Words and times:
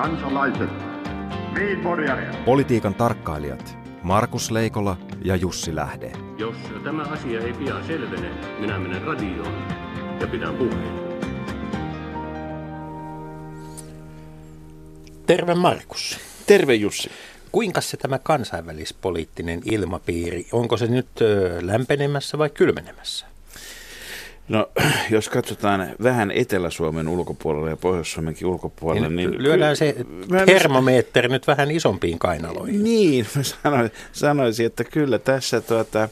kansalaiset, 0.00 0.70
Politiikan 2.44 2.94
tarkkailijat 2.94 3.78
Markus 4.02 4.50
Leikola 4.50 4.96
ja 5.24 5.36
Jussi 5.36 5.74
Lähde. 5.74 6.12
Jos 6.38 6.56
tämä 6.84 7.02
asia 7.02 7.40
ei 7.40 7.52
pian 7.52 7.86
selvene, 7.86 8.30
minä 8.58 8.78
menen 8.78 9.02
radioon 9.02 9.54
ja 10.20 10.26
pidän 10.26 10.54
puheen. 10.54 10.94
Terve 15.26 15.54
Markus. 15.54 16.18
Terve 16.46 16.74
Jussi. 16.74 17.10
Kuinka 17.52 17.80
se 17.80 17.96
tämä 17.96 18.18
kansainvälispoliittinen 18.18 19.60
ilmapiiri, 19.64 20.46
onko 20.52 20.76
se 20.76 20.86
nyt 20.86 21.08
lämpenemässä 21.60 22.38
vai 22.38 22.50
kylmenemässä? 22.50 23.26
No, 24.50 24.70
jos 25.10 25.28
katsotaan 25.28 25.88
vähän 26.02 26.30
Etelä-Suomen 26.30 27.08
ulkopuolella 27.08 27.68
ja 27.68 27.76
Pohjois-Suomenkin 27.76 28.46
ulkopuolella, 28.46 29.08
niin, 29.08 29.30
niin... 29.30 29.42
lyödään 29.42 29.76
se 29.76 29.96
termomeetteri 30.46 31.28
nyt 31.28 31.46
vähän 31.46 31.70
isompiin 31.70 32.18
kainaloihin. 32.18 32.84
Niin, 32.84 33.26
mä 33.36 33.42
sanoisin, 33.42 33.96
sanoisin, 34.12 34.66
että 34.66 34.84
kyllä 34.84 35.18
tässä 35.18 35.60
tuota, 35.60 36.08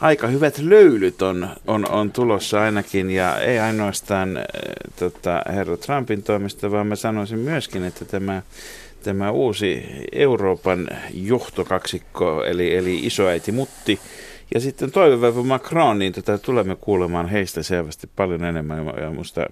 aika 0.00 0.26
hyvät 0.26 0.58
löylyt 0.58 1.22
on, 1.22 1.48
on, 1.66 1.90
on 1.90 2.12
tulossa 2.12 2.62
ainakin, 2.62 3.10
ja 3.10 3.38
ei 3.38 3.58
ainoastaan 3.58 4.36
äh, 4.36 4.44
tota, 4.98 5.42
herra 5.46 5.76
Trumpin 5.76 6.22
toimesta, 6.22 6.70
vaan 6.70 6.86
mä 6.86 6.96
sanoisin 6.96 7.38
myöskin, 7.38 7.84
että 7.84 8.04
tämä, 8.04 8.42
tämä 9.02 9.30
uusi 9.30 9.86
Euroopan 10.12 10.88
johtokaksikko, 11.14 12.44
eli, 12.44 12.76
eli 12.76 13.06
isoäiti 13.06 13.52
Mutti, 13.52 14.00
ja 14.54 14.60
sitten 14.60 14.90
toivovävä 14.90 15.42
Macron, 15.42 15.98
niin 15.98 16.12
tota, 16.12 16.38
tulemme 16.38 16.76
kuulemaan 16.76 17.28
heistä 17.28 17.62
selvästi 17.62 18.10
paljon 18.16 18.44
enemmän. 18.44 18.86
Ja- 19.02 19.10
musta 19.10 19.46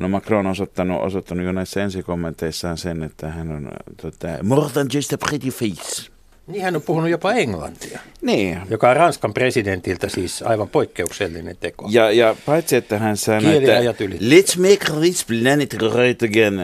no 0.00 0.08
Macron 0.08 0.46
on 0.46 0.52
osoittanut, 0.52 1.02
osoittanut 1.02 1.46
jo 1.46 1.52
näissä 1.52 1.82
ensikommenteissaan 1.82 2.78
sen, 2.78 3.02
että 3.02 3.28
hän 3.28 3.50
on 3.50 3.68
tota, 4.02 4.28
more 4.42 4.70
than 4.72 4.86
just 4.94 5.12
a 5.12 5.18
pretty 5.18 5.48
face. 5.50 6.10
Niin 6.46 6.62
hän 6.62 6.76
on 6.76 6.82
puhunut 6.82 7.10
jopa 7.10 7.32
englantia, 7.32 8.00
Niin. 8.22 8.58
joka 8.70 8.90
on 8.90 8.96
Ranskan 8.96 9.34
presidentiltä 9.34 10.08
siis 10.08 10.42
aivan 10.42 10.68
poikkeuksellinen 10.68 11.56
teko. 11.60 11.88
Ja, 11.90 12.10
ja 12.10 12.36
paitsi, 12.46 12.76
että 12.76 12.98
hän 12.98 13.16
sanoi, 13.16 13.56
että 13.56 14.04
let's 14.18 14.60
make 14.60 15.00
this 15.00 15.24
planet 15.26 15.76
great 15.78 16.22
again, 16.22 16.54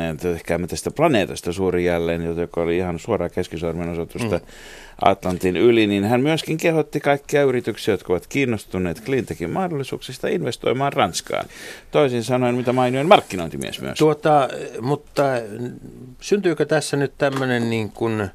käymme 0.46 0.66
tästä 0.66 0.90
planeetasta 0.90 1.52
suuri 1.52 1.84
jälleen, 1.84 2.24
joka 2.36 2.60
oli 2.60 2.76
ihan 2.76 2.98
suoraa 2.98 3.28
keskisormen 3.28 3.88
osoitusta 3.88 4.36
mm. 4.36 4.46
Atlantin 5.02 5.56
yli, 5.56 5.86
niin 5.86 6.04
hän 6.04 6.20
myöskin 6.20 6.56
kehotti 6.56 7.00
kaikkia 7.00 7.42
yrityksiä, 7.42 7.94
jotka 7.94 8.12
ovat 8.12 8.26
kiinnostuneet 8.26 9.04
cleantechin 9.04 9.50
mahdollisuuksista 9.50 10.28
investoimaan 10.28 10.92
Ranskaan. 10.92 11.46
Toisin 11.90 12.24
sanoen, 12.24 12.54
mitä 12.54 12.72
mainioin 12.72 13.08
markkinointimies 13.08 13.80
myös. 13.80 13.98
Tuota, 13.98 14.48
mutta 14.80 15.22
syntyykö 16.20 16.64
tässä 16.64 16.96
nyt 16.96 17.12
tämmöinen 17.18 17.70
niin 17.70 17.90
kuin 17.90 18.28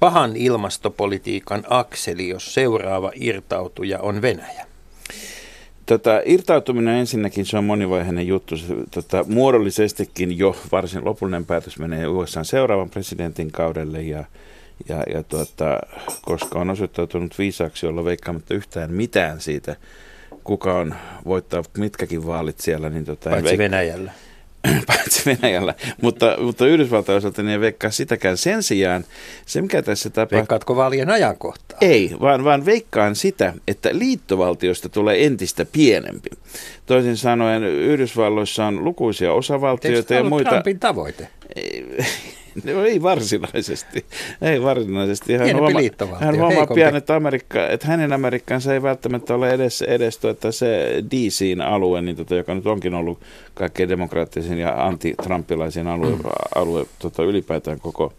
pahan 0.00 0.36
ilmastopolitiikan 0.36 1.64
akseli, 1.70 2.28
jos 2.28 2.54
seuraava 2.54 3.12
irtautuja 3.14 4.00
on 4.00 4.22
Venäjä? 4.22 4.66
Tota, 5.86 6.20
irtautuminen 6.24 6.94
ensinnäkin 6.94 7.46
se 7.46 7.58
on 7.58 7.64
monivaiheinen 7.64 8.26
juttu. 8.26 8.54
Tota, 8.90 9.24
muodollisestikin 9.28 10.38
jo 10.38 10.56
varsin 10.72 11.04
lopullinen 11.04 11.46
päätös 11.46 11.78
menee 11.78 12.06
USA 12.06 12.44
seuraavan 12.44 12.90
presidentin 12.90 13.52
kaudelle 13.52 14.02
ja, 14.02 14.24
ja, 14.88 15.02
ja 15.14 15.22
tuota, 15.22 15.80
koska 16.22 16.58
on 16.58 16.70
osoittautunut 16.70 17.38
viisaaksi 17.38 17.86
olla 17.86 18.04
veikkaamatta 18.04 18.54
yhtään 18.54 18.92
mitään 18.92 19.40
siitä, 19.40 19.76
kuka 20.44 20.74
on 20.74 20.94
voittaa 21.24 21.62
mitkäkin 21.78 22.26
vaalit 22.26 22.60
siellä. 22.60 22.90
Niin 22.90 23.04
tota, 23.04 23.30
en 23.30 23.34
Paitsi 23.34 23.52
veik- 23.52 23.58
Venäjällä. 23.58 24.12
paitsi 24.86 25.22
Venäjällä, 25.26 25.74
mutta, 26.02 26.36
mutta 26.40 26.66
Yhdysvaltain 26.66 27.18
osalta 27.18 27.42
niin 27.42 27.52
ei 27.52 27.60
veikkaa 27.60 27.90
sitäkään. 27.90 28.36
Sen 28.36 28.62
sijaan 28.62 29.04
se, 29.46 29.62
mikä 29.62 29.82
tässä 29.82 30.10
tapahtuu... 30.10 30.36
Veikkaatko 30.38 30.76
vaalien 30.76 31.10
ajankohtaa? 31.10 31.78
Ei, 31.80 32.16
vaan, 32.20 32.44
vaan 32.44 32.64
veikkaan 32.64 33.16
sitä, 33.16 33.52
että 33.68 33.88
liittovaltiosta 33.92 34.88
tulee 34.88 35.26
entistä 35.26 35.64
pienempi. 35.72 36.30
Toisin 36.86 37.16
sanoen 37.16 37.62
Yhdysvalloissa 37.64 38.66
on 38.66 38.84
lukuisia 38.84 39.28
Eikö 39.28 39.38
osavaltioita 39.38 40.08
tämä 40.08 40.20
ja 40.20 40.24
muita. 40.24 40.50
Trumpin 40.50 40.80
tavoite? 40.80 41.28
Ei, 42.66 42.74
no 42.74 42.84
ei 42.84 43.02
varsinaisesti. 43.02 44.04
Ei 44.42 44.62
varsinaisesti. 44.62 45.32
Hän 45.32 45.42
Pienempi 45.42 45.72
huomaa, 46.00 46.18
hän 46.20 46.36
huomaa 46.38 46.66
pian, 46.66 46.96
että, 46.96 47.16
Amerikka, 47.16 47.68
että 47.68 47.86
hänen 47.86 48.12
Amerikkansa 48.12 48.74
ei 48.74 48.82
välttämättä 48.82 49.34
ole 49.34 49.50
edes, 49.50 49.82
edes 49.82 50.18
tuota 50.18 50.52
se 50.52 51.02
DCin 51.10 51.60
alue, 51.60 52.02
niin 52.02 52.16
tota, 52.16 52.34
joka 52.34 52.54
nyt 52.54 52.66
onkin 52.66 52.94
ollut 52.94 53.18
kaikkein 53.54 53.88
demokraattisin 53.88 54.58
ja 54.58 54.86
anti-trumpilaisin 54.86 55.86
alue, 55.86 56.10
Mm. 56.10 56.18
alue 56.54 56.86
tota, 56.98 57.22
ylipäätään 57.22 57.80
koko, 57.80 58.12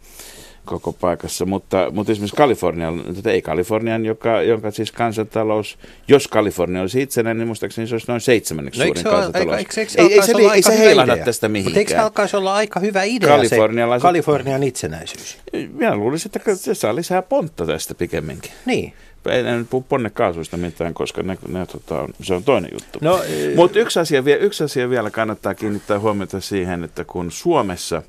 koko 0.66 0.94
paikassa. 0.94 1.46
Mutta, 1.46 1.88
mutta 1.92 2.12
esimerkiksi 2.12 2.38
Kalifornian, 2.38 3.04
ei 3.26 3.42
Kalifornian, 3.42 4.06
joka, 4.06 4.42
jonka 4.42 4.72
siis 4.72 4.92
kansantalous, 4.92 5.78
jos 6.08 6.28
Kalifornia 6.28 6.82
olisi 6.82 7.02
itsenäinen, 7.02 7.38
niin 7.38 7.48
muistaakseni 7.48 7.88
se 7.88 7.96
olisi 7.96 8.08
noin 8.08 8.22
seitsemänneksi 8.22 8.80
No 8.80 8.86
suurin 8.86 9.04
se, 9.04 9.10
kansantalous. 9.10 9.58
eikö, 9.58 9.82
eikö, 9.82 9.82
eikö 9.82 9.92
se, 9.92 10.02
ei, 10.02 10.14
ei, 10.14 10.22
se, 10.22 10.36
olla 10.36 10.54
ei 10.54 10.62
se 10.64 10.72
hyvä 10.74 10.84
heilahda 10.84 11.14
idea? 11.14 11.26
tästä 11.26 11.48
Mutta 11.50 11.58
eikö 11.60 11.70
se 11.70 11.74
mihinkään. 11.74 12.04
alkaisi 12.04 12.38
olla 12.38 12.54
aika 12.54 12.80
hyvä 12.80 13.04
idea 13.04 13.44
se 13.44 13.56
Kalifornialaiset- 13.58 14.02
Kalifornian 14.02 14.64
itsenäisyys? 14.64 15.38
Minä 15.74 15.96
luulisin, 15.96 16.32
että 16.36 16.56
se 16.56 16.74
saa 16.76 16.96
lisää 16.96 17.22
pontta 17.22 17.66
tästä 17.66 17.96
pikemminkin. 17.96 18.52
Niin. 18.66 18.94
En, 19.30 19.46
en 19.46 19.68
puhu 19.68 19.86
ponnekaasuista 19.90 20.58
mitään, 20.58 20.94
koska 20.94 21.24
ne, 21.24 21.38
ne, 21.48 21.66
tota, 21.66 22.08
se 22.22 22.34
on 22.34 22.44
toinen 22.44 22.70
juttu. 22.74 23.00
No, 23.02 23.20
Mutta 23.56 23.80
yksi, 23.80 24.00
asia 24.00 24.24
yksi 24.40 24.64
asia 24.64 24.90
vielä 24.90 25.10
kannattaa 25.12 25.56
kiinnittää 25.56 26.00
huomiota 26.00 26.42
siihen, 26.42 26.84
että 26.84 27.04
kun 27.06 27.32
Suomessa 27.32 28.02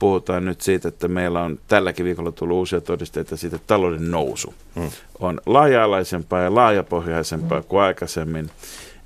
puhutaan 0.00 0.44
nyt 0.44 0.60
siitä, 0.60 0.88
että 0.88 1.08
meillä 1.08 1.42
on 1.42 1.58
tälläkin 1.68 2.06
viikolla 2.06 2.32
tullut 2.32 2.56
uusia 2.56 2.80
todisteita 2.80 3.36
siitä, 3.36 3.56
että 3.56 3.66
talouden 3.66 4.10
nousu 4.10 4.54
Hmm. 4.74 4.90
on 5.18 5.40
laaja-alaisempaa 5.46 6.40
ja 6.40 6.54
laajapohjaisempaa 6.54 7.62
kuin 7.62 7.82
aikaisemmin, 7.82 8.50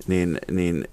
niin, 0.07 0.39
niin 0.51 0.89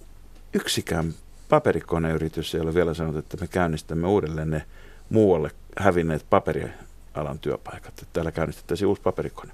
yksikään 0.54 1.14
paperikoneyritys 1.50 2.56
ei 2.56 2.62
ole 2.62 2.74
vielä 2.74 2.94
sanonut, 2.94 3.18
että 3.18 3.38
me 3.42 3.48
käynnistämme 3.48 4.08
uudelleen 4.08 4.50
ne 4.50 4.64
muualle 5.10 5.52
hävinneet 5.78 6.26
paperialan 6.30 7.40
työpaikat. 7.42 7.94
Että 7.94 8.06
täällä 8.14 8.32
käynnistettäisiin 8.32 8.88
uusi 8.88 9.02
paperikone. 9.02 9.52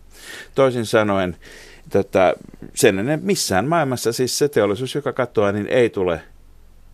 Toisin 0.56 0.86
sanoen, 0.86 1.38
tätä, 1.90 2.34
sen 2.74 3.00
ennen 3.00 3.20
missään 3.24 3.68
maailmassa 3.68 4.12
siis 4.14 4.38
se 4.38 4.50
teollisuus, 4.50 4.96
joka 4.96 5.14
katoaa, 5.14 5.52
niin 5.52 5.68
ei 5.68 5.90
tule 5.90 6.22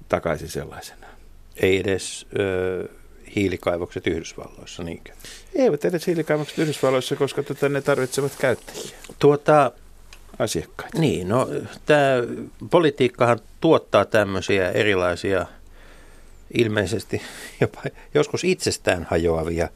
takaisin 0.10 0.50
sellaisena. 0.50 1.08
ei 1.56 1.80
edes 1.80 2.28
ö, 2.40 2.90
hiilikaivokset 3.36 4.08
Yhdysvalloissa, 4.08 4.84
niinkö? 4.84 5.12
Eivät 5.56 5.86
edes 5.86 6.08
hiilikaivokset 6.08 6.58
Yhdysvalloissa, 6.58 7.16
koska 7.16 7.44
tätä 7.44 7.70
ne 7.70 7.82
tarvitsevat 7.82 8.32
käyttäjiä, 8.40 8.98
Tuota, 9.20 9.72
asiakkaita. 10.40 11.00
niin, 11.00 11.28
no 11.30 11.50
tämä 11.86 12.24
politiikkahan 12.70 13.40
tuottaa 13.62 14.06
tämmöisiä 14.06 14.72
erilaisia, 14.72 15.46
ilmeisesti 16.54 17.22
jopa 17.62 17.82
joskus 18.14 18.44
itsestään 18.44 19.08
hajoavia 19.10 19.70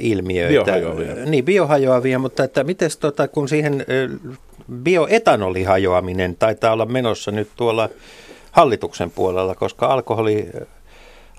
ilmiöitä. 0.00 0.72
Biohajoavia. 0.72 1.14
Niin, 1.24 1.44
biohajoavia, 1.44 2.18
mutta 2.18 2.44
että 2.44 2.64
miten 2.64 2.90
tota, 3.00 3.28
kun 3.28 3.48
siihen 3.48 3.86
bioetanolihajoaminen 4.82 6.36
taitaa 6.36 6.72
olla 6.72 6.86
menossa 6.86 7.30
nyt 7.30 7.48
tuolla 7.56 7.88
hallituksen 8.52 9.10
puolella, 9.10 9.54
koska 9.54 9.86
alkoholi, 9.86 10.46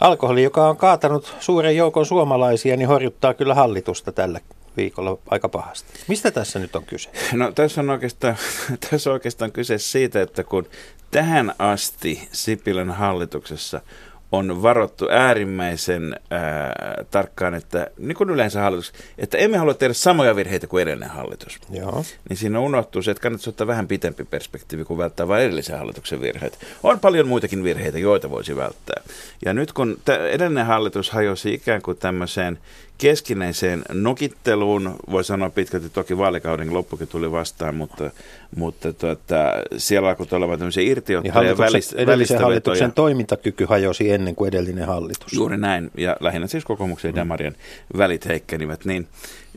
alkoholi, 0.01 0.43
joka 0.43 0.69
on 0.69 0.77
kaatanut 0.77 1.35
suuren 1.39 1.77
joukon 1.77 2.05
suomalaisia, 2.05 2.77
niin 2.77 2.87
horjuttaa 2.87 3.33
kyllä 3.33 3.53
hallitusta 3.53 4.11
tällä 4.11 4.39
viikolla 4.77 5.17
aika 5.29 5.49
pahasti. 5.49 5.93
Mistä 6.07 6.31
tässä 6.31 6.59
nyt 6.59 6.75
on 6.75 6.85
kyse? 6.85 7.09
No 7.33 7.51
tässä 7.51 7.81
on 7.81 7.89
oikeastaan, 7.89 8.35
tässä 8.89 9.09
on 9.09 9.13
oikeastaan 9.13 9.51
kyse 9.51 9.77
siitä, 9.77 10.21
että 10.21 10.43
kun 10.43 10.67
tähän 11.11 11.53
asti 11.59 12.29
Sipilän 12.31 12.91
hallituksessa 12.91 13.81
on 14.31 14.61
varottu 14.61 15.07
äärimmäisen 15.11 16.15
ää, 16.29 16.73
tarkkaan, 17.11 17.53
että 17.53 17.87
niin 17.97 18.15
kuin 18.15 18.29
yleensä 18.29 18.61
hallitus, 18.61 18.93
että 19.17 19.37
emme 19.37 19.57
halua 19.57 19.73
tehdä 19.73 19.93
samoja 19.93 20.35
virheitä 20.35 20.67
kuin 20.67 20.81
edellinen 20.81 21.09
hallitus. 21.09 21.59
Joo. 21.69 22.03
Niin 22.29 22.37
siinä 22.37 22.59
unohtuu 22.59 23.01
se, 23.01 23.11
että 23.11 23.21
kannattaisi 23.21 23.49
ottaa 23.49 23.67
vähän 23.67 23.87
pitempi 23.87 24.23
perspektiivi 24.23 24.83
kuin 24.83 24.97
välttää 24.97 25.27
vain 25.27 25.43
edellisen 25.43 25.77
hallituksen 25.77 26.21
virheet. 26.21 26.59
On 26.83 26.99
paljon 26.99 27.27
muitakin 27.27 27.63
virheitä, 27.63 27.99
joita 27.99 28.29
voisi 28.29 28.55
välttää. 28.55 29.01
Ja 29.45 29.53
nyt 29.53 29.73
kun 29.73 29.97
tä- 30.05 30.27
edellinen 30.27 30.65
hallitus 30.65 31.09
hajosi 31.11 31.53
ikään 31.53 31.81
kuin 31.81 31.97
tämmöiseen 31.97 32.59
keskinäiseen 33.01 33.81
nokitteluun, 33.93 34.95
voi 35.11 35.23
sanoa 35.23 35.49
pitkälti 35.49 35.89
toki 35.89 36.17
vaalikauden 36.17 36.73
loppukin 36.73 37.07
tuli 37.07 37.31
vastaan, 37.31 37.75
mutta, 37.75 38.11
mutta 38.55 38.93
tuota, 38.93 39.35
siellä 39.77 40.09
alkoi 40.09 40.27
olemaan 40.31 40.59
tämmöisiä 40.59 40.83
Niin 40.83 40.91
irtiottoja 40.91 41.31
ja 41.31 41.33
hallituksen, 41.33 41.65
välistä, 41.65 41.95
edellisen 41.97 42.39
hallituksen 42.39 42.91
toimintakyky 42.91 43.65
hajosi 43.65 44.11
ennen 44.11 44.35
kuin 44.35 44.47
edellinen 44.47 44.87
hallitus. 44.87 45.33
Juuri 45.33 45.57
näin, 45.57 45.91
ja 45.97 46.17
lähinnä 46.19 46.47
siis 46.47 46.65
kokoomuksen 46.65 47.09
ja 47.09 47.15
Demarien 47.15 47.55
välit 47.97 48.25
heikkenivät. 48.25 48.85
Niin, 48.85 49.07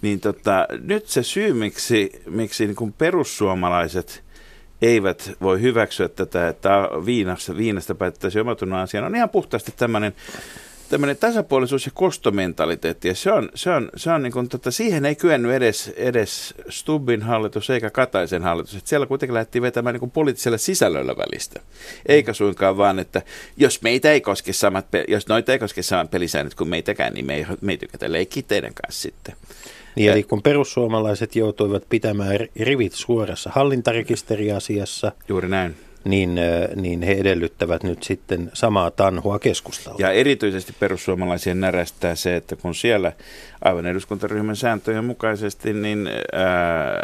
niin 0.02 0.20
tota, 0.20 0.66
nyt 0.82 1.06
se 1.06 1.22
syy, 1.22 1.52
miksi, 1.52 2.22
miksi 2.30 2.66
niin 2.66 2.76
kuin 2.76 2.92
perussuomalaiset 2.92 4.22
eivät 4.82 5.32
voi 5.42 5.60
hyväksyä 5.60 6.08
tätä, 6.08 6.48
että 6.48 6.88
viinasta, 7.06 7.56
viinasta 7.56 7.94
päättäisi 7.94 8.40
omatunnon 8.40 8.78
asian, 8.78 9.04
on 9.04 9.16
ihan 9.16 9.30
puhtaasti 9.30 9.72
tämmöinen 9.76 10.14
tämmöinen 10.94 11.16
tasapuolisuus 11.16 11.86
ja 11.86 11.92
kostomentaliteetti, 11.94 13.08
ja 13.08 13.14
se 13.14 13.32
on, 13.32 13.48
se 13.54 13.70
on, 13.70 13.90
se 13.96 14.10
on 14.10 14.22
niin 14.22 14.32
kuin, 14.32 14.48
tota, 14.48 14.70
siihen 14.70 15.04
ei 15.04 15.14
kyennyt 15.14 15.52
edes, 15.52 15.88
edes 15.96 16.54
Stubbin 16.68 17.22
hallitus 17.22 17.70
eikä 17.70 17.90
Kataisen 17.90 18.42
hallitus. 18.42 18.74
että 18.74 18.88
siellä 18.88 19.06
kuitenkin 19.06 19.34
lähdettiin 19.34 19.62
vetämään 19.62 19.94
niin 19.94 20.00
kuin 20.00 20.10
poliittisella 20.10 20.58
sisällöllä 20.58 21.16
välistä. 21.16 21.60
Eikä 22.06 22.32
suinkaan 22.32 22.76
vaan, 22.76 22.98
että 22.98 23.22
jos 23.56 23.82
meitä 23.82 24.12
ei 24.12 24.20
koske 24.20 24.52
samat, 24.52 24.86
jos 25.08 25.28
noita 25.28 25.52
ei 25.52 25.58
koske 25.58 25.82
samat 25.82 26.10
pelisäännöt 26.10 26.54
kuin 26.54 26.70
meitäkään, 26.70 27.14
niin 27.14 27.26
me 27.26 27.34
ei, 27.34 27.46
me 27.60 27.72
ei 27.72 27.78
tykätä 27.78 28.12
leikkiä 28.12 28.42
teidän 28.48 28.74
kanssa 28.74 29.02
sitten. 29.02 29.36
Niin, 29.96 30.12
eli 30.12 30.22
kun 30.22 30.42
perussuomalaiset 30.42 31.36
joutuivat 31.36 31.82
pitämään 31.88 32.38
rivit 32.60 32.92
suorassa 32.92 33.50
hallintarekisteriasiassa. 33.54 35.12
Juuri 35.28 35.48
näin 35.48 35.76
niin, 36.04 36.40
niin 36.76 37.02
he 37.02 37.12
edellyttävät 37.12 37.82
nyt 37.82 38.02
sitten 38.02 38.50
samaa 38.52 38.90
tanhua 38.90 39.38
keskustella. 39.38 39.96
Ja 40.00 40.10
erityisesti 40.10 40.74
perussuomalaisia 40.80 41.54
närästää 41.54 42.14
se, 42.14 42.36
että 42.36 42.56
kun 42.56 42.74
siellä 42.74 43.12
aivan 43.64 43.86
eduskuntaryhmän 43.86 44.56
sääntöjen 44.56 45.04
mukaisesti 45.04 45.72
niin 45.72 46.08
ää, 46.32 47.02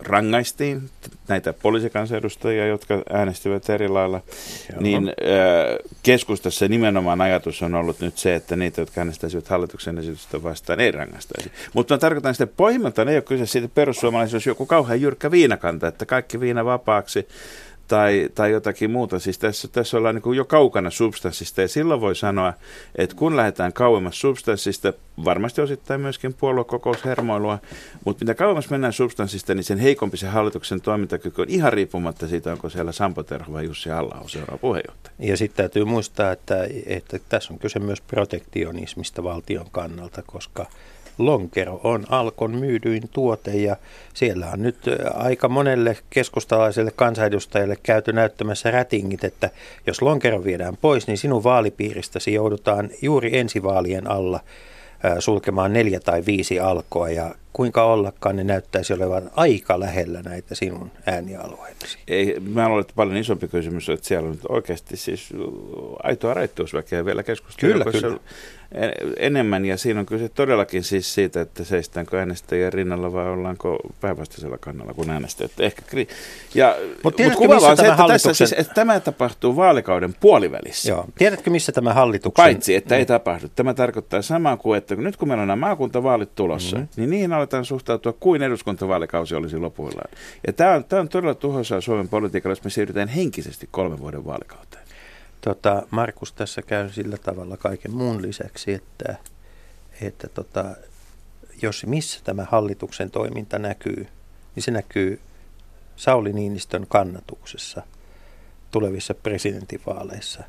rangaistiin 0.00 0.90
näitä 1.28 1.52
poliisikansanedustajia, 1.52 2.66
jotka 2.66 3.02
äänestivät 3.12 3.70
eri 3.70 3.88
lailla, 3.88 4.20
Joo. 4.72 4.82
niin 4.82 5.08
ää, 5.08 5.14
keskustassa 6.02 6.68
nimenomaan 6.68 7.20
ajatus 7.20 7.62
on 7.62 7.74
ollut 7.74 8.00
nyt 8.00 8.18
se, 8.18 8.34
että 8.34 8.56
niitä, 8.56 8.80
jotka 8.80 9.00
äänestäisivät 9.00 9.48
hallituksen 9.48 9.98
esitystä 9.98 10.42
vastaan, 10.42 10.80
ei 10.80 10.90
rangaistaisi. 10.90 11.52
Mutta 11.72 11.94
mä 11.94 11.98
tarkoitan 11.98 12.34
sitä, 12.34 12.44
että 12.44 12.56
pohjimmiltaan 12.56 13.08
ei 13.08 13.16
ole 13.16 13.22
kyse 13.22 13.46
siitä, 13.46 13.68
perussuomalaisuus 13.74 14.46
joku 14.46 14.66
kauhean 14.66 15.00
jyrkkä 15.00 15.30
viinakanta, 15.30 15.88
että 15.88 16.06
kaikki 16.06 16.40
viina 16.40 16.64
vapaaksi, 16.64 17.28
tai, 17.88 18.28
tai 18.34 18.50
jotakin 18.50 18.90
muuta. 18.90 19.18
Siis 19.18 19.38
tässä, 19.38 19.68
tässä 19.68 19.96
ollaan 19.96 20.14
niin 20.14 20.36
jo 20.36 20.44
kaukana 20.44 20.90
substanssista 20.90 21.60
ja 21.60 21.68
silloin 21.68 22.00
voi 22.00 22.16
sanoa, 22.16 22.52
että 22.96 23.16
kun 23.16 23.36
lähdetään 23.36 23.72
kauemmas 23.72 24.20
substanssista, 24.20 24.92
varmasti 25.24 25.60
osittain 25.60 26.00
myöskin 26.00 26.34
puoluekokoushermoilua, 26.34 27.58
mutta 28.04 28.24
mitä 28.24 28.34
kauemmas 28.34 28.70
mennään 28.70 28.92
substanssista, 28.92 29.54
niin 29.54 29.64
sen 29.64 29.78
heikompi 29.78 30.16
se 30.16 30.26
hallituksen 30.26 30.80
toimintakyky 30.80 31.42
on 31.42 31.48
ihan 31.50 31.72
riippumatta 31.72 32.28
siitä, 32.28 32.52
onko 32.52 32.70
siellä 32.70 32.92
Sampo 32.92 33.22
Terho 33.22 33.52
vai 33.52 33.64
Jussi 33.64 33.90
halla 33.90 34.24
seuraava 34.26 34.58
puheenjohtaja. 34.58 35.14
Ja 35.18 35.36
sitten 35.36 35.56
täytyy 35.56 35.84
muistaa, 35.84 36.32
että, 36.32 36.66
että 36.86 37.18
tässä 37.28 37.52
on 37.52 37.58
kyse 37.58 37.78
myös 37.78 38.00
protektionismista 38.00 39.24
valtion 39.24 39.66
kannalta, 39.72 40.22
koska 40.26 40.66
lonkero 41.18 41.80
on 41.84 42.04
Alkon 42.08 42.56
myydyin 42.56 43.02
tuote 43.12 43.50
ja 43.50 43.76
siellä 44.14 44.46
on 44.52 44.62
nyt 44.62 44.76
aika 45.14 45.48
monelle 45.48 45.96
keskustalaiselle 46.10 46.90
kansanedustajalle 46.90 47.76
käyty 47.82 48.12
näyttämässä 48.12 48.70
rätingit, 48.70 49.24
että 49.24 49.50
jos 49.86 50.02
lonkero 50.02 50.44
viedään 50.44 50.76
pois, 50.76 51.06
niin 51.06 51.18
sinun 51.18 51.44
vaalipiiristäsi 51.44 52.34
joudutaan 52.34 52.90
juuri 53.02 53.38
ensi 53.38 53.62
vaalien 53.62 54.10
alla 54.10 54.40
sulkemaan 55.18 55.72
neljä 55.72 56.00
tai 56.00 56.22
viisi 56.26 56.60
alkoa 56.60 57.10
ja 57.10 57.34
kuinka 57.52 57.84
ollakaan 57.84 58.36
ne 58.36 58.44
näyttäisi 58.44 58.92
olevan 58.92 59.30
aika 59.36 59.80
lähellä 59.80 60.22
näitä 60.22 60.54
sinun 60.54 60.90
äänialueitasi. 61.06 61.98
Ei, 62.08 62.36
mä 62.40 62.68
luulen, 62.68 62.80
että 62.80 62.92
paljon 62.96 63.16
isompi 63.16 63.48
kysymys 63.48 63.88
on, 63.88 63.94
että 63.94 64.06
siellä 64.08 64.28
on 64.28 64.38
oikeasti 64.48 64.96
siis 64.96 65.30
aitoa 66.02 66.34
raittuusväkeä 66.34 67.04
vielä 67.04 67.22
keskustelua. 67.22 67.72
Kyllä, 67.72 67.92
kyllä 67.92 68.18
enemmän 69.16 69.64
ja 69.64 69.76
siinä 69.76 70.00
on 70.00 70.06
kyse 70.06 70.28
todellakin 70.28 70.84
siis 70.84 71.14
siitä, 71.14 71.40
että 71.40 71.64
seistäänkö 71.64 72.18
äänestäjien 72.18 72.72
rinnalla 72.72 73.12
vai 73.12 73.28
ollaanko 73.28 73.78
päinvastaisella 74.00 74.58
kannalla 74.58 74.94
kun 74.94 75.10
äänestäjät. 75.10 75.60
Ehkä 75.60 75.82
kri- 75.82 76.08
ja, 76.54 76.76
Mut 77.04 77.18
mutta 77.18 77.36
kuvaava 77.36 77.68
on 77.68 77.76
se, 77.76 77.82
että, 77.82 77.96
hallituksen... 77.96 78.30
tässä, 78.30 78.46
siis, 78.46 78.60
että 78.60 78.74
tämä 78.74 79.00
tapahtuu 79.00 79.56
vaalikauden 79.56 80.14
puolivälissä. 80.20 80.88
Joo. 80.88 81.04
Tiedätkö 81.18 81.50
missä 81.50 81.72
tämä 81.72 81.94
hallituksen... 81.94 82.44
Paitsi, 82.44 82.74
että 82.74 82.94
mm. 82.94 82.98
ei 82.98 83.06
tapahdu. 83.06 83.46
Tämä 83.56 83.74
tarkoittaa 83.74 84.22
samaa 84.22 84.56
kuin, 84.56 84.78
että 84.78 84.94
nyt 84.94 85.16
kun 85.16 85.28
meillä 85.28 85.42
on 85.42 85.48
nämä 85.48 85.66
maakuntavaalit 85.66 86.34
tulossa, 86.34 86.76
mm-hmm. 86.76 86.88
niin 86.96 87.10
niihin 87.10 87.32
aletaan 87.32 87.64
suhtautua 87.64 88.12
kuin 88.12 88.42
eduskuntavaalikausi 88.42 89.34
olisi 89.34 89.58
lopuillaan. 89.58 90.10
Ja 90.46 90.52
tämä 90.52 90.74
on, 90.74 90.84
tämä 90.84 91.00
on 91.00 91.08
todella 91.08 91.34
tuhoisaa 91.34 91.80
Suomen 91.80 92.08
politiikalla, 92.08 92.52
jos 92.52 92.64
me 92.64 92.70
siirrytään 92.70 93.08
henkisesti 93.08 93.68
kolmen 93.70 93.98
vuoden 93.98 94.24
vaalikauteen. 94.24 94.83
Tota, 95.44 95.82
Markus 95.90 96.32
tässä 96.32 96.62
käy 96.62 96.92
sillä 96.92 97.16
tavalla 97.16 97.56
kaiken 97.56 97.94
muun 97.94 98.22
lisäksi, 98.22 98.72
että, 98.72 99.16
että 100.00 100.28
tota, 100.28 100.64
jos 101.62 101.86
missä 101.86 102.20
tämä 102.24 102.46
hallituksen 102.50 103.10
toiminta 103.10 103.58
näkyy, 103.58 104.06
niin 104.54 104.62
se 104.62 104.70
näkyy 104.70 105.20
Sauli 105.96 106.32
Niinistön 106.32 106.86
kannatuksessa 106.88 107.82
tulevissa 108.70 109.14
presidentinvaaleissa 109.14 110.44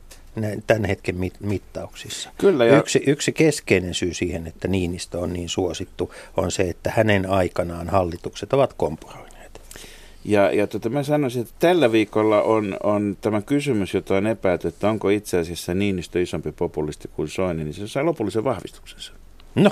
tämän 0.68 0.86
hetken 0.86 1.16
mittauksissa. 1.40 2.30
Kyllä, 2.38 2.66
ja... 2.66 2.78
yksi, 2.78 3.04
yksi 3.08 3.32
keskeinen 3.32 3.94
syy 3.94 4.14
siihen, 4.14 4.48
että 4.48 4.68
Niinistö 4.68 5.20
on 5.20 5.34
niin 5.34 5.50
suosittu, 5.50 6.14
on 6.38 6.52
se, 6.52 6.64
että 6.64 6.92
hänen 6.96 7.30
aikanaan 7.30 7.90
hallitukset 7.90 8.54
ovat 8.54 8.74
kompuroineet. 8.74 9.25
Ja, 10.26 10.52
ja 10.52 10.68
tota, 10.68 10.90
mä 10.90 11.04
sanoisin, 11.04 11.42
että 11.42 11.54
tällä 11.60 11.92
viikolla 11.92 12.42
on, 12.42 12.78
on 12.84 13.18
tämä 13.22 13.42
kysymys, 13.42 13.94
jota 13.94 14.16
on 14.16 14.28
epäilty, 14.28 14.68
että 14.68 14.90
onko 14.90 15.10
itse 15.10 15.40
asiassa 15.40 15.74
Niinistö 15.74 16.22
isompi 16.22 16.52
populisti 16.52 17.08
kuin 17.08 17.30
Soini, 17.30 17.64
niin 17.64 17.74
se 17.74 17.88
sai 17.88 18.04
lopullisen 18.04 18.44
vahvistuksensa. 18.44 19.14
No. 19.56 19.72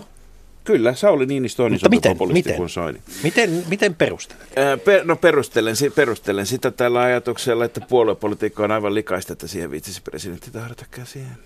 Kyllä, 0.64 0.96
Sauli 0.96 1.26
Niinistö 1.26 1.64
on 1.64 1.72
Mutta 1.72 1.76
isompi 1.82 1.98
miten, 1.98 2.12
populisti 2.12 2.38
miten? 2.38 2.56
kuin 2.56 2.70
Soini. 2.70 3.00
Miten, 3.24 3.64
miten 3.70 3.96
perustelet? 3.96 4.48
Ää, 4.56 4.78
per, 4.78 5.06
no 5.06 5.16
perustelen, 5.16 5.76
perustelen 5.96 6.46
sitä 6.46 6.72
tällä 6.72 7.02
ajatuksella, 7.02 7.66
että 7.66 7.82
puoluepolitiikka 7.82 8.64
on 8.64 8.72
aivan 8.72 8.94
likaista, 8.94 9.34
että 9.34 9.48
siihen 9.48 9.72
viitsisi 9.72 10.02
presidentti 10.02 10.52
tahdota 10.52 10.86
käsiään 10.92 11.38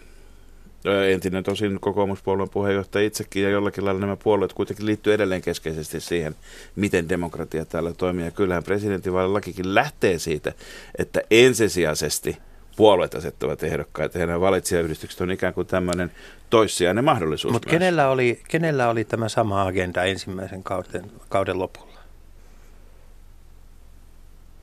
entinen 1.09 1.43
tosin 1.43 1.79
kokoomuspuolueen 1.79 2.49
puheenjohtaja 2.49 3.07
itsekin 3.07 3.43
ja 3.43 3.49
jollakin 3.49 3.85
lailla 3.85 4.01
nämä 4.01 4.15
puolueet 4.15 4.53
kuitenkin 4.53 4.85
liittyy 4.85 5.13
edelleen 5.13 5.41
keskeisesti 5.41 5.99
siihen, 5.99 6.35
miten 6.75 7.09
demokratia 7.09 7.65
täällä 7.65 7.93
toimii. 7.93 8.25
Ja 8.25 8.31
kyllähän 8.31 8.63
presidentinvaalilakikin 8.63 9.75
lähtee 9.75 10.19
siitä, 10.19 10.53
että 10.97 11.21
ensisijaisesti 11.31 12.37
puolueet 12.75 13.15
asettavat 13.15 13.63
ehdokkaita 13.63 14.19
ja 14.19 14.27
nämä 14.27 14.39
valitsijayhdistykset 14.39 15.21
on 15.21 15.31
ikään 15.31 15.53
kuin 15.53 15.67
tämmöinen 15.67 16.11
toissijainen 16.49 17.03
mahdollisuus. 17.03 17.51
Mutta 17.51 17.69
kenellä 17.69 18.09
oli, 18.09 18.41
kenellä 18.47 18.89
oli 18.89 19.03
tämä 19.03 19.29
sama 19.29 19.67
agenda 19.67 20.03
ensimmäisen 20.03 20.63
kauden, 20.63 21.11
kauden 21.29 21.59
lopulla? 21.59 21.97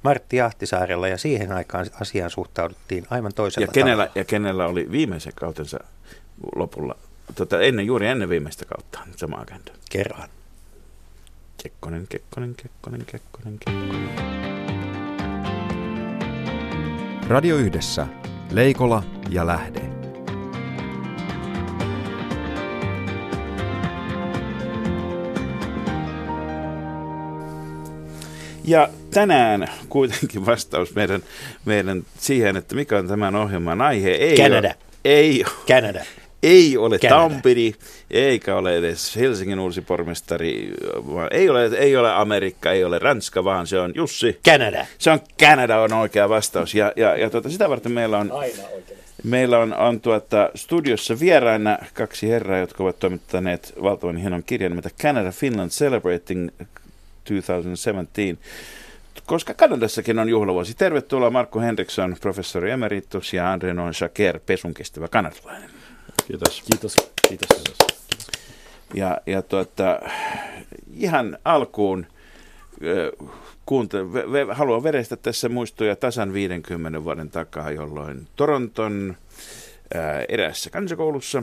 Martti 0.02 0.40
Ahtisaarella 0.40 1.08
ja 1.08 1.18
siihen 1.18 1.52
aikaan 1.52 1.86
asiaan 2.00 2.30
suhtauduttiin 2.30 3.06
aivan 3.10 3.34
toisella 3.34 3.64
ja 3.64 3.72
kenellä, 3.72 4.04
tavalla. 4.04 4.12
Ja 4.14 4.24
kenellä 4.24 4.66
oli 4.66 4.90
viimeisen 4.90 5.32
kautensa 5.36 5.80
lopulla, 6.56 6.96
tota, 7.34 7.60
ennen, 7.60 7.86
juuri 7.86 8.06
ennen 8.06 8.28
viimeistä 8.28 8.64
kautta 8.64 9.00
sama 9.16 9.36
agenda? 9.36 9.72
Kerran. 9.90 10.28
Kekkonen, 11.62 12.06
Kekkonen, 12.08 12.54
Kekkonen, 12.54 13.04
Kekkonen, 13.06 13.58
Kekkonen. 13.58 14.34
Radio 17.28 17.56
Yhdessä. 17.56 18.06
Leikola 18.50 19.02
ja 19.30 19.46
Lähde. 19.46 19.80
Ja 28.64 28.88
tänään 29.10 29.68
kuitenkin 29.88 30.46
vastaus 30.46 30.94
meidän, 30.94 31.22
meidän 31.64 32.02
siihen, 32.18 32.56
että 32.56 32.74
mikä 32.74 32.98
on 32.98 33.08
tämän 33.08 33.36
ohjelman 33.36 33.80
aihe. 33.80 34.10
Ei 34.10 34.36
Canada. 34.36 34.68
Ole, 34.68 34.76
ei, 35.04 35.44
Canada. 35.68 36.04
Ei 36.44 36.76
ole 36.76 36.98
Canada. 36.98 37.20
Tampiri, 37.20 37.74
eikä 38.10 38.56
ole 38.56 38.76
edes 38.76 39.16
Helsingin 39.16 39.58
uusi 39.58 39.80
pormestari, 39.80 40.72
ei 41.30 41.48
ole, 41.48 41.64
ei 41.64 41.96
ole 41.96 42.12
Amerikka, 42.12 42.72
ei 42.72 42.84
ole 42.84 42.98
Ranska, 42.98 43.44
vaan 43.44 43.66
se 43.66 43.80
on 43.80 43.92
Jussi. 43.94 44.40
Canada. 44.44 44.86
Se 44.98 45.10
on 45.10 45.20
Canada 45.40 45.80
on 45.80 45.92
oikea 45.92 46.28
vastaus. 46.28 46.74
Ja, 46.74 46.92
ja, 46.96 47.16
ja 47.16 47.30
tuota, 47.30 47.50
sitä 47.50 47.68
varten 47.68 47.92
meillä 47.92 48.18
on... 48.18 48.32
Aina 48.32 48.62
Meillä 49.24 49.58
on, 49.58 49.74
on 49.74 50.00
tuota, 50.00 50.50
studiossa 50.54 51.20
vieraina 51.20 51.78
kaksi 51.94 52.28
herraa, 52.28 52.58
jotka 52.58 52.82
ovat 52.82 52.98
toimittaneet 52.98 53.74
valtavan 53.82 54.16
hienon 54.16 54.42
kirjan 54.42 54.70
nimeltä 54.70 54.90
Canada 55.02 55.30
Finland 55.30 55.70
Celebrating 55.70 56.48
2017 57.24 58.44
koska 59.26 59.54
Kanadassakin 59.54 60.18
on 60.18 60.28
juhlavuosi. 60.28 60.74
Tervetuloa 60.74 61.30
Markku 61.30 61.60
Henriksson, 61.60 62.16
professori 62.20 62.70
emeritus 62.70 63.32
ja 63.32 63.52
Andre 63.52 63.74
Non 63.74 63.94
Shaker, 63.94 64.40
pesun 64.46 64.74
kestävä 64.74 65.08
kanadalainen. 65.08 65.70
Kiitos. 66.26 66.62
Kiitos. 66.62 66.96
Kiitos. 67.28 67.74
Ja, 68.94 69.18
ja 69.26 69.42
tuota, 69.42 70.00
ihan 70.94 71.38
alkuun 71.44 72.06
kuunte, 73.66 74.12
ve, 74.12 74.46
haluan 74.50 74.82
verestä 74.82 75.16
tässä 75.16 75.48
muistoja 75.48 75.96
tasan 75.96 76.32
50 76.32 77.04
vuoden 77.04 77.30
takaa, 77.30 77.70
jolloin 77.70 78.28
Toronton 78.36 79.16
ää, 79.94 80.24
eräässä 80.28 80.70
kansakoulussa, 80.70 81.42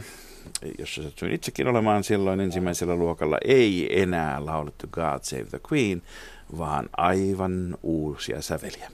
jossa 0.79 1.03
sattuin 1.03 1.31
itsekin 1.31 1.67
olemaan 1.67 2.03
silloin 2.03 2.39
ensimmäisellä 2.39 2.95
luokalla, 2.95 3.38
ei 3.45 4.01
enää 4.01 4.45
laulettu 4.45 4.88
God 4.91 5.19
Save 5.21 5.43
the 5.43 5.59
Queen, 5.71 6.01
vaan 6.57 6.89
aivan 6.97 7.77
uusia 7.83 8.41
säveliä. 8.41 8.91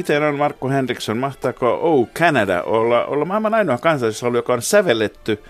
Miten 0.00 0.22
on 0.22 0.38
Markku 0.38 0.68
Henriksson, 0.68 1.18
mahtaako 1.18 1.78
Oh 1.82 2.08
Canada 2.08 2.62
olla, 2.62 3.04
olla 3.04 3.24
maailman 3.24 3.54
ainoa 3.54 3.78
kansallislaulu, 3.78 4.36
joka 4.36 4.52
on 4.52 4.62
sävelletty, 4.62 5.42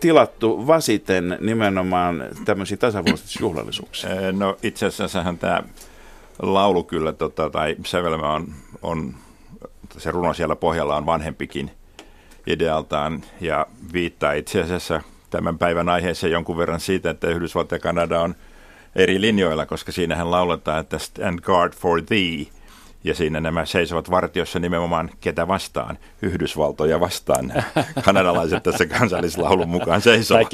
tilattu 0.00 0.66
vasiten 0.66 1.38
nimenomaan 1.40 2.24
tämmöisiä 2.44 2.76
tasavuotisjuhlallisuuksia? 2.76 4.10
No 4.32 4.56
itse 4.62 4.86
asiassa 4.86 5.34
tämä 5.40 5.62
laulu 6.42 6.84
kyllä, 6.84 7.12
tota, 7.12 7.50
tai 7.50 7.76
sävelmä 7.86 8.32
on, 8.32 8.46
on, 8.82 9.14
se 9.98 10.10
runo 10.10 10.34
siellä 10.34 10.56
pohjalla 10.56 10.96
on 10.96 11.06
vanhempikin 11.06 11.70
idealtaan 12.46 13.22
ja 13.40 13.66
viittaa 13.92 14.32
itse 14.32 14.60
asiassa 14.60 15.02
tämän 15.30 15.58
päivän 15.58 15.88
aiheeseen 15.88 16.32
jonkun 16.32 16.58
verran 16.58 16.80
siitä, 16.80 17.10
että 17.10 17.28
Yhdysvalta 17.28 17.74
ja 17.74 17.78
Kanada 17.78 18.20
on 18.20 18.34
eri 18.96 19.20
linjoilla, 19.20 19.66
koska 19.66 19.92
siinähän 19.92 20.30
lauletaan, 20.30 20.80
että 20.80 20.98
stand 20.98 21.38
guard 21.40 21.72
for 21.72 22.02
thee, 22.02 22.57
ja 23.04 23.14
siinä 23.14 23.40
nämä 23.40 23.64
seisovat 23.64 24.10
vartiossa 24.10 24.58
nimenomaan 24.58 25.10
ketä 25.20 25.48
vastaan, 25.48 25.98
Yhdysvaltoja 26.22 27.00
vastaan. 27.00 27.52
Kanadalaiset 28.04 28.62
tässä 28.62 28.86
kansallislaulun 28.86 29.68
mukaan 29.68 30.00
seisovat. 30.00 30.48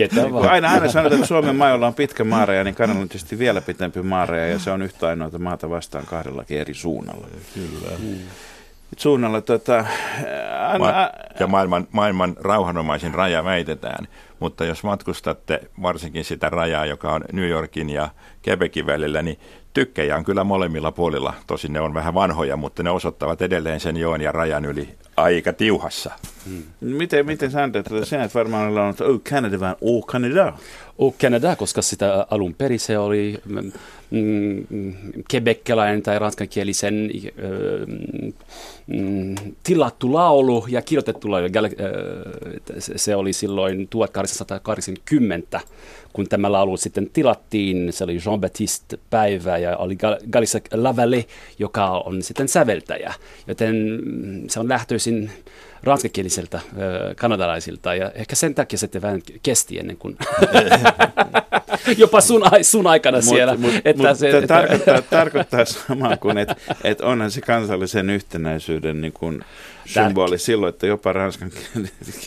Aina, 0.50 0.70
aina 0.70 0.88
sanotaan, 0.88 1.14
että 1.14 1.26
Suomen 1.26 1.56
mailla 1.56 1.86
on 1.86 1.94
pitkä 1.94 2.24
maareja, 2.24 2.64
niin 2.64 2.74
Kanada 2.74 3.00
on 3.00 3.08
tietysti 3.08 3.38
vielä 3.38 3.60
pitempi 3.60 4.02
maareja, 4.02 4.48
ja 4.48 4.58
se 4.58 4.70
on 4.70 4.82
yhtä 4.82 5.08
ainoa 5.08 5.30
maata 5.38 5.70
vastaan 5.70 6.06
kahdellakin 6.06 6.58
eri 6.58 6.74
suunnalla. 6.74 7.26
Kyllä. 7.54 7.98
Mm 7.98 8.18
suunnalla. 9.00 9.40
Tota, 9.40 9.84
Ma- 10.78 11.10
ja 11.40 11.46
maailman, 11.46 11.88
maailman 11.92 12.36
rauhanomaisin 12.40 13.14
raja 13.14 13.44
väitetään, 13.44 14.08
mutta 14.40 14.64
jos 14.64 14.84
matkustatte 14.84 15.60
varsinkin 15.82 16.24
sitä 16.24 16.50
rajaa, 16.50 16.86
joka 16.86 17.12
on 17.12 17.24
New 17.32 17.48
Yorkin 17.48 17.90
ja 17.90 18.08
Quebecin 18.48 18.86
välillä, 18.86 19.22
niin 19.22 19.38
tykkejä 19.74 20.16
on 20.16 20.24
kyllä 20.24 20.44
molemmilla 20.44 20.92
puolilla. 20.92 21.34
Tosin 21.46 21.72
ne 21.72 21.80
on 21.80 21.94
vähän 21.94 22.14
vanhoja, 22.14 22.56
mutta 22.56 22.82
ne 22.82 22.90
osoittavat 22.90 23.42
edelleen 23.42 23.80
sen 23.80 23.96
joen 23.96 24.20
ja 24.20 24.32
rajan 24.32 24.64
yli 24.64 24.88
aika 25.16 25.52
tiuhassa. 25.52 26.10
Hmm. 26.48 26.62
Miten, 26.80 27.26
miten 27.26 27.50
sä 27.50 27.64
että 27.64 28.04
sinä 28.04 28.24
et 28.24 28.34
varmaan 28.34 28.74
oh 28.76 29.20
Canada, 29.20 29.60
vaan 29.60 29.76
oh 29.80 30.06
Canada? 30.06 30.52
Oh 30.98 31.14
Canada, 31.14 31.56
koska 31.56 31.82
sitä 31.82 32.26
alun 32.30 32.54
perin 32.54 32.80
se 32.80 32.98
oli 32.98 33.38
mm, 33.44 33.72
mm, 34.10 34.94
kebekkelainen 35.28 36.02
tai 36.02 36.18
ranskankielisen 36.18 37.10
mm, 38.86 39.34
tilattu 39.62 40.12
laulu 40.12 40.66
ja 40.68 40.82
kirjoitettu 40.82 41.30
laulu. 41.30 41.48
Se 42.96 43.16
oli 43.16 43.32
silloin 43.32 43.88
1880, 43.88 45.60
kun 46.12 46.28
tämä 46.28 46.52
laulu 46.52 46.76
sitten 46.76 47.10
tilattiin. 47.12 47.92
Se 47.92 48.04
oli 48.04 48.16
Jean-Baptiste 48.16 48.98
Päivä 49.10 49.58
ja 49.58 49.76
oli 49.76 49.96
Galissa 50.30 50.60
Lavelle, 50.72 51.26
joka 51.58 51.90
on 51.90 52.22
sitten 52.22 52.48
säveltäjä. 52.48 53.14
Joten 53.46 54.02
se 54.48 54.60
on 54.60 54.68
lähtöisin 54.68 55.30
ranskakieliseltä 55.84 56.60
kanadalaisilta 57.16 57.94
ja 57.94 58.10
ehkä 58.14 58.36
sen 58.36 58.54
takia 58.54 58.78
se 58.78 58.88
vähän 59.02 59.22
kesti 59.42 59.78
ennen 59.78 59.96
kuin 59.96 60.16
jopa 61.98 62.20
sun, 62.20 62.42
sun 62.62 62.86
aikana 62.86 63.20
siellä. 63.20 63.56
Mut, 63.56 63.74
että 63.84 64.08
mut, 64.08 64.18
se, 64.18 64.30
että... 64.30 64.46
tarkoittaa, 64.46 65.02
tarkoittaa 65.02 65.64
samaa 65.64 66.16
kuin, 66.16 66.38
että 66.38 66.56
et 66.84 67.00
onhan 67.00 67.30
se 67.30 67.40
kansallisen 67.40 68.10
yhtenäisyyden 68.10 69.00
niin 69.00 69.12
kuin 69.12 69.44
symboli 69.86 70.38
silloin, 70.38 70.68
että 70.68 70.86
jopa 70.86 71.12
ranskan 71.12 71.50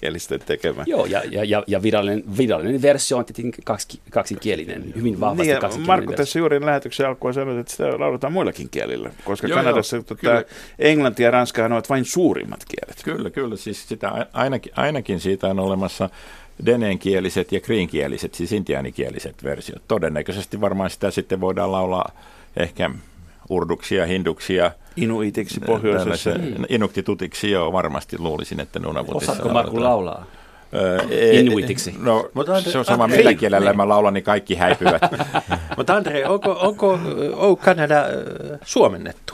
kielisten 0.01 0.39
tekemä. 0.39 0.83
Joo, 0.85 1.05
ja, 1.05 1.21
ja, 1.31 1.43
ja, 1.43 1.63
ja 1.67 1.81
virallinen, 1.81 2.23
virallinen 2.37 2.81
versio 2.81 3.17
on 3.17 3.25
tietenkin 3.25 3.63
kaksi, 3.63 3.99
kaksikielinen, 4.11 4.93
hyvin 4.95 5.19
vahvasti 5.19 5.51
niin, 5.51 5.61
kaksikielinen 5.61 5.87
Markku 5.87 6.09
versio. 6.11 6.25
tässä 6.25 6.39
juuri 6.39 6.65
lähetyksen 6.65 7.07
alkuun 7.07 7.33
sanoi, 7.33 7.59
että 7.59 7.71
sitä 7.71 7.99
lauletaan 7.99 8.33
muillakin 8.33 8.69
kielillä, 8.69 9.11
koska 9.23 9.47
joo, 9.47 9.57
Kanadassa 9.57 9.95
joo, 9.95 10.03
tota, 10.03 10.43
englanti 10.79 11.23
ja 11.23 11.31
ranska 11.31 11.65
ovat 11.65 11.89
vain 11.89 12.05
suurimmat 12.05 12.59
kielet. 12.65 13.01
Kyllä, 13.03 13.29
kyllä, 13.29 13.55
siis 13.55 13.89
sitä 13.89 14.27
ainakin, 14.33 14.71
ainakin 14.75 15.19
siitä 15.19 15.47
on 15.47 15.59
olemassa 15.59 16.09
deneenkieliset 16.65 17.51
ja 17.51 17.59
kriinkieliset, 17.59 18.33
siis 18.33 18.51
intiaanikieliset 18.51 19.43
versiot. 19.43 19.81
Todennäköisesti 19.87 20.61
varmaan 20.61 20.89
sitä 20.89 21.11
sitten 21.11 21.41
voidaan 21.41 21.71
laulaa 21.71 22.11
ehkä 22.57 22.91
urduksia, 23.49 24.05
hinduksia. 24.05 24.71
Inuitiksi 24.95 25.59
pohjoisessa. 25.59 26.29
Mm. 26.29 26.65
Inuktitutiksi, 26.69 27.51
joo, 27.51 27.73
varmasti 27.73 28.19
luulisin, 28.19 28.59
että 28.59 28.79
Nunavutissa 28.79 29.31
Osaatko 29.31 29.53
Markku 29.53 29.83
laulaa? 29.83 30.25
Inuitiksi. 31.31 31.95
No, 31.99 32.29
Mutta 32.33 32.61
se 32.61 32.77
on 32.77 32.85
sama 32.85 33.07
millä 33.07 33.33
kielellä 33.33 33.73
mä 33.73 33.89
laulan, 33.89 34.13
niin 34.13 34.23
kaikki 34.23 34.55
häipyvät. 34.55 35.01
Mutta 35.77 35.95
Andre, 35.95 36.27
onko, 36.27 36.51
onko 36.51 36.99
oh 37.35 37.59
Canada 37.59 38.03
suomennettu? 38.63 39.33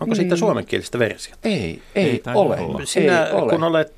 Onko 0.00 0.14
mm. 0.14 0.16
siitä 0.16 0.36
suomenkielistä 0.36 0.98
versiota? 0.98 1.40
Ei, 1.44 1.82
ei, 1.94 2.04
ei 2.04 2.22
ole. 2.34 2.58
Sinä, 2.84 3.24
ei 3.24 3.32
ole. 3.32 3.50
kun 3.52 3.64
olet 3.64 3.92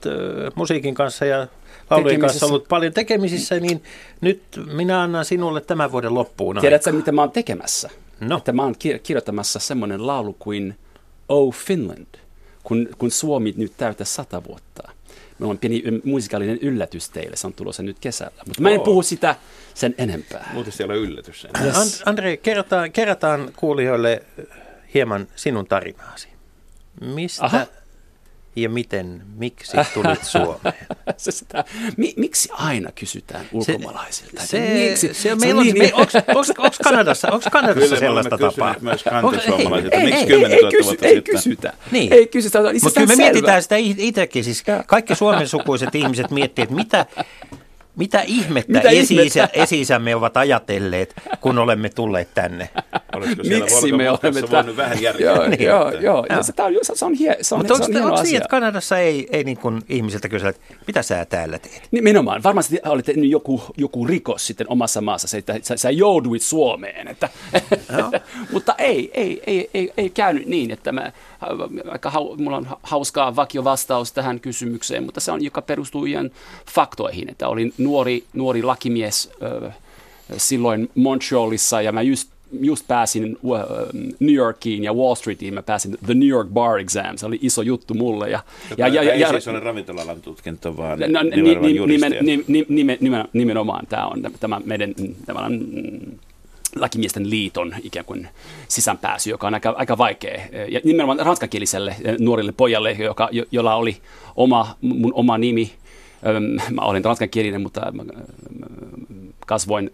musiikin 0.55 0.95
kanssa 0.95 1.25
ja 1.25 1.47
laulujen 1.91 2.21
kanssa 2.21 2.47
ollut 2.47 2.69
paljon 2.69 2.93
tekemisissä, 2.93 3.61
niin 3.61 3.83
nyt 4.21 4.43
minä 4.73 5.03
annan 5.03 5.25
sinulle 5.25 5.61
tämän 5.61 5.93
vuoden 5.93 6.15
loppuun 6.15 6.57
Tiedätkö, 6.61 6.93
mitä 6.93 7.13
mä 7.13 7.21
oon 7.21 7.31
tekemässä? 7.31 7.91
No. 8.21 8.37
Että 8.37 8.53
mä 8.53 8.63
oon 8.63 8.75
kirjoittamassa 9.03 9.59
semmoinen 9.59 10.07
laulu 10.07 10.37
kuin 10.39 10.79
Oh 11.29 11.55
Finland, 11.55 12.07
kun, 12.63 12.89
kun 12.99 13.11
Suomi 13.11 13.55
nyt 13.57 13.73
täytä 13.77 14.05
sata 14.05 14.45
vuotta. 14.45 14.83
Meillä 15.39 15.51
on 15.51 15.59
pieni 15.59 15.83
musikaalinen 16.05 16.59
yllätys 16.59 17.11
teille, 17.11 17.37
se 17.37 17.47
on 17.47 17.53
tulossa 17.53 17.83
nyt 17.83 17.97
kesällä. 18.01 18.43
Mutta 18.47 18.63
mä 18.63 18.71
en 18.71 18.79
oh. 18.79 18.85
puhu 18.85 19.03
sitä 19.03 19.37
sen 19.75 19.95
enempää. 19.99 20.51
Muuten 20.53 20.73
siellä 20.73 20.95
on 20.95 21.01
yllätys. 21.01 21.47
Yes. 21.65 21.77
And, 21.77 21.91
Andre, 22.07 22.37
kerrotaan, 22.37 22.93
kerrotaan 22.93 23.53
kuulijoille 23.57 24.23
hieman 24.95 25.29
sinun 25.37 25.67
tarinaasi. 25.67 26.29
Mistä 27.01 27.45
Aha 27.45 27.67
ja 28.57 28.69
miten, 28.69 29.23
miksi 29.37 29.77
tulit 29.95 30.25
Suomeen? 30.25 30.75
se 31.17 31.31
sitä, 31.31 31.65
mi, 31.97 32.15
miksi 32.17 32.49
aina 32.53 32.93
kysytään 32.93 33.47
ulkomaalaisilta? 33.53 34.41
Se, 34.41 34.47
se, 34.47 34.61
miksi? 34.61 35.15
se, 35.15 35.33
on, 35.33 35.41
meillä 35.41 35.61
on, 35.61 35.67
niin, 35.67 35.79
me, 35.79 35.93
onko 35.95 36.73
Kanadassa, 36.85 37.29
onks 37.33 37.47
Kanadassa 37.53 37.81
Kyllä, 37.81 37.99
sellaista 37.99 38.39
tapaa? 38.39 38.75
myös 38.81 39.03
kantisuomalaisilta. 39.03 39.97
Miksi 39.99 40.27
10 40.27 40.59
000 40.59 40.71
vuotta 40.85 41.07
Ei 41.07 41.23
kysytä. 41.23 41.73
Niin. 41.91 42.13
Ei 42.13 42.27
kysytä. 42.27 42.59
Mutta 42.83 43.01
kyllä 43.01 43.17
me 43.17 43.17
mietitään 43.17 43.63
sitä 43.63 43.77
itsekin. 43.79 44.45
Siis 44.45 44.65
kaikki 44.87 45.15
suomen 45.15 45.49
sukuiset 45.49 45.95
ihmiset 45.95 46.31
miettii, 46.31 46.63
että 46.63 46.75
mitä, 46.75 47.07
mitä 47.97 48.23
ihmettä, 48.27 48.73
Mitä 48.73 48.89
esi-isä, 48.89 49.49
esi-isämme 49.53 50.15
ovat 50.15 50.37
ajatelleet, 50.37 51.15
kun 51.41 51.59
olemme 51.59 51.89
tulleet 51.89 52.35
tänne? 52.35 52.71
Miksi 53.27 53.93
me 53.93 54.11
olemme 54.11 54.43
tänne? 54.43 54.77
vähän 54.77 55.03
järkeä. 55.03 55.33
Joo, 55.33 55.49
niin. 55.49 55.63
joo, 55.63 55.91
joo. 55.91 56.27
Ja 56.29 56.43
se, 56.43 56.53
on, 56.63 56.97
se 56.97 57.05
on, 57.05 57.15
hie, 57.15 57.37
se 57.41 57.55
on, 57.55 57.59
Mutta 57.61 57.77
se 57.77 57.85
on, 57.85 58.05
onko 58.05 58.23
niin, 58.23 58.37
että 58.37 58.49
Kanadassa 58.49 58.99
ei, 58.99 59.29
ei 59.33 59.45
niin 59.45 59.59
kuin 59.59 59.83
ihmisiltä 59.89 60.29
kysellä, 60.29 60.51
että 60.51 60.63
mitä 60.87 61.03
sä 61.03 61.25
täällä 61.25 61.59
teet? 61.59 61.89
Nimenomaan. 61.91 62.43
Varmasti 62.43 62.79
olette 62.87 63.13
nyt 63.13 63.31
joku, 63.31 63.63
joku 63.77 64.07
rikos 64.07 64.47
sitten 64.47 64.67
omassa 64.71 65.01
maassa, 65.01 65.29
se, 65.29 65.39
että 65.39 65.55
sä, 65.63 65.77
sä 65.77 65.91
jouduit 65.91 66.43
Suomeen. 66.43 67.09
Että, 67.09 67.29
no. 67.99 68.11
Mutta 68.53 68.75
ei, 68.79 69.11
ei, 69.15 69.43
ei, 69.47 69.71
ei, 69.75 69.93
ei 69.97 70.11
käynyt 70.11 70.47
niin, 70.47 70.71
että 70.71 70.93
mä, 70.93 71.13
aika 71.91 72.11
hau, 72.11 72.37
mulla 72.37 72.57
on 72.57 72.67
hauskaa 72.83 73.37
vakiovastaus 73.37 74.13
tähän 74.13 74.41
kysymykseen, 74.41 75.05
mutta 75.05 75.21
se 75.21 75.33
on, 75.33 75.45
joka 75.45 75.63
perustuu 75.63 76.05
ihan 76.05 76.31
faktoihin, 76.73 77.31
että 77.31 77.49
olin 77.49 77.75
nuori, 77.79 78.25
nuori 78.33 78.63
lakimies 78.63 79.31
äh, 79.67 79.75
silloin 80.37 80.91
Montrealissa 80.95 81.83
ja 81.83 81.93
mä 81.93 82.03
just 82.03 82.31
just 82.61 82.87
pääsin 82.89 83.37
uh, 83.43 83.59
New 84.21 84.35
Yorkiin 84.35 84.85
ja 84.85 84.93
Wall 84.93 85.15
Streetiin, 85.15 85.55
mä 85.55 85.63
pääsin 85.63 85.97
The 86.07 86.15
New 86.15 86.29
York 86.29 86.49
Bar 86.49 86.79
Exam, 86.79 87.17
se 87.17 87.27
oli 87.27 87.39
iso 87.43 87.63
juttu 87.63 87.95
mulle. 87.95 88.31
Ja, 88.31 88.41
ja, 88.77 88.89
ja, 88.89 89.03
ja, 89.03 89.13
ei 89.13 89.21
ja, 89.21 89.29
siis 89.29 89.49
ole 89.49 89.61
ravintolalan 89.61 90.23
tutkinto, 90.23 90.77
vaan 90.77 90.99
no, 91.09 91.23
ni, 91.23 91.55
ni, 91.55 91.87
nimen, 91.87 92.13
nimen, 92.23 92.45
nimen, 92.69 92.99
nimen, 93.01 93.25
nimenomaan 93.33 93.87
tämä 93.87 94.07
on 94.07 94.23
tämä 94.41 94.61
meidän 94.65 94.95
tämä 95.27 95.41
on, 95.41 95.61
lakimiesten 96.77 97.31
liiton 97.31 97.75
ikään 97.83 98.05
kuin 98.05 98.29
sisäänpääsy, 98.69 99.31
joka 99.31 99.47
on 99.47 99.55
aika, 99.55 99.75
aika 99.77 99.99
vaikea. 99.99 100.41
Ja 100.69 100.81
nimenomaan 100.85 101.27
ranskakieliselle 101.27 101.97
nuorille 102.19 102.53
pojalle, 102.53 102.93
joka, 102.93 103.29
jo, 103.33 103.45
jolla 103.51 103.75
oli 103.75 103.97
oma, 104.37 104.77
mun 104.81 105.13
oma 105.15 105.39
nimi. 105.39 105.73
Mä 106.71 106.83
olin 106.83 107.05
ranskankielinen, 107.05 107.63
mutta 107.63 107.93
kasvoin 109.47 109.91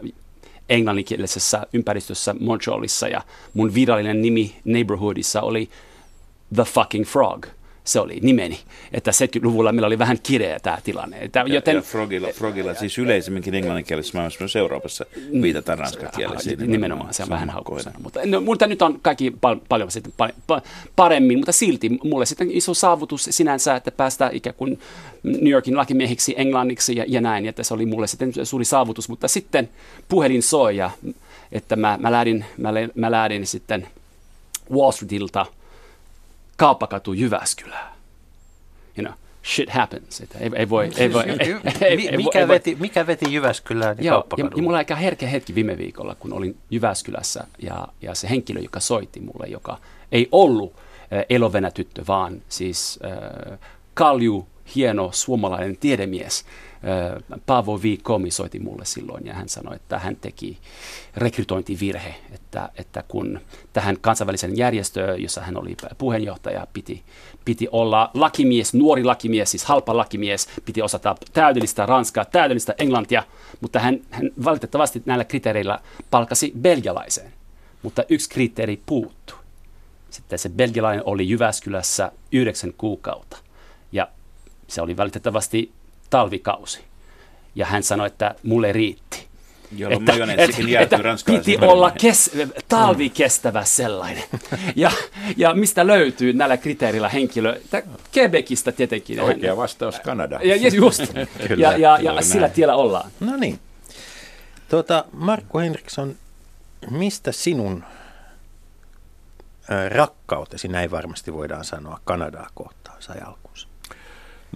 englanninkielisessä 0.68 1.66
ympäristössä 1.73 2.35
Montrealissa. 2.40 3.09
Ja 3.09 3.23
mun 3.54 3.75
virallinen 3.75 4.23
nimi 4.23 4.56
neighborhoodissa 4.64 5.40
oli 5.40 5.68
The 6.54 6.64
Fucking 6.64 7.04
Frog– 7.06 7.47
se 7.85 8.00
oli 8.00 8.19
nimeni. 8.23 8.61
Että 8.93 9.11
70-luvulla 9.11 9.73
meillä 9.73 9.87
oli 9.87 9.99
vähän 9.99 10.19
kireä 10.23 10.61
tämä 10.61 10.79
tilanne. 10.85 11.19
Että, 11.21 11.45
ja, 11.47 11.55
joten, 11.55 11.76
ja 11.76 11.83
frogilla, 11.83 12.29
frogilla 12.29 12.75
siis 12.75 12.99
yleisemminkin 12.99 13.55
englanninkielisessä 13.55 14.19
maailmassa 14.19 14.41
myös 14.41 14.57
Euroopassa 14.57 15.07
viitataan 15.43 15.79
ranskakielisiin. 15.79 16.71
Nimenomaan, 16.71 17.14
se 17.14 17.23
on 17.23 17.29
vähän 17.29 17.50
haukkuisa. 17.50 17.91
Mutta, 18.03 18.21
no, 18.25 18.41
mutta 18.41 18.67
nyt 18.67 18.83
on 18.83 18.99
kaikki 19.03 19.31
pal- 19.41 19.61
paljon 19.69 19.91
sitten 19.91 20.12
paremmin, 20.97 21.38
mutta 21.38 21.53
silti 21.53 21.88
mulle 22.05 22.26
sitten 22.26 22.50
iso 22.50 22.75
saavutus 22.75 23.29
sinänsä, 23.31 23.76
että 23.76 23.91
päästä 23.91 24.31
ikään 24.33 24.57
kuin 24.57 24.79
New 25.23 25.53
Yorkin 25.53 25.76
lakimiehiksi 25.76 26.35
englanniksi 26.37 26.97
ja, 26.97 27.05
ja 27.09 27.21
näin, 27.21 27.47
että 27.47 27.62
se 27.62 27.75
oli 27.75 27.87
mulle 27.87 28.07
sitten 28.07 28.33
suuri 28.47 28.64
saavutus, 28.64 29.09
mutta 29.09 29.29
sitten 29.29 29.69
puhelin 30.09 30.43
soi 30.43 30.76
ja 30.76 30.91
että 31.53 31.76
mä, 31.76 31.99
mä, 32.00 32.12
lähdin, 32.12 32.45
mä, 32.57 32.71
mä 32.95 33.11
lähdin 33.11 33.47
sitten 33.47 33.88
Wall 34.71 34.93
Streetilta– 34.93 35.47
kauppakatu 36.57 37.13
Jyväskylään. 37.13 37.95
You 38.99 39.07
know, 39.07 39.19
shit 39.55 39.71
happens. 39.71 40.21
Että 40.21 40.39
ei, 40.39 40.51
ei 40.55 40.69
voi, 40.69 40.91
ei 40.97 41.13
voi, 41.13 41.23
ei, 41.23 41.57
ei, 41.81 42.09
ei, 42.09 42.17
mikä, 42.17 42.49
veti, 42.49 42.77
mikä 42.81 43.07
veti 43.07 43.35
Jyväskylään 43.35 43.97
niin 43.97 44.05
Joo, 44.05 44.27
ja, 44.37 44.45
ja 44.45 44.63
mulla 44.63 44.71
oli 44.71 44.77
aika 44.77 44.95
herkkä 44.95 45.27
hetki 45.27 45.55
viime 45.55 45.79
viikolla, 45.79 46.15
kun 46.15 46.33
olin 46.33 46.57
Jyväskylässä 46.71 47.45
ja, 47.63 47.89
ja 48.03 48.15
se 48.15 48.31
henkilö, 48.31 48.61
joka 48.61 48.81
soitti 48.81 49.21
mulle, 49.21 49.47
joka 49.47 49.79
ei 50.13 50.29
ollut 50.33 50.73
äh, 50.77 51.25
elovenä 51.31 51.71
tyttö, 51.71 52.05
vaan 52.09 52.43
siis 52.49 52.99
äh, 53.05 53.59
kalju, 53.95 54.47
hieno 54.75 55.11
suomalainen 55.12 55.76
tiedemies, 55.76 56.44
Paavo 57.47 57.83
V. 57.83 57.97
Komi 58.02 58.30
soitti 58.30 58.59
mulle 58.59 58.85
silloin 58.85 59.26
ja 59.26 59.35
hän 59.35 59.49
sanoi, 59.49 59.76
että 59.76 59.99
hän 59.99 60.16
teki 60.16 60.59
rekrytointivirhe, 61.16 62.14
että, 62.33 62.68
että 62.76 63.04
kun 63.09 63.40
tähän 63.73 63.97
kansainväliseen 64.00 64.56
järjestöön, 64.56 65.23
jossa 65.23 65.40
hän 65.40 65.56
oli 65.56 65.76
puheenjohtaja, 65.99 66.66
piti, 66.73 67.02
piti 67.44 67.68
olla 67.73 68.11
lakimies, 68.14 68.75
nuori 68.75 69.04
lakimies, 69.04 69.50
siis 69.50 69.64
halpa 69.64 69.97
lakimies, 69.97 70.49
piti 70.64 70.83
osata 70.83 71.14
täydellistä 71.33 71.87
ranskaa, 71.87 72.25
täydellistä 72.25 72.75
englantia, 72.78 73.23
mutta 73.61 73.78
hän, 73.78 74.00
hän 74.11 74.30
valitettavasti 74.44 75.02
näillä 75.06 75.25
kriteereillä 75.25 75.78
palkasi 76.11 76.52
belgialaisen, 76.61 77.33
mutta 77.83 78.04
yksi 78.09 78.30
kriteeri 78.30 78.83
puuttui. 78.87 79.38
Sitten 80.11 80.38
se 80.38 80.49
belgialainen 80.49 81.02
oli 81.06 81.28
Jyväskylässä 81.28 82.12
yhdeksän 82.33 82.73
kuukautta 82.78 83.37
ja 83.92 84.09
se 84.75 84.83
oli 84.83 84.97
valitettavasti 84.97 85.73
talvikausi. 86.11 86.81
Ja 87.54 87.66
hän 87.66 87.83
sanoi, 87.83 88.07
että 88.07 88.35
mulle 88.43 88.73
riitti. 88.73 89.26
Jolloin 89.76 90.04
majoneetsikin 90.04 90.69
jäätyy 90.69 91.02
ranskalaisen 91.02 91.54
piti 91.54 91.66
olla 91.66 91.90
kes, 91.90 92.31
talvikestävä 92.69 93.64
sellainen. 93.64 94.25
Ja, 94.76 94.90
ja 95.37 95.54
mistä 95.54 95.87
löytyy 95.87 96.33
näillä 96.33 96.57
kriteerillä 96.57 97.09
henkilö? 97.09 97.61
Tää 97.71 97.83
Quebecistä 98.16 98.73
tietenkin. 98.73 99.16
Hän- 99.16 99.26
Oikea 99.26 99.57
vastaus 99.57 100.00
Kanada. 100.00 100.40
Ja, 100.43 100.57
ja 100.57 100.69
just. 100.69 101.00
Kyllä, 101.49 101.62
ja, 101.66 101.78
ja, 101.78 102.14
ja 102.14 102.23
sillä 102.23 102.40
näin. 102.40 102.52
tiellä 102.52 102.75
ollaan. 102.75 103.11
No 103.21 103.37
niin. 103.37 103.59
Tuota, 104.69 105.04
Markku 105.12 105.59
Henriksson, 105.59 106.16
mistä 106.90 107.33
sinun 107.33 107.85
rakkautesi, 109.88 110.69
näin 110.69 110.90
varmasti 110.90 111.33
voidaan 111.33 111.64
sanoa, 111.64 112.00
Kanadaa 112.04 112.50
kohtaan 112.54 113.02
sai 113.02 113.19
alkunsa? 113.19 113.44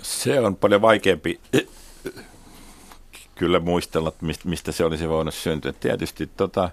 Se 0.03 0.41
on 0.41 0.57
paljon 0.57 0.83
vaikeampi 0.83 1.41
kyllä 3.35 3.61
muistella, 3.61 4.13
mistä, 4.45 4.73
se 4.73 4.85
olisi 4.85 5.09
voinut 5.09 5.35
syntyä. 5.35 5.73
Tietysti 5.73 6.31
tota, 6.37 6.71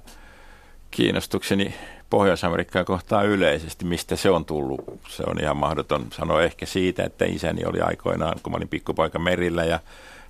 kiinnostukseni 0.92 1.76
Pohjois-Amerikkaa 2.10 2.84
kohtaan 2.84 3.26
yleisesti, 3.26 3.86
mistä 3.86 4.16
se 4.16 4.30
on 4.30 4.46
tullut. 4.46 4.82
Se 5.10 5.24
on 5.28 5.40
ihan 5.42 5.58
mahdoton 5.58 6.08
sanoa 6.12 6.44
ehkä 6.44 6.66
siitä, 6.66 7.04
että 7.04 7.26
isäni 7.26 7.66
oli 7.66 7.82
aikoinaan, 7.82 8.40
kun 8.44 8.52
mä 8.52 8.58
olin 8.58 8.68
pikkupaika 8.68 9.20
merillä 9.20 9.64
ja 9.64 9.80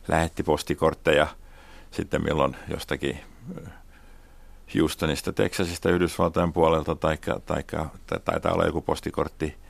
lähetti 0.08 0.44
postikortteja 0.44 1.28
sitten 1.92 2.24
milloin 2.24 2.56
jostakin 2.68 3.20
ö, 3.58 3.70
Houstonista, 4.80 5.34
Texasista, 5.34 5.90
Yhdysvaltain 5.90 6.54
puolelta, 6.54 6.96
tai 6.96 7.18
taitaa 8.26 8.54
olla 8.54 8.66
joku 8.66 8.82
postikortti 8.82 9.46
eh, 9.46 9.65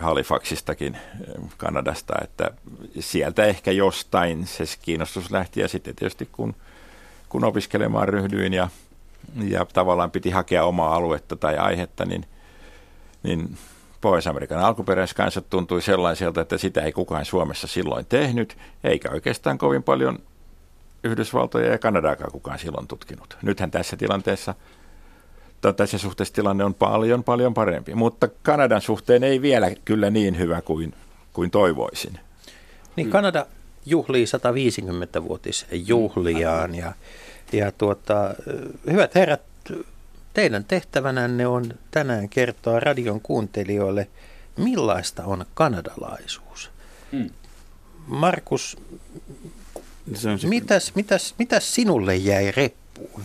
Halifaxistakin 0.00 0.94
eh, 0.94 1.00
Kanadasta, 1.56 2.14
että 2.22 2.50
sieltä 3.00 3.44
ehkä 3.44 3.70
jostain 3.70 4.46
se 4.46 4.64
kiinnostus 4.82 5.30
lähti 5.30 5.60
ja 5.60 5.68
sitten 5.68 5.96
tietysti 5.96 6.28
kun, 6.32 6.54
kun 7.28 7.44
opiskelemaan 7.44 8.08
ryhdyin 8.08 8.52
ja, 8.52 8.68
ja 9.48 9.66
tavallaan 9.72 10.10
piti 10.10 10.30
hakea 10.30 10.64
omaa 10.64 10.94
aluetta 10.94 11.36
tai 11.36 11.58
aihetta, 11.58 12.04
niin, 12.04 12.26
niin 13.22 13.58
Pohjois-Amerikan 14.00 14.58
alkuperäiskansat 14.58 15.50
tuntui 15.50 15.82
sellaiselta, 15.82 16.40
että 16.40 16.58
sitä 16.58 16.80
ei 16.80 16.92
kukaan 16.92 17.24
Suomessa 17.24 17.66
silloin 17.66 18.06
tehnyt, 18.06 18.56
eikä 18.84 19.10
oikeastaan 19.10 19.58
kovin 19.58 19.82
paljon 19.82 20.18
Yhdysvaltoja 21.04 21.70
ja 21.70 21.78
Kanadaakaan 21.78 22.32
kukaan 22.32 22.58
silloin 22.58 22.86
tutkinut. 22.86 23.36
Nythän 23.42 23.70
tässä 23.70 23.96
tilanteessa 23.96 24.54
tai 25.62 25.72
tässä 25.72 25.98
suhteessa 25.98 26.34
tilanne 26.34 26.64
on 26.64 26.74
paljon, 26.74 27.24
paljon 27.24 27.54
parempi. 27.54 27.94
Mutta 27.94 28.28
Kanadan 28.42 28.80
suhteen 28.80 29.24
ei 29.24 29.42
vielä 29.42 29.70
kyllä 29.84 30.10
niin 30.10 30.38
hyvä 30.38 30.62
kuin, 30.62 30.94
kuin 31.32 31.50
toivoisin. 31.50 32.18
Niin 32.96 33.10
Kanada 33.10 33.46
juhlii 33.86 34.24
150-vuotisjuhliaan 34.24 36.74
ja, 36.74 36.92
ja 37.52 37.72
tuota, 37.72 38.34
hyvät 38.90 39.14
herrat, 39.14 39.40
teidän 40.34 40.64
tehtävänänne 40.64 41.46
on 41.46 41.74
tänään 41.90 42.28
kertoa 42.28 42.80
radion 42.80 43.20
kuuntelijoille, 43.20 44.08
millaista 44.56 45.24
on 45.24 45.46
kanadalaisuus. 45.54 46.70
Mm. 47.12 47.30
Markus, 48.06 48.76
Se 50.14 50.30
on 50.30 50.38
se, 50.38 50.48
mitäs, 50.48 50.94
mitäs, 50.94 51.34
mitäs 51.38 51.74
sinulle 51.74 52.16
jäi 52.16 52.50
reppuun 52.50 53.22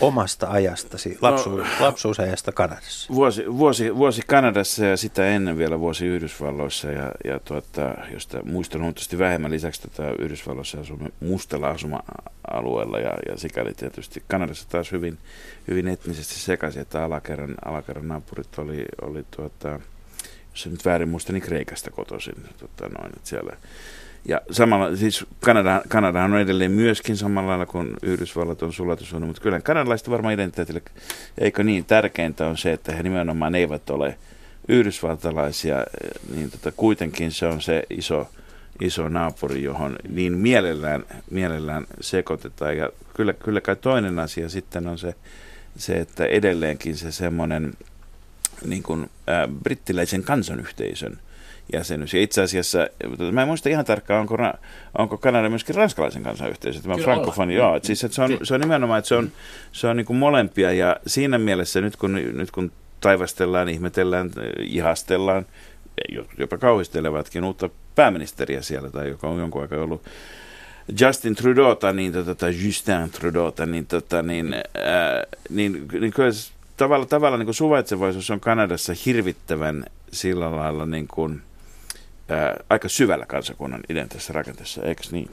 omasta 0.00 0.50
ajastasi, 0.50 1.18
lapsu, 1.20 1.60
lapsuusajasta 1.80 2.52
Kanadassa? 2.52 3.14
Vuosi, 3.14 3.44
vuosi, 3.58 3.96
vuosi 3.96 4.22
Kanadassa 4.26 4.84
ja 4.84 4.96
sitä 4.96 5.26
ennen 5.28 5.58
vielä 5.58 5.80
vuosi 5.80 6.06
Yhdysvalloissa 6.06 6.90
ja, 6.90 7.12
ja 7.24 7.40
tuota, 7.40 7.94
josta 8.12 8.42
muistan 8.44 8.80
huomattavasti 8.80 9.18
vähemmän 9.18 9.50
lisäksi 9.50 9.82
tota 9.82 10.02
Yhdysvalloissa 10.18 10.80
asumme 10.80 11.08
mustalla 11.20 11.68
asuma-alueella 11.68 12.98
ja, 12.98 13.14
ja 13.28 13.38
sikäli 13.38 13.74
tietysti 13.74 14.22
Kanadassa 14.28 14.68
taas 14.68 14.92
hyvin, 14.92 15.18
hyvin 15.68 15.88
etnisesti 15.88 16.34
sekaisin, 16.34 16.82
että 16.82 17.04
alakerran, 17.04 17.54
alakerran 17.64 18.08
naapurit 18.08 18.58
oli, 18.58 18.84
oli 19.02 19.24
tuota, 19.36 19.80
jos 20.50 20.66
en 20.66 20.72
nyt 20.72 20.84
väärin 20.84 21.08
muista, 21.08 21.32
niin 21.32 21.42
Kreikasta 21.42 21.90
kotoisin. 21.90 22.34
Tota, 22.58 22.88
noin, 22.88 23.12
että 23.16 23.28
siellä, 23.28 23.56
ja 24.28 24.40
samalla, 24.50 24.96
siis 24.96 25.26
Kanada, 25.40 25.82
Kanadahan 25.88 26.32
on 26.32 26.40
edelleen 26.40 26.70
myöskin 26.70 27.16
samalla 27.16 27.48
lailla 27.48 27.66
kuin 27.66 27.90
Yhdysvallat 28.02 28.62
on 28.62 28.72
sulatusuunut, 28.72 29.28
mutta 29.28 29.42
kyllä 29.42 29.60
kanadalaiset 29.60 30.10
varmaan 30.10 30.34
identiteetille, 30.34 30.82
eikö 31.38 31.64
niin, 31.64 31.84
tärkeintä 31.84 32.46
on 32.46 32.56
se, 32.56 32.72
että 32.72 32.92
he 32.92 33.02
nimenomaan 33.02 33.54
eivät 33.54 33.90
ole 33.90 34.18
yhdysvaltalaisia, 34.68 35.84
niin 36.34 36.50
tota, 36.50 36.72
kuitenkin 36.72 37.32
se 37.32 37.46
on 37.46 37.62
se 37.62 37.82
iso, 37.90 38.28
iso 38.80 39.08
naapuri, 39.08 39.62
johon 39.62 39.96
niin 40.08 40.32
mielellään, 40.32 41.04
mielellään 41.30 41.86
sekoitetaan. 42.00 42.76
Ja 42.76 42.90
kyllä, 43.14 43.32
kyllä 43.32 43.60
kai 43.60 43.76
toinen 43.76 44.18
asia 44.18 44.48
sitten 44.48 44.88
on 44.88 44.98
se, 44.98 45.14
se 45.76 45.92
että 45.92 46.26
edelleenkin 46.26 46.96
se 46.96 47.12
semmoinen 47.12 47.74
niin 48.64 48.82
kuin, 48.82 49.10
brittiläisen 49.62 50.22
kansanyhteisön 50.22 51.18
jäsenyys. 51.72 52.14
Ja 52.14 52.20
itse 52.20 52.42
asiassa, 52.42 52.88
mä 53.32 53.42
en 53.42 53.48
muista 53.48 53.68
ihan 53.68 53.84
tarkkaan, 53.84 54.20
onko, 54.20 54.36
onko 54.98 55.18
Kanada 55.18 55.48
myöskin 55.48 55.74
ranskalaisen 55.74 56.22
kansanyhteisö, 56.22 56.82
tämä 56.82 56.94
Kyllä 56.94 57.04
frankofoni, 57.04 57.54
joo. 57.54 57.76
Et 57.76 57.84
siis, 57.84 58.04
et 58.04 58.12
se, 58.12 58.22
on, 58.22 58.38
se 58.42 58.54
on 58.54 58.60
nimenomaan, 58.60 58.98
että 58.98 59.08
se 59.08 59.14
on, 59.14 59.32
se 59.72 59.86
on 59.86 59.96
niin 59.96 60.06
kuin 60.06 60.16
molempia 60.16 60.72
ja 60.72 60.96
siinä 61.06 61.38
mielessä 61.38 61.80
nyt 61.80 61.96
kun, 61.96 62.12
nyt 62.12 62.50
kun 62.50 62.72
taivastellaan, 63.00 63.68
ihmetellään, 63.68 64.30
ihastellaan, 64.60 65.46
jopa 66.38 66.58
kauhistelevatkin 66.58 67.44
uutta 67.44 67.70
pääministeriä 67.94 68.62
siellä 68.62 68.90
tai 68.90 69.08
joka 69.08 69.28
on 69.28 69.38
jonkun 69.38 69.62
aikaa 69.62 69.82
ollut 69.82 70.02
Justin 71.00 71.34
Trudota, 71.34 71.92
niin, 71.92 72.12
tota, 72.12 72.34
tai 72.34 72.54
Justin 72.64 73.10
Trudota, 73.12 73.66
niin, 73.66 73.86
tota, 73.86 74.22
niin, 74.22 74.54
ää, 74.54 75.24
niin, 75.50 75.88
niin 76.00 76.12
kyllä 76.12 76.30
tavalla, 76.76 77.06
tavalla 77.06 77.36
niin 77.36 77.46
kuin 77.46 77.54
suvaitsevaisuus 77.54 78.30
on 78.30 78.40
Kanadassa 78.40 78.92
hirvittävän 79.06 79.84
sillä 80.12 80.56
lailla 80.56 80.86
niin 80.86 81.08
kuin, 81.08 81.42
ää, 82.28 82.56
aika 82.70 82.88
syvällä 82.88 83.26
kansakunnan 83.26 83.80
identiteettisessä 83.80 84.32
rakenteessa, 84.32 84.82
eikö 84.82 85.02
niin? 85.10 85.30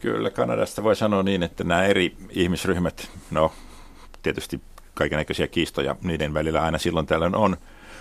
Kyllä 0.00 0.30
Kanadasta 0.30 0.82
voi 0.82 0.96
sanoa 0.96 1.22
niin, 1.22 1.42
että 1.42 1.64
nämä 1.64 1.84
eri 1.84 2.16
ihmisryhmät, 2.30 3.10
no 3.30 3.52
tietysti 4.22 4.60
kaikenlaisia 4.94 5.48
kiistoja 5.48 5.96
niiden 6.02 6.34
välillä 6.34 6.62
aina 6.62 6.78
silloin 6.78 7.06
tällöin 7.06 7.34
on, 7.34 7.56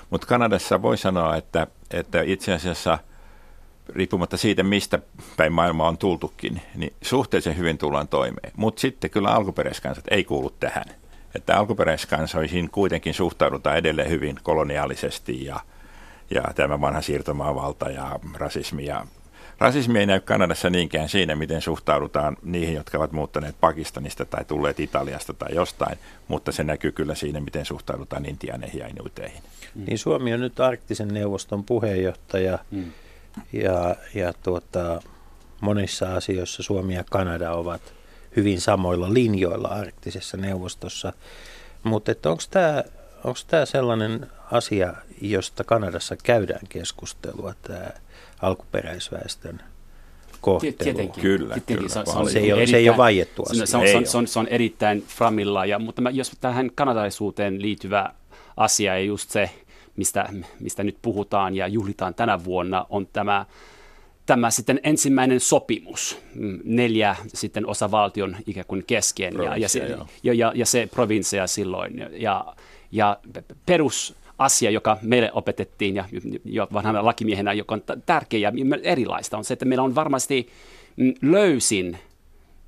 mutta 0.09 0.27
Kanadassa 0.27 0.81
voi 0.81 0.97
sanoa, 0.97 1.35
että, 1.35 1.67
että 1.91 2.21
itse 2.21 2.53
asiassa 2.53 2.99
riippumatta 3.89 4.37
siitä, 4.37 4.63
mistä 4.63 4.99
päin 5.37 5.53
maailmaa 5.53 5.87
on 5.87 5.97
tultukin, 5.97 6.61
niin 6.75 6.93
suhteellisen 7.01 7.57
hyvin 7.57 7.77
tullaan 7.77 8.07
toimeen. 8.07 8.51
Mutta 8.57 8.81
sitten 8.81 9.09
kyllä 9.09 9.29
alkuperäiskansat 9.29 10.05
ei 10.11 10.23
kuulu 10.23 10.49
tähän. 10.49 10.85
Että 11.35 11.57
alkuperäiskansoihin 11.57 12.69
kuitenkin 12.69 13.13
suhtaudutaan 13.13 13.77
edelleen 13.77 14.09
hyvin 14.09 14.39
koloniaalisesti 14.43 15.45
ja, 15.45 15.59
ja 16.29 16.43
tämä 16.55 16.81
vanha 16.81 17.01
siirtomaavalta 17.01 17.89
ja 17.89 18.19
rasismi. 18.33 18.85
Ja 18.85 19.07
rasismi 19.59 19.99
ei 19.99 20.05
näy 20.05 20.19
Kanadassa 20.19 20.69
niinkään 20.69 21.09
siinä, 21.09 21.35
miten 21.35 21.61
suhtaudutaan 21.61 22.37
niihin, 22.43 22.75
jotka 22.75 22.97
ovat 22.97 23.11
muuttaneet 23.11 23.55
Pakistanista 23.59 24.25
tai 24.25 24.45
tulleet 24.45 24.79
Italiasta 24.79 25.33
tai 25.33 25.55
jostain, 25.55 25.97
mutta 26.27 26.51
se 26.51 26.63
näkyy 26.63 26.91
kyllä 26.91 27.15
siinä, 27.15 27.39
miten 27.39 27.65
suhtaudutaan 27.65 28.25
intianeihin 28.25 28.79
ja 28.79 28.87
inuiteihin. 28.87 29.43
Niin 29.75 29.97
Suomi 29.97 30.33
on 30.33 30.39
nyt 30.39 30.59
arktisen 30.59 31.07
neuvoston 31.07 31.63
puheenjohtaja 31.63 32.59
Mm. 32.71 32.91
ja, 33.53 33.95
ja 34.13 34.33
tuota, 34.43 35.01
monissa 35.61 36.15
asioissa 36.15 36.63
Suomi 36.63 36.95
ja 36.95 37.03
Kanada 37.11 37.51
ovat 37.51 37.81
hyvin 38.35 38.61
samoilla 38.61 39.13
linjoilla 39.13 39.67
arktisessa 39.67 40.37
neuvostossa. 40.37 41.13
Mutta 41.83 42.11
onko 42.29 42.43
tämä 42.49 42.83
onko 43.25 43.39
tämä 43.47 43.65
sellainen 43.65 44.27
asia, 44.51 44.93
josta 45.21 45.63
Kanadassa 45.63 46.15
käydään 46.23 46.67
keskustelua, 46.69 47.53
tämä 47.61 47.89
alkuperäisväestön 48.41 49.61
kohtelu. 50.41 50.73
Tietenkin. 50.73 51.21
Kyllä, 51.21 51.53
Tietenkin. 51.53 51.77
kyllä, 51.77 51.89
Se, 51.89 51.99
on- 51.99 52.05
se, 52.05 52.11
paljon. 52.11 52.25
on 52.25 52.31
Se 52.31 52.39
ei 52.39 52.53
ole- 52.53 52.61
erittäin- 52.61 52.69
se 52.71 52.77
ei 52.77 52.89
ole 52.89 52.97
vaiettu 52.97 53.45
se, 53.45 53.51
asia. 53.51 53.65
se, 53.65 53.77
on, 53.77 53.87
se, 53.87 53.97
on, 53.97 54.05
se, 54.07 54.17
on, 54.17 54.27
se 54.27 54.39
on 54.39 54.47
erittäin 54.47 55.03
framilla, 55.07 55.65
ja, 55.65 55.79
mutta 55.79 56.01
mä, 56.01 56.09
jos 56.09 56.31
tähän 56.41 56.69
kanadalaisuuteen 56.75 57.61
liittyvä 57.61 58.09
asia 58.57 58.93
ja 58.93 59.05
just 59.05 59.29
se, 59.29 59.49
mistä, 59.95 60.29
mistä 60.59 60.83
nyt 60.83 60.97
puhutaan 61.01 61.55
ja 61.55 61.67
juhlitaan 61.67 62.13
tänä 62.13 62.43
vuonna, 62.43 62.85
on 62.89 63.07
tämä, 63.13 63.45
tämä 64.25 64.51
sitten 64.51 64.79
ensimmäinen 64.83 65.39
sopimus, 65.39 66.17
mm, 66.35 66.59
neljä 66.63 67.15
sitten 67.27 67.67
osavaltion 67.67 68.37
ikään 68.47 68.65
kuin 68.67 68.83
kesken, 68.87 69.33
ja, 69.43 69.57
ja, 69.57 69.69
se, 69.69 69.97
ja, 70.23 70.33
ja, 70.33 70.51
ja 70.55 70.65
se 70.65 70.87
provinssia 70.91 71.47
silloin, 71.47 72.07
ja, 72.11 72.55
ja 72.91 73.17
perus 73.65 74.15
asia, 74.37 74.71
joka 74.71 74.97
meille 75.01 75.31
opetettiin 75.33 75.95
ja, 75.95 76.05
ja 76.45 76.67
vanhana 76.73 77.05
lakimiehenä, 77.05 77.53
joka 77.53 77.75
on 77.75 77.83
tärkeä 78.05 78.39
ja 78.39 78.51
erilaista, 78.83 79.37
on 79.37 79.43
se, 79.43 79.53
että 79.53 79.65
meillä 79.65 79.83
on 79.83 79.95
varmasti 79.95 80.47
mm, 80.95 81.13
löysin 81.21 81.97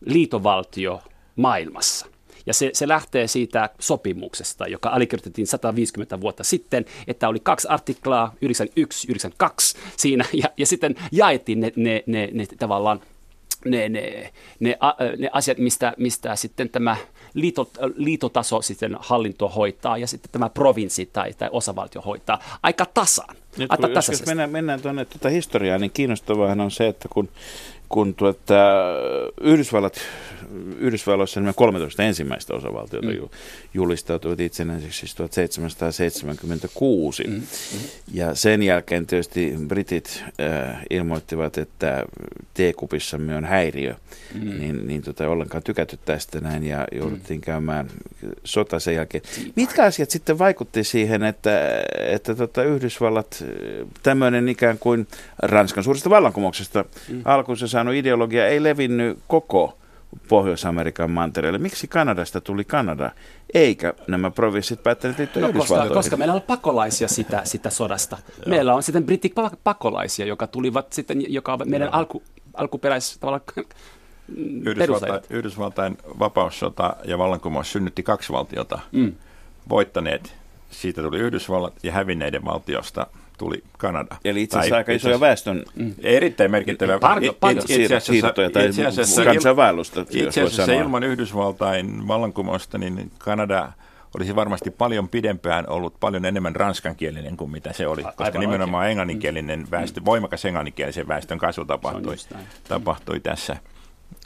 liitovaltio 0.06 1.02
maailmassa. 1.36 2.08
Ja 2.46 2.54
se, 2.54 2.70
se 2.74 2.88
lähtee 2.88 3.28
siitä 3.28 3.70
sopimuksesta, 3.80 4.68
joka 4.68 4.90
allekirjoitettiin 4.90 5.48
150 5.48 6.22
vuotta 6.22 6.44
sitten, 6.44 6.86
että 7.08 7.30
oli 7.30 7.40
kaksi 7.40 7.68
artiklaa, 7.68 8.34
91, 8.42 9.08
92 9.08 9.78
siinä, 9.98 10.26
ja, 10.44 10.50
ja 10.58 10.66
sitten 10.66 10.96
jaettiin 11.12 11.60
ne, 11.60 11.74
ne, 11.76 12.04
ne, 12.06 12.30
ne 12.34 12.46
tavallaan 12.60 13.02
ne, 13.66 13.90
ne, 13.90 14.34
ne, 14.60 14.78
a- 14.80 14.96
ne 15.18 15.30
asiat, 15.32 15.58
mistä, 15.58 15.94
mistä 15.98 16.36
sitten 16.36 16.70
tämä 16.70 16.98
liito, 17.38 17.70
liitotaso 17.96 18.62
sitten 18.62 18.98
hallinto 19.00 19.50
hoitaa 19.50 19.98
ja 19.98 20.08
sitten 20.08 20.32
tämä 20.32 20.50
provinssi 20.50 21.10
tai, 21.14 21.34
tai 21.34 21.50
osavaltio 21.52 22.02
hoitaa 22.02 22.40
aika 22.64 22.86
tasan. 22.94 23.36
Nyt 23.58 23.70
kun, 23.82 23.92
jos, 23.94 24.10
jos 24.10 24.26
mennään, 24.26 24.50
mennään 24.50 24.82
tuonne 24.82 25.06
tuota 25.06 25.30
historiaa, 25.30 25.78
niin 25.78 25.92
kiinnostavahan 25.92 26.62
on 26.62 26.72
se, 26.72 26.88
että 26.88 27.08
kun, 27.12 27.30
kun 27.90 28.14
tuota, 28.16 28.54
Yhdysvallat, 29.42 29.98
Yhdysvalloissa 30.80 31.40
nämä 31.40 31.54
13 31.54 32.04
ensimmäistä 32.04 32.54
osavaltiota 32.54 33.08
mm. 33.08 33.30
julistautuivat 33.74 34.40
itsenäiseksi 34.40 35.00
siis 35.00 35.16
1776. 35.16 37.24
Mm. 37.28 37.42
Ja 38.14 38.36
sen 38.36 38.64
jälkeen 38.64 39.08
tietysti 39.08 39.54
britit 39.68 40.24
äh, 40.40 40.82
ilmoittivat, 40.90 41.58
että 41.58 42.06
teekupissamme 42.54 43.36
on 43.36 43.46
häiriö, 43.46 43.96
mm. 44.34 44.60
niin, 44.60 44.88
niin 44.88 45.02
tota, 45.02 45.30
ollenkaan 45.30 45.64
tykätty 45.64 46.00
tästä 46.06 46.40
näin 46.40 46.64
ja 46.64 46.88
jouduttiin 46.92 47.42
käymään 47.42 47.88
sota 48.44 48.80
sen 48.80 48.96
jälkeen. 48.96 49.24
Mitkä 49.56 49.84
asiat 49.84 50.10
sitten 50.10 50.40
vaikutti 50.40 50.84
siihen, 50.84 51.24
että, 51.24 51.84
että 51.98 52.36
tota 52.36 52.64
Yhdysvallat, 52.64 53.44
tämmöinen 54.04 54.50
ikään 54.50 54.80
kuin 54.80 55.08
Ranskan 55.40 55.84
suuresta 55.84 56.10
vallankumouksesta 56.10 56.86
mm. 57.10 57.22
alkuunsa 57.26 57.68
saanut 57.68 57.94
ideologia 57.94 58.48
ei 58.48 58.64
levinnyt 58.64 59.20
koko 59.28 59.78
Pohjois-Amerikan 60.28 61.12
mantereelle. 61.12 61.60
Miksi 61.60 61.88
Kanadasta 61.88 62.42
tuli 62.42 62.64
Kanada, 62.64 63.12
eikä 63.54 63.94
nämä 64.08 64.32
provinssit 64.32 64.84
päättäneet 64.84 65.18
liittyä 65.18 65.42
No, 65.42 65.54
koska, 65.54 65.90
koska 65.90 66.18
meillä 66.18 66.34
on 66.34 66.42
pakolaisia 66.42 67.08
sitä, 67.08 67.42
sitä 67.44 67.70
sodasta. 67.70 68.18
meillä 68.46 68.74
on 68.74 68.84
sitten 68.84 69.04
britipakolaisia, 69.04 70.26
joka 70.26 70.48
tulivat 70.48 70.94
sitten, 70.94 71.34
joka 71.34 71.54
on 71.54 71.60
meidän 71.66 71.94
alku, 71.94 72.24
alkuperäis 72.54 73.18
tavallaan 73.20 73.44
Yhdysvaltain. 74.66 75.22
Yhdysvaltain 75.30 75.98
vapaussota 76.20 76.96
ja 77.06 77.18
vallankumous 77.18 77.72
synnytti 77.72 78.04
kaksi 78.04 78.34
valtiota. 78.34 78.80
Mm. 78.92 79.14
Voittaneet, 79.70 80.36
siitä 80.72 81.02
tuli 81.02 81.20
Yhdysvallat 81.20 81.74
ja 81.84 81.92
hävinneiden 81.92 82.46
valtiosta 82.46 83.08
tuli 83.38 83.64
Kanada. 83.78 84.16
Eli 84.26 84.44
itse 84.44 84.54
Tai 84.54 84.60
asiassa 84.60 84.78
aika 84.78 84.92
isoja 84.92 85.20
väestön 85.20 85.64
Erittäin 86.04 86.52
merkittävä. 86.52 87.00
Paljon- 87.00 87.36
paljon. 87.40 87.58
Itse 87.58 87.86
asiassa, 87.86 88.12
siirtoja 88.14 88.50
tai 88.50 88.66
itse 88.66 88.86
asiassa, 88.86 89.24
kansainvaellusta, 89.24 90.02
itse 90.10 90.42
asiassa 90.42 90.74
ilman 90.74 91.04
Yhdysvaltain 91.04 92.08
vallankumousta, 92.08 92.78
niin 92.78 93.12
Kanada 93.18 93.72
olisi 94.18 94.36
varmasti 94.36 94.72
paljon 94.72 95.10
pidempään 95.10 95.70
ollut 95.70 96.00
paljon 96.00 96.26
enemmän 96.26 96.56
ranskankielinen 96.56 97.38
kuin 97.38 97.52
mitä 97.52 97.74
se 97.74 97.88
oli, 97.88 98.04
koska 98.04 98.24
aivan 98.24 98.40
nimenomaan 98.42 98.90
englanninkielinen 98.90 99.68
väestö, 99.72 100.02
voimakas 100.06 100.46
englanninkielisen 100.46 101.08
väestön 101.08 101.38
kasvu 101.38 101.66
tapahtui, 101.66 102.16
tapahtui 102.68 103.20
tässä 103.20 103.58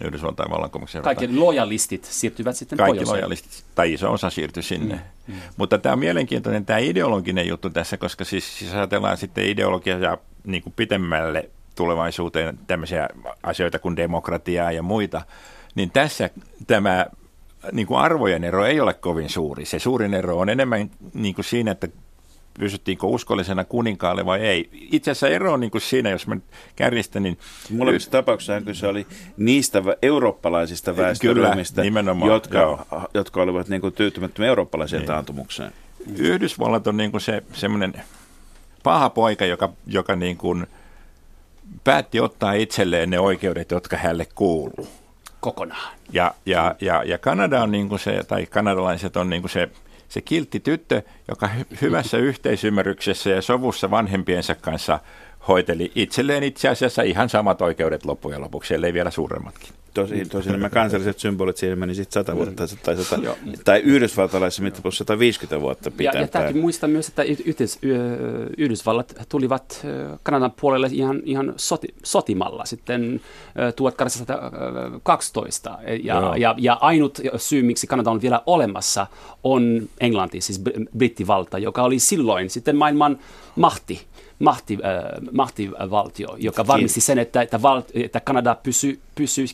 Yhdysvaltain 0.03 0.51
vallankumouksen 0.51 1.01
Kaikki 1.01 1.35
lojalistit 1.35 2.05
siirtyvät 2.05 2.55
sitten 2.55 2.77
kaikki 2.77 2.91
pohjoiseen. 2.91 3.17
lojalistit, 3.17 3.65
tai 3.75 3.93
iso 3.93 4.11
osa 4.11 4.29
siirtyi 4.29 4.63
sinne. 4.63 4.95
Mm, 5.27 5.33
mm. 5.33 5.39
Mutta 5.57 5.77
tämä 5.77 5.93
on 5.93 5.99
mielenkiintoinen 5.99 6.65
tämä 6.65 6.79
ideologinen 6.79 7.47
juttu 7.47 7.69
tässä, 7.69 7.97
koska 7.97 8.25
siis, 8.25 8.59
siis 8.59 8.73
ajatellaan 8.73 9.17
sitten 9.17 9.45
ideologia 9.45 9.97
ja 9.97 10.17
niin 10.43 10.63
kuin 10.63 10.73
pitemmälle 10.75 11.49
tulevaisuuteen 11.75 12.59
tämmöisiä 12.67 13.09
asioita 13.43 13.79
kuin 13.79 13.95
demokratiaa 13.95 14.71
ja 14.71 14.83
muita, 14.83 15.21
niin 15.75 15.91
tässä 15.91 16.29
tämä 16.67 17.05
niin 17.71 17.87
kuin 17.87 17.99
arvojen 17.99 18.43
ero 18.43 18.65
ei 18.65 18.79
ole 18.79 18.93
kovin 18.93 19.29
suuri. 19.29 19.65
Se 19.65 19.79
suurin 19.79 20.13
ero 20.13 20.37
on 20.37 20.49
enemmän 20.49 20.91
niin 21.13 21.35
kuin 21.35 21.45
siinä, 21.45 21.71
että 21.71 21.87
pysyttiinkö 22.59 23.07
uskollisena 23.07 23.63
kuninkaalle 23.63 24.25
vai 24.25 24.39
ei. 24.39 24.69
Itse 24.91 25.11
asiassa 25.11 25.27
ero 25.27 25.53
on 25.53 25.59
niin 25.59 25.71
kuin 25.71 25.81
siinä, 25.81 26.09
jos 26.09 26.27
mä 26.27 26.37
kärjistän, 26.75 27.23
niin 27.23 27.37
Molemmissa 27.69 28.11
tapauksissa 28.11 28.61
kyse 28.61 28.87
oli 28.87 29.07
niistä 29.37 29.83
eurooppalaisista 30.01 30.97
väestöryhmistä, 30.97 31.81
jotka, 32.25 32.57
joo. 32.57 32.85
jotka 33.13 33.41
olivat 33.41 33.69
niin 33.69 33.81
kuin 33.81 33.93
tyytymättömiä 33.93 34.49
eurooppalaiseen 34.49 34.99
niin. 34.99 35.07
taantumukseen. 35.07 35.71
Yhdysvallat 36.17 36.87
on 36.87 36.97
niin 36.97 37.11
kuin 37.11 37.21
se 37.21 37.43
semmoinen 37.53 37.93
paha 38.83 39.09
poika, 39.09 39.45
joka, 39.45 39.69
joka 39.87 40.15
niin 40.15 40.37
kuin 40.37 40.67
päätti 41.83 42.19
ottaa 42.19 42.53
itselleen 42.53 43.09
ne 43.09 43.19
oikeudet, 43.19 43.71
jotka 43.71 43.97
hänelle 43.97 44.27
kuuluu. 44.35 44.87
Kokonaan. 45.39 45.93
Ja, 46.13 46.33
ja, 46.45 46.75
ja, 46.81 47.03
ja 47.03 47.17
Kanada 47.17 47.63
on 47.63 47.71
niin 47.71 47.89
kuin 47.89 47.99
se, 47.99 48.23
tai 48.27 48.45
kanadalaiset 48.45 49.17
on 49.17 49.29
niin 49.29 49.41
kuin 49.41 49.51
se, 49.51 49.69
se 50.11 50.21
kiltti 50.21 50.59
tyttö, 50.59 51.01
joka 51.27 51.47
hy- 51.47 51.77
hyvässä 51.81 52.17
yhteisymmärryksessä 52.17 53.29
ja 53.29 53.41
sovussa 53.41 53.91
vanhempiensa 53.91 54.55
kanssa 54.55 54.99
hoiteli 55.47 55.91
itselleen 55.95 56.43
itse 56.43 56.69
asiassa 56.69 57.01
ihan 57.01 57.29
samat 57.29 57.61
oikeudet 57.61 58.05
loppujen 58.05 58.41
lopuksi, 58.41 58.73
ellei 58.73 58.93
vielä 58.93 59.11
suuremmatkin. 59.11 59.80
Tosi, 59.93 60.25
tosi 60.25 60.49
nämä 60.51 60.69
kansalliset 60.69 61.19
symbolit 61.19 61.57
siinä 61.57 61.75
meni 61.75 61.95
sitten 61.95 62.13
100 62.13 62.35
vuotta 62.35 62.63
tai, 62.83 62.97
100, 62.97 63.15
Joo. 63.23 63.37
tai 63.65 63.79
yhdysvaltalaisessa 63.79 64.63
mittapuussa 64.63 64.97
150 64.97 65.61
vuotta 65.61 65.87
Ja, 65.89 65.91
pitää. 65.97 66.21
ja 66.21 66.27
täytyy 66.27 66.61
muistaa 66.61 66.89
myös, 66.89 67.07
että 67.07 67.23
y- 67.23 67.35
yhteis, 67.45 67.79
y- 67.81 67.95
Yhdysvallat 68.57 69.13
tulivat 69.29 69.85
Kanadan 70.23 70.51
puolelle 70.61 70.89
ihan, 70.91 71.21
ihan 71.25 71.53
soti, 71.57 71.87
sotimalla 72.03 72.65
sitten 72.65 73.21
ö, 73.59 73.71
1812. 73.71 75.77
Ja, 76.03 76.19
Joo. 76.19 76.35
ja, 76.35 76.55
ja 76.57 76.77
ainut 76.81 77.19
syy, 77.37 77.63
miksi 77.63 77.87
Kanada 77.87 78.11
on 78.11 78.21
vielä 78.21 78.41
olemassa, 78.45 79.07
on 79.43 79.89
Englanti, 79.99 80.41
siis 80.41 80.61
Br- 80.69 80.85
brittivalta, 80.97 81.57
joka 81.57 81.83
oli 81.83 81.99
silloin 81.99 82.49
sitten 82.49 82.75
maailman 82.75 83.19
mahti. 83.55 84.01
Mahti, 84.41 84.77
äh, 84.85 85.21
mahtivaltio, 85.31 86.35
joka 86.39 86.67
varmisti 86.67 87.01
sen, 87.01 87.19
että, 87.19 87.41
että, 87.41 87.61
val, 87.61 87.81
että 87.93 88.19
Kanada 88.19 88.55
pysy, 88.63 88.99
pysy, 89.15 89.45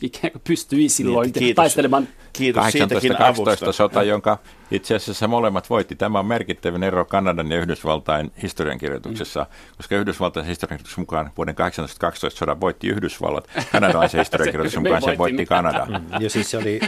pystyi 0.44 0.88
silloin 0.88 1.24
Niin, 1.24 1.32
kiitos. 1.32 1.62
taistelemaan 1.62 2.08
Kiitos 2.32 2.64
siitäkin 2.64 2.88
1812 2.88 3.64
avusta. 3.64 3.72
sota, 3.72 4.02
jonka 4.02 4.38
itse 4.70 4.94
asiassa 4.94 5.28
molemmat 5.28 5.70
voitti. 5.70 5.96
Tämä 5.96 6.18
on 6.18 6.26
merkittävin 6.26 6.82
ero 6.82 7.04
Kanadan 7.04 7.50
ja 7.52 7.58
Yhdysvaltain 7.58 8.32
historiankirjoituksessa, 8.42 9.46
koska 9.76 9.96
Yhdysvaltain 9.96 10.46
historiankirjoituksen 10.46 11.02
mukaan 11.02 11.30
vuoden 11.36 11.54
1812 11.54 12.38
sodan 12.38 12.60
voitti 12.60 12.88
Yhdysvallat. 12.88 13.48
Kanadalaisen 13.72 14.18
historiankirjoituksen 14.24 14.82
mukaan 14.82 15.02
se 15.02 15.18
voitti 15.18 15.46
Kanada. 15.46 15.86
Ja 16.20 16.30
siis 16.30 16.50
se 16.50 16.58
oli, 16.58 16.80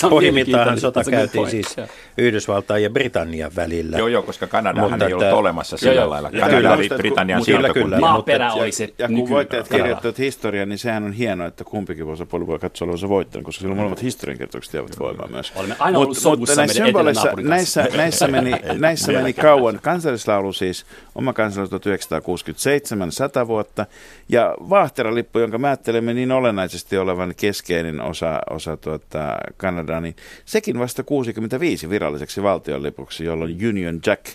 pohjimmiltaan 0.10 0.80
sota 0.80 1.04
käytiin 1.10 1.50
siis. 1.50 1.76
Yhdysvaltain 2.18 2.82
ja 2.82 2.90
Britannian 2.90 3.50
välillä. 3.56 3.98
Joo, 3.98 4.08
joo, 4.08 4.22
koska 4.22 4.46
Kanadahan 4.46 4.90
Mutta 4.90 5.06
ei 5.06 5.12
ollut 5.12 5.24
että- 5.26 5.36
olemassa 5.36 5.76
sillä 5.76 5.92
joo. 5.94 6.10
lailla. 6.10 6.30
Kanada 6.30 6.56
kyllä, 6.56 6.72
oli 6.72 6.82
mutta- 6.82 6.96
Britannian 6.96 7.44
siirtokunta. 7.44 8.00
Maaperä 8.00 8.52
oli 8.52 8.72
se 8.72 8.88
Ja 8.98 9.08
kun 9.08 9.28
voittajat 9.28 9.68
kirjoittavat 9.68 10.18
historiaa, 10.18 10.66
niin 10.66 10.78
sehän 10.78 11.04
on 11.04 11.12
hienoa, 11.12 11.46
että 11.46 11.64
kumpikin 11.64 12.04
osapuoli 12.06 12.46
voi 12.46 12.58
katsoa 12.58 12.86
olevansa 12.86 13.08
voittanut, 13.08 13.44
koska 13.44 13.60
silloin 13.60 13.76
molemmat 13.78 14.02
historiankirjoitukset 14.02 14.74
jäävät 14.74 14.98
voimaan 14.98 15.30
myös. 15.30 15.52
Olemme 15.56 15.76
aina 15.78 15.98
ollut 15.98 16.18
sovussa 16.18 16.66
meidän. 16.66 17.25
Näissä, 17.42 17.88
näissä 17.96 18.28
meni, 18.28 18.52
näissä 18.78 19.12
meni 19.12 19.32
kauan. 19.32 19.78
Kansallislaulu 19.82 20.52
siis, 20.52 20.86
oma 21.14 21.32
kansallislaulu 21.32 21.80
1967, 21.80 23.12
100 23.12 23.46
vuotta. 23.46 23.86
Ja 24.28 24.54
vaahteralippu, 24.60 25.38
jonka 25.38 25.58
mä 25.58 25.66
ajattelemme 25.66 26.14
niin 26.14 26.32
olennaisesti 26.32 26.98
olevan 26.98 27.34
keskeinen 27.36 28.00
osa, 28.00 28.40
osa 28.50 28.76
tuota 28.76 29.36
Kanadaa, 29.56 30.00
niin 30.00 30.16
sekin 30.44 30.78
vasta 30.78 31.02
65 31.02 31.90
viralliseksi 31.90 32.42
valtionlipuksi, 32.42 33.24
jolloin 33.24 33.68
Union 33.68 34.00
Jack 34.06 34.26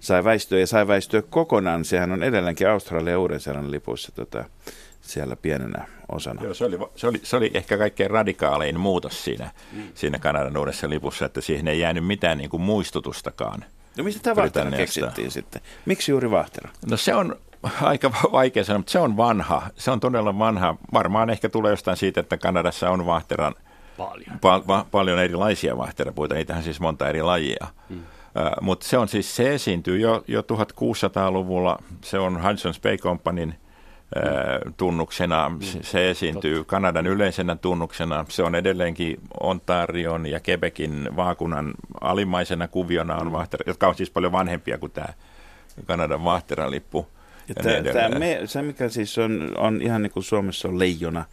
sai 0.00 0.24
väistyä 0.24 0.58
ja 0.58 0.66
sai 0.66 0.88
väistyä 0.88 1.22
kokonaan. 1.22 1.84
Sehän 1.84 2.12
on 2.12 2.22
edelleenkin 2.22 2.68
Australia 2.68 3.12
ja 3.12 3.18
Uuden-Seelannin 3.18 3.70
lipuissa 3.70 4.12
tota, 4.12 4.44
siellä 5.08 5.36
pienenä 5.36 5.84
osana. 6.12 6.42
Joo, 6.42 6.54
se 6.54 6.64
oli, 6.64 6.78
se, 6.96 7.06
oli, 7.06 7.20
se 7.22 7.36
oli 7.36 7.50
ehkä 7.54 7.78
kaikkein 7.78 8.10
radikaalein 8.10 8.80
muutos 8.80 9.24
siinä, 9.24 9.50
siinä 9.94 10.18
Kanadan 10.18 10.56
uudessa 10.56 10.90
lipussa, 10.90 11.24
että 11.26 11.40
siihen 11.40 11.68
ei 11.68 11.80
jäänyt 11.80 12.06
mitään 12.06 12.38
niin 12.38 12.50
kuin 12.50 12.62
muistutustakaan 12.62 13.64
No 13.98 14.04
mistä 14.04 14.22
tämä 14.22 14.36
vahtera 14.36 14.70
keksittiin 14.70 15.30
sitten? 15.30 15.62
Miksi 15.86 16.12
juuri 16.12 16.30
vahtera? 16.30 16.70
No 16.90 16.96
se 16.96 17.14
on 17.14 17.36
aika 17.82 18.12
vaikea 18.32 18.64
sanoa, 18.64 18.78
mutta 18.78 18.92
se 18.92 18.98
on 18.98 19.16
vanha. 19.16 19.62
Se 19.76 19.90
on 19.90 20.00
todella 20.00 20.38
vanha. 20.38 20.76
Varmaan 20.92 21.30
ehkä 21.30 21.48
tulee 21.48 21.70
jostain 21.70 21.96
siitä, 21.96 22.20
että 22.20 22.36
Kanadassa 22.36 22.90
on 22.90 23.06
vahteran 23.06 23.54
Paljon. 23.96 24.36
pa- 24.36 24.66
va- 24.66 24.86
paljon 24.90 25.18
erilaisia 25.18 25.76
vaahterapuita, 25.76 26.34
niitähän 26.34 26.62
siis 26.62 26.80
monta 26.80 27.08
eri 27.08 27.22
lajia. 27.22 27.66
Mm. 27.88 28.00
Mutta 28.60 28.86
se 28.86 28.98
on 28.98 29.08
siis, 29.08 29.36
se 29.36 29.54
esiintyy 29.54 29.98
jo, 29.98 30.24
jo 30.28 30.40
1600-luvulla, 30.40 31.82
se 32.04 32.18
on 32.18 32.36
Hudson's 32.36 32.80
Bay 32.82 32.96
Companyn 32.96 33.54
tunnuksena, 34.76 35.52
se, 35.82 36.10
esiintyy 36.10 36.64
Kanadan 36.64 37.06
yleisenä 37.06 37.56
tunnuksena, 37.56 38.24
se 38.28 38.42
on 38.42 38.54
edelleenkin 38.54 39.20
Ontarion 39.40 40.26
ja 40.26 40.40
Quebecin 40.48 41.08
vaakunan 41.16 41.74
alimmaisena 42.00 42.68
kuviona 42.68 43.16
on 43.16 43.32
vaahtera, 43.32 43.64
jotka 43.66 43.88
on 43.88 43.94
siis 43.94 44.10
paljon 44.10 44.32
vanhempia 44.32 44.78
kuin 44.78 44.92
tämä 44.92 45.08
Kanadan 45.86 46.24
vaahteralippu. 46.24 47.06
Ja 47.48 47.54
Ja 47.84 47.92
tää, 47.92 48.08
niin 48.08 48.18
me, 48.18 48.40
se, 48.44 48.62
mikä 48.62 48.88
siis 48.88 49.18
on, 49.18 49.52
on 49.56 49.82
ihan 49.82 50.02
niin 50.02 50.10
kuin 50.10 50.24
Suomessa 50.24 50.68
on 50.68 50.78
leijona, 50.78 51.24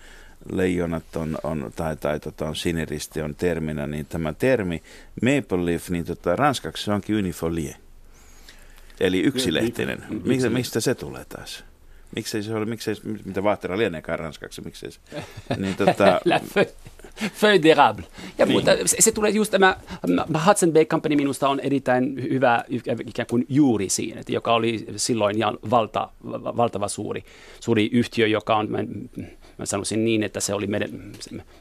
leijonat 0.52 1.16
on, 1.16 1.38
on 1.44 1.72
tai, 1.76 1.96
tai 1.96 2.20
tota, 2.20 2.48
on 2.48 2.56
siniristi 2.56 3.22
on 3.22 3.36
terminä, 3.36 3.88
niin 3.88 4.06
tämä 4.06 4.34
termi 4.34 4.84
maple 5.22 5.66
leaf, 5.66 5.90
niin 5.90 6.06
tota, 6.06 6.36
ranskaksi 6.36 6.84
se 6.84 6.92
onkin 6.92 7.16
unifolie. 7.16 7.76
Eli 9.00 9.22
yksilehtinen. 9.22 10.04
Yksi- 10.12 10.28
Mistä, 10.28 10.50
mistä 10.50 10.80
se 10.80 10.96
tulee 10.96 11.26
taas? 11.26 11.64
Miksei 12.16 12.44
se 12.44 12.54
ole, 12.54 12.66
miksei, 12.66 12.96
mitä 13.26 13.44
vaahtera 13.44 13.78
lieneekään 13.78 14.20
ranskaksi, 14.20 14.62
miksei 14.62 14.92
se? 14.92 15.00
Niin 15.58 15.76
tota, 15.76 16.20
feuille, 17.34 17.62
d'érable. 17.74 18.04
Ja 18.38 18.46
mutta 18.46 18.72
se, 18.86 18.98
se 19.00 19.12
tulee 19.12 19.32
just 19.32 19.52
tämä, 19.52 19.78
Hudson 20.48 20.72
Bay 20.74 20.86
Company 20.86 21.16
minusta 21.16 21.50
on 21.50 21.60
erittäin 21.60 22.24
hyvä 22.24 22.64
ikään 23.08 23.28
kuin 23.30 23.46
juuri 23.50 23.90
siinä, 23.90 24.20
että 24.20 24.32
joka 24.34 24.54
oli 24.54 24.86
silloin 24.96 25.38
ihan 25.38 25.58
valta, 25.70 26.10
valtava 26.58 26.88
suuri, 26.88 27.24
suuri 27.60 27.90
yhtiö, 27.94 28.28
joka 28.28 28.56
on, 28.56 28.72
mä, 28.72 28.78
mä 29.58 29.66
sanoisin 29.66 30.06
niin, 30.06 30.24
että 30.24 30.40
se 30.40 30.54
oli 30.54 30.68
meidän 30.68 30.90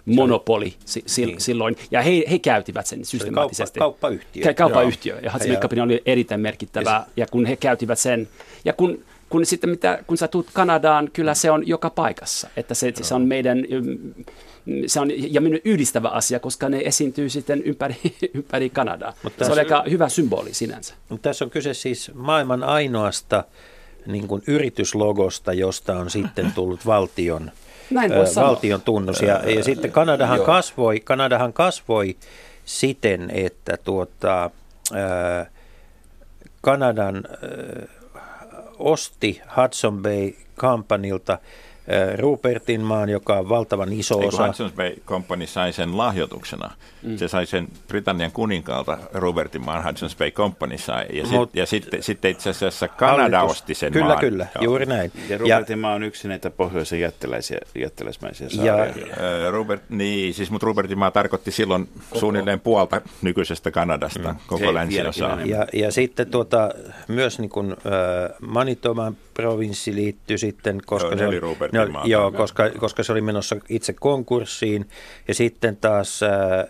monopoli 0.04 0.74
si, 0.84 1.02
si, 1.06 1.26
Niin. 1.26 1.40
silloin, 1.40 1.76
ja 1.90 2.02
he, 2.02 2.24
he 2.30 2.38
käyttivät 2.38 2.86
sen 2.86 3.04
systemaattisesti. 3.04 3.78
kauppa- 3.80 4.00
kauppayhtiö. 4.08 4.44
Ka- 4.44 4.54
Kauppayhtiö, 4.54 5.18
ja 5.22 5.32
Hudson 5.32 5.48
Bay 5.48 5.54
Ja- 5.56 5.60
Company 5.60 5.80
oli 5.82 6.02
erittäin 6.06 6.40
merkittävä, 6.40 7.04
ja 7.16 7.26
kun 7.30 7.46
he 7.46 7.56
käyttivät 7.56 7.98
sen, 7.98 8.28
ja 8.64 8.72
kun 8.72 9.04
kun 9.34 9.46
sitten 9.46 9.70
mitä, 9.70 9.98
kun 10.06 10.16
sä 10.16 10.28
tulet 10.28 10.46
Kanadaan, 10.52 11.10
kyllä 11.12 11.34
se 11.34 11.50
on 11.50 11.68
joka 11.68 11.90
paikassa. 11.90 12.48
Että 12.56 12.74
se, 12.74 12.92
se 13.02 13.14
on 13.14 13.22
meidän, 13.22 13.58
se 14.86 15.00
on 15.00 15.10
ja 15.16 15.40
minun 15.40 15.60
yhdistävä 15.64 16.08
asia, 16.08 16.40
koska 16.40 16.68
ne 16.68 16.82
esiintyy 16.84 17.28
sitten 17.28 17.62
ympäri, 17.62 17.96
ympäri 18.34 18.70
Kanadaa. 18.70 19.12
Mutta 19.22 19.44
se 19.44 19.52
on 19.52 19.58
aika 19.58 19.84
hyvä 19.90 20.08
symboli 20.08 20.54
sinänsä. 20.54 20.94
Mutta 21.08 21.28
tässä 21.28 21.44
on 21.44 21.50
kyse 21.50 21.74
siis 21.74 22.10
maailman 22.14 22.62
ainoasta 22.62 23.44
niin 24.06 24.28
kuin 24.28 24.42
yrityslogosta, 24.46 25.52
josta 25.52 25.98
on 25.98 26.10
sitten 26.10 26.52
tullut 26.52 26.86
valtion, 26.86 27.50
Näin 27.90 28.12
ö, 28.12 28.24
valtion 28.36 28.82
tunnus. 28.82 29.20
Ja, 29.20 29.50
ja 29.50 29.64
sitten 29.64 29.92
Kanadahan 29.92 30.36
joo. 30.36 30.46
kasvoi, 30.46 31.00
Kanadahan 31.00 31.52
kasvoi 31.52 32.16
siten, 32.64 33.30
että 33.30 33.76
tuota, 33.84 34.50
ö, 34.90 35.46
Kanadan 36.60 37.24
osti 38.78 39.42
Hudson 39.56 40.02
Bay 40.02 40.34
Companylta 40.60 41.38
Rupertin 42.18 42.80
maan, 42.80 43.08
joka 43.08 43.34
on 43.38 43.48
valtavan 43.48 43.92
iso 43.92 44.14
Ei, 44.20 44.20
kun 44.30 44.40
osa. 44.40 44.46
Hudson's 44.68 44.76
Bay 44.76 44.92
Company 45.06 45.46
sai 45.46 45.72
sen 45.72 45.96
lahjoituksena. 45.98 46.70
Mm. 47.02 47.16
Se 47.16 47.28
sai 47.28 47.46
sen 47.46 47.68
Britannian 47.88 48.32
kuninkaalta, 48.32 48.98
Robertin 49.12 49.64
maan 49.64 49.84
Hudson's 49.84 50.18
Bay 50.18 50.30
Company 50.30 50.78
sai. 50.78 51.06
Ja, 51.12 51.26
sit, 51.26 51.34
Mut- 51.36 51.50
ja 51.54 51.66
sitten, 51.66 52.02
sitten 52.02 52.30
itse 52.30 52.50
asiassa 52.50 52.88
Kanada 52.88 53.38
Hallitus- 53.38 53.50
osti 53.50 53.74
sen 53.74 53.92
Kyllä, 53.92 54.06
maan. 54.06 54.18
kyllä, 54.20 54.46
Joo. 54.54 54.64
juuri 54.64 54.86
näin. 54.86 55.12
ja 55.28 55.38
Robertin 55.38 55.78
maa 55.78 55.94
on 55.94 56.02
yksi 56.02 56.28
näitä 56.28 56.50
pohjoisen 56.50 57.00
jättiläisiä, 57.00 57.58
jättiläismäisiä 57.74 58.48
saaria. 58.48 59.06
Ö, 59.20 59.50
Robert, 59.50 59.82
niin, 59.88 60.34
siis 60.34 60.50
mutta 60.50 60.66
Robertin 60.66 60.98
maa 60.98 61.10
tarkoitti 61.10 61.50
silloin 61.50 61.88
suunnilleen 62.14 62.60
puolta 62.60 63.00
nykyisestä 63.22 63.70
Kanadasta, 63.70 64.32
mm. 64.32 64.38
koko 64.46 64.74
länsiosaa. 64.74 65.40
Ja, 65.44 65.66
ja 65.72 65.92
sitten 65.92 66.30
tuota, 66.30 66.70
myös 67.08 67.38
niin 67.38 67.50
kuin, 67.50 67.70
äh, 67.70 67.76
Manitoban 68.40 69.16
provinssi 69.34 69.94
liittyi 69.94 70.38
sitten, 70.38 70.80
koska, 70.86 71.08
Joo, 71.08 71.18
se, 71.18 71.26
oli 71.26 71.40
Rupertin 71.40 71.78
ne 71.78 71.98
oli- 71.98 72.10
joo, 72.10 72.32
koska, 72.32 72.70
koska 72.70 73.02
se 73.02 73.12
oli 73.12 73.20
menossa 73.20 73.56
itse 73.68 73.92
konkurssiin. 73.92 74.88
Ja 75.28 75.34
sitten 75.34 75.76
taas 75.76 76.22
äh, 76.22 76.30
äh, 76.60 76.66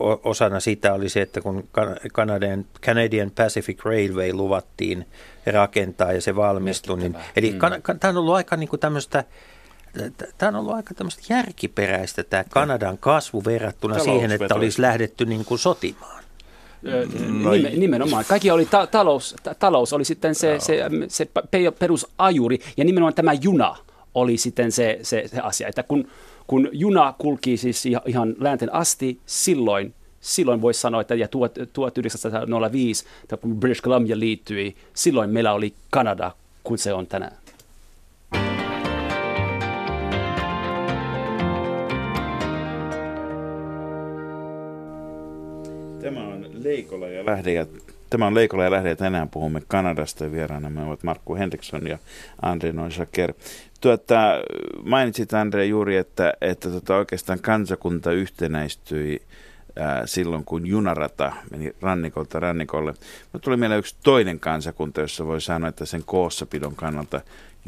o- 0.00 0.20
osana 0.24 0.60
sitä 0.60 0.94
oli 0.94 1.08
se, 1.08 1.22
että 1.22 1.40
kun 1.40 1.68
Kan- 1.72 2.10
Canadian, 2.12 2.64
Canadian 2.82 3.30
Pacific 3.30 3.84
Railway 3.84 4.32
luvattiin 4.32 5.06
rakentaa 5.46 6.12
ja 6.12 6.20
se 6.20 6.36
valmistui. 6.36 6.98
Niin, 6.98 7.16
eli 7.36 7.52
mm. 7.52 7.58
tämä 8.00 8.10
on 8.10 8.16
ollut 8.16 8.34
aika 8.34 8.56
niin 8.56 8.68
kuin 8.68 8.80
tämmöistä 8.80 9.24
Tämä 10.38 10.48
on 10.48 10.56
ollut 10.56 10.74
aika 10.74 10.94
tämmöistä 10.94 11.22
järkiperäistä 11.34 12.22
tämä 12.24 12.44
Kanadan 12.48 12.98
kasvu 12.98 13.44
verrattuna 13.44 13.98
siihen, 13.98 14.30
että 14.30 14.54
olisi 14.54 14.82
lähdetty 14.82 15.24
niin 15.24 15.44
kuin 15.44 15.58
sotimaan. 15.58 16.17
Nime, 17.52 17.70
nimenomaan. 17.70 18.24
Kaikki 18.28 18.50
oli 18.50 18.64
ta- 18.66 18.86
talous, 18.86 19.36
ta- 19.42 19.54
talous 19.54 19.92
oli 19.92 20.04
sitten 20.04 20.34
se, 20.34 20.56
se, 20.60 20.82
se 21.08 21.28
pe- 21.50 21.72
perusajuri 21.78 22.58
ja 22.76 22.84
nimenomaan 22.84 23.14
tämä 23.14 23.32
juna 23.32 23.76
oli 24.14 24.36
sitten 24.36 24.72
se, 24.72 24.98
se, 25.02 25.24
se 25.28 25.40
asia, 25.40 25.68
että 25.68 25.82
kun, 25.82 26.08
kun 26.46 26.68
juna 26.72 27.14
kulki 27.18 27.56
siis 27.56 27.86
ihan- 28.06 28.34
läänten 28.38 28.74
asti, 28.74 29.18
silloin 29.26 29.94
Silloin 30.20 30.62
voisi 30.62 30.80
sanoa, 30.80 31.00
että 31.00 31.14
ja 31.14 31.26
tuot- 31.26 31.66
1905, 31.72 33.04
kun 33.40 33.60
British 33.60 33.82
Columbia 33.82 34.18
liittyi, 34.18 34.76
silloin 34.94 35.30
meillä 35.30 35.52
oli 35.52 35.74
Kanada, 35.90 36.30
kun 36.64 36.78
se 36.78 36.92
on 36.92 37.06
tänään. 37.06 37.32
Leikola 46.68 47.08
ja 47.08 47.26
Lähde 47.26 47.52
ja 47.52 47.66
Tämä 48.10 48.26
on 48.26 48.34
Leikola 48.34 48.64
ja 48.64 48.70
Lähde 48.70 48.88
ja 48.88 48.96
tänään 48.96 49.28
puhumme 49.28 49.62
Kanadasta 49.68 50.24
ja 50.24 50.32
vieraana 50.32 50.70
me 50.70 50.82
ovat 50.82 51.02
Markku 51.02 51.36
Henriksson 51.36 51.86
ja 51.86 51.98
Andre 52.42 52.72
Noisaker. 52.72 53.32
Tuota, 53.80 54.20
mainitsit 54.84 55.34
Andre 55.34 55.66
juuri, 55.66 55.96
että, 55.96 56.32
että 56.40 56.70
tota 56.70 56.96
oikeastaan 56.96 57.40
kansakunta 57.40 58.12
yhtenäistyi 58.12 59.22
ää, 59.76 60.06
silloin, 60.06 60.44
kun 60.44 60.66
junarata 60.66 61.32
meni 61.50 61.72
rannikolta 61.80 62.40
rannikolle. 62.40 62.94
Mutta 63.32 63.44
tuli 63.44 63.56
mieleen 63.56 63.78
yksi 63.78 63.96
toinen 64.02 64.40
kansakunta, 64.40 65.00
jossa 65.00 65.26
voi 65.26 65.40
sanoa, 65.40 65.68
että 65.68 65.86
sen 65.86 66.04
koossapidon 66.04 66.76
kannalta 66.76 67.20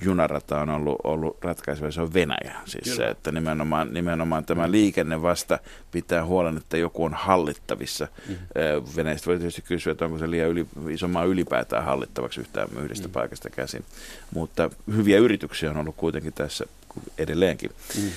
junarata 0.05 0.61
on 0.61 0.71
ollut, 0.71 0.99
ollut 1.05 1.45
ratkaiseva, 1.45 1.91
se 1.91 2.01
on 2.01 2.15
Venäjä. 2.15 2.55
Siis 2.65 2.97
se, 2.97 3.09
että 3.09 3.33
nimenomaan, 3.33 3.95
nimenomaan 3.95 4.45
tämä 4.45 4.71
liikenne 4.71 5.23
vasta 5.23 5.59
pitää 5.93 6.25
huolen, 6.25 6.57
että 6.57 6.77
joku 6.77 7.05
on 7.05 7.15
hallittavissa. 7.15 8.09
Mm-hmm. 8.29 8.97
Venäjästä 8.97 9.27
voi 9.27 9.39
tietysti 9.39 9.63
kysyä, 9.63 9.91
että 9.91 10.05
onko 10.05 10.19
se 10.19 10.31
liian 10.31 10.49
yli, 10.49 10.67
iso 10.91 11.09
maa 11.09 11.25
ylipäätään 11.25 11.85
hallittavaksi 11.85 12.41
yhtään 12.41 12.69
yhdestä 12.83 13.09
mm. 13.09 13.13
paikasta 13.13 13.51
käsin. 13.51 13.85
Mutta 14.35 14.71
hyviä 14.97 15.19
yrityksiä 15.19 15.71
on 15.71 15.77
ollut 15.77 15.97
kuitenkin 15.97 16.33
tässä 16.33 16.67
edelleenkin. 17.19 17.71
Mm. 17.97 18.11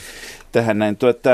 Tähän 0.51 0.79
näin, 0.79 0.97
tuota, 0.97 1.29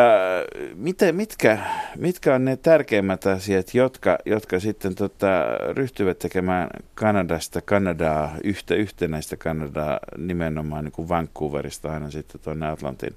miten, 0.76 1.16
mitkä, 1.16 1.58
mitkä 1.96 2.36
on 2.36 2.46
ne 2.46 2.58
tärkeimmät 2.58 3.26
asiat, 3.26 3.74
jotka, 3.74 4.18
jotka 4.26 4.60
sitten 4.60 4.96
tota, 4.96 5.28
ryhtyvät 5.74 6.20
tekemään 6.20 6.70
Kanadasta, 6.96 7.62
Kanadaa, 7.62 8.36
yhtä 8.44 8.76
yhtenäistä 8.76 9.38
Kanadaa 9.38 10.00
nimenomaan 10.18 10.84
niin 10.84 10.92
kuin 10.92 11.10
Vancouverista 11.10 11.92
aina 11.92 12.12
sitten 12.12 12.42
tuonne 12.42 12.68
Atlantin 12.68 13.16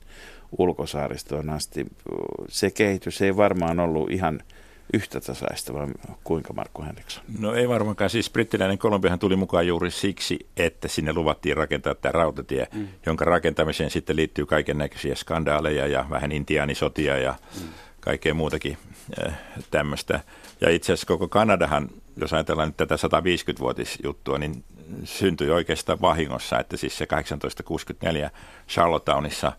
ulkosaaristoon 0.58 1.50
asti. 1.50 1.86
Se 2.48 2.70
kehitys 2.70 3.22
ei 3.22 3.36
varmaan 3.36 3.80
ollut 3.80 4.10
ihan 4.10 4.40
yhtä 4.92 5.20
tasaista, 5.20 5.74
vai 5.74 5.86
kuinka 6.24 6.52
Markku 6.52 6.82
Henriksson? 6.82 7.24
No 7.38 7.54
ei 7.54 7.68
varmaankaan. 7.68 8.10
Siis 8.10 8.30
brittiläinen 8.30 8.78
Kolumbiahan 8.78 9.18
tuli 9.18 9.36
mukaan 9.36 9.66
juuri 9.66 9.90
siksi, 9.90 10.46
että 10.56 10.88
sinne 10.88 11.12
luvattiin 11.12 11.56
rakentaa 11.56 11.94
tämä 11.94 12.12
rautatie, 12.12 12.68
mm. 12.74 12.88
jonka 13.06 13.24
rakentamiseen 13.24 13.90
sitten 13.90 14.16
liittyy 14.16 14.46
kaiken 14.46 14.78
näköisiä 14.78 15.14
skandaaleja 15.14 15.86
ja 15.86 16.06
vähän 16.10 16.32
intiaanisotia 16.32 17.18
ja 17.18 17.34
mm. 17.60 17.68
kaikkea 18.00 18.34
muutakin 18.34 18.78
äh, 19.26 19.38
tämmöistä. 19.70 20.20
Ja 20.60 20.70
itse 20.70 20.92
asiassa 20.92 21.06
koko 21.06 21.28
Kanadahan, 21.28 21.88
jos 22.16 22.32
ajatellaan 22.32 22.68
nyt 22.68 22.76
tätä 22.76 22.94
150-vuotisjuttua, 22.94 24.38
niin 24.38 24.64
syntyi 25.04 25.50
oikeastaan 25.50 26.00
vahingossa, 26.00 26.58
että 26.58 26.76
siis 26.76 26.98
se 26.98 27.06
1864 27.06 28.30
Charlottetownissa 28.68 29.52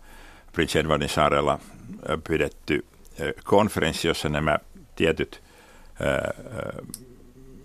Prince 0.52 0.78
Edwardin 0.78 1.08
saarella 1.08 1.52
äh, 1.52 2.18
pidetty 2.28 2.84
äh, 3.20 3.44
konferenssi, 3.44 4.08
jossa 4.08 4.28
nämä 4.28 4.58
tietyt 4.96 5.42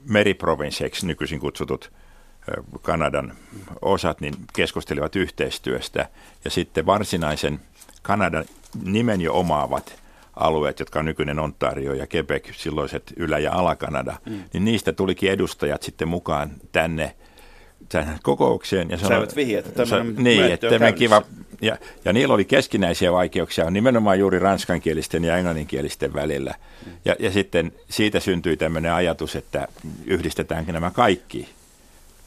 meriprovinsseiksi 0.06 1.08
nykyisin 1.08 1.40
kutsutut 1.40 1.92
Kanadan 2.82 3.34
osat 3.82 4.22
niin 4.22 4.34
keskustelivat 4.54 5.16
yhteistyöstä 5.16 6.10
ja 6.46 6.52
sitten 6.52 6.86
varsinaisen 6.86 7.60
Kanadan 8.02 8.46
nimen 8.84 9.22
jo 9.22 9.34
omaavat 9.34 9.96
alueet, 10.36 10.80
jotka 10.80 11.00
on 11.00 11.06
nykyinen 11.06 11.40
Ontario 11.40 11.94
ja 11.94 12.08
Quebec, 12.16 12.54
silloiset 12.56 13.14
Ylä- 13.18 13.40
ja 13.40 13.54
Ala-Kanada, 13.54 14.16
mm. 14.26 14.44
niin 14.54 14.66
niistä 14.66 14.94
tulikin 14.94 15.32
edustajat 15.32 15.84
sitten 15.84 16.08
mukaan 16.08 16.52
tänne 16.72 17.16
tähän 17.90 18.20
kokoukseen. 18.24 18.90
Ja 18.90 18.98
Saivat 18.98 19.36
vihjeet, 19.36 19.68
että 19.68 19.86
tämmöinen 19.86 20.24
niin, 20.24 20.46
että 20.46 20.70
käynnissä. 20.70 20.92
kiva, 20.92 21.22
ja, 21.62 21.78
ja 22.06 22.14
niillä 22.14 22.34
oli 22.34 22.46
keskinäisiä 22.46 23.12
vaikeuksia 23.12 23.72
nimenomaan 23.72 24.20
juuri 24.20 24.40
ranskankielisten 24.40 25.24
ja 25.24 25.38
englanninkielisten 25.38 26.14
välillä. 26.14 26.56
Ja, 27.06 27.16
ja 27.20 27.32
sitten 27.32 27.72
siitä 27.90 28.20
syntyi 28.20 28.58
tämmöinen 28.58 28.94
ajatus, 28.94 29.36
että 29.36 29.68
yhdistetäänkö 30.06 30.72
nämä 30.72 30.92
kaikki. 30.92 31.50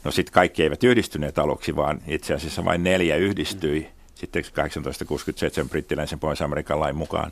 No 0.03 0.11
sitten 0.11 0.33
kaikki 0.33 0.63
eivät 0.63 0.83
yhdistyneet 0.83 1.39
aluksi, 1.39 1.75
vaan 1.75 2.01
itse 2.07 2.33
asiassa 2.33 2.65
vain 2.65 2.83
neljä 2.83 3.15
yhdistyi. 3.15 3.87
Sitten 4.15 4.43
1867 4.43 5.69
brittiläisen 5.69 6.19
Pohjois-Amerikan 6.19 6.79
lain 6.79 6.95
mukaan, 6.95 7.31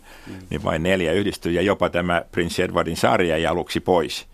niin 0.49 0.63
vain 0.63 0.83
neljä 0.83 1.11
yhdistyi 1.11 1.55
ja 1.55 1.61
jopa 1.61 1.89
tämä 1.89 2.25
Prince 2.31 2.63
Edwardin 2.63 2.97
sarja 2.97 3.37
jäi 3.37 3.45
aluksi 3.45 3.79
pois. 3.79 4.27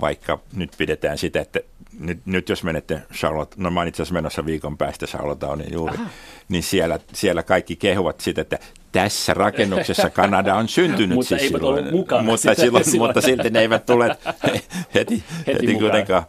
Vaikka 0.00 0.38
nyt 0.56 0.70
pidetään 0.78 1.18
sitä, 1.18 1.40
että 1.40 1.60
nyt, 1.98 2.18
nyt 2.26 2.48
jos 2.48 2.64
menette 2.64 3.02
Charlotte, 3.12 3.56
no 3.58 3.70
mä 3.70 3.84
itse 3.84 4.02
asiassa 4.02 4.14
menossa 4.14 4.46
viikon 4.46 4.78
päästä 4.78 5.06
Charlottetown 5.06 5.62
juuri, 5.72 5.94
Aha. 5.96 6.06
niin 6.48 6.62
siellä, 6.62 6.98
siellä 7.12 7.42
kaikki 7.42 7.76
kehuvat 7.76 8.20
sitä, 8.20 8.40
että 8.40 8.58
tässä 8.92 9.34
rakennuksessa 9.34 10.10
Kanada 10.10 10.54
on 10.54 10.68
syntynyt. 10.68 11.14
Mutta 11.16 11.28
siis 11.28 11.42
silloin, 11.42 11.78
ollut 11.78 11.92
mukana 11.92 12.22
mutta, 12.22 12.36
sitä- 12.36 12.54
silloin, 12.54 12.84
silloin. 12.84 13.08
mutta 13.08 13.20
silti 13.20 13.50
ne 13.50 13.60
eivät 13.60 13.86
tule 13.86 14.08
heti, 14.44 14.64
heti, 14.94 15.24
heti 15.46 15.66
mukaan. 15.66 15.78
kuitenkaan 15.80 16.22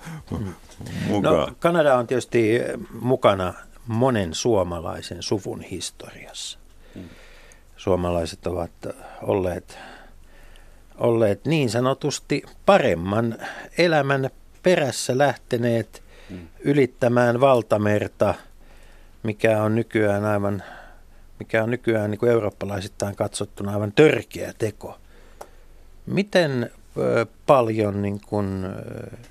mukaan. 1.08 1.36
No, 1.36 1.50
Kanada 1.60 1.96
on 1.96 2.08
tietysti 2.08 2.60
mukana 3.02 3.54
monen 3.88 4.34
suomalaisen 4.34 5.24
suvun 5.24 5.62
historiassa. 5.62 6.60
Suomalaiset 7.78 8.48
ovat 8.48 8.72
olleet, 9.22 9.78
olleet 10.98 11.46
niin 11.46 11.70
sanotusti 11.70 12.44
paremman 12.66 13.38
elämän 13.78 14.30
perässä 14.64 15.18
lähteneet 15.18 16.04
ylittämään 16.60 17.42
valtamerta, 17.42 18.34
mikä 19.24 19.64
on 19.64 19.76
nykyään 19.76 20.26
aivan, 20.26 20.64
mikä 21.40 21.64
on 21.64 21.72
nykyään 21.72 22.12
niin 22.12 22.20
kuin 22.20 22.32
eurooppalaisittain 22.32 23.16
katsottuna 23.16 23.74
aivan 23.74 23.92
törkeä 23.92 24.54
teko. 24.58 24.98
Miten 26.06 26.72
paljon 27.46 28.02
niin 28.02 28.22
kun, 28.28 28.76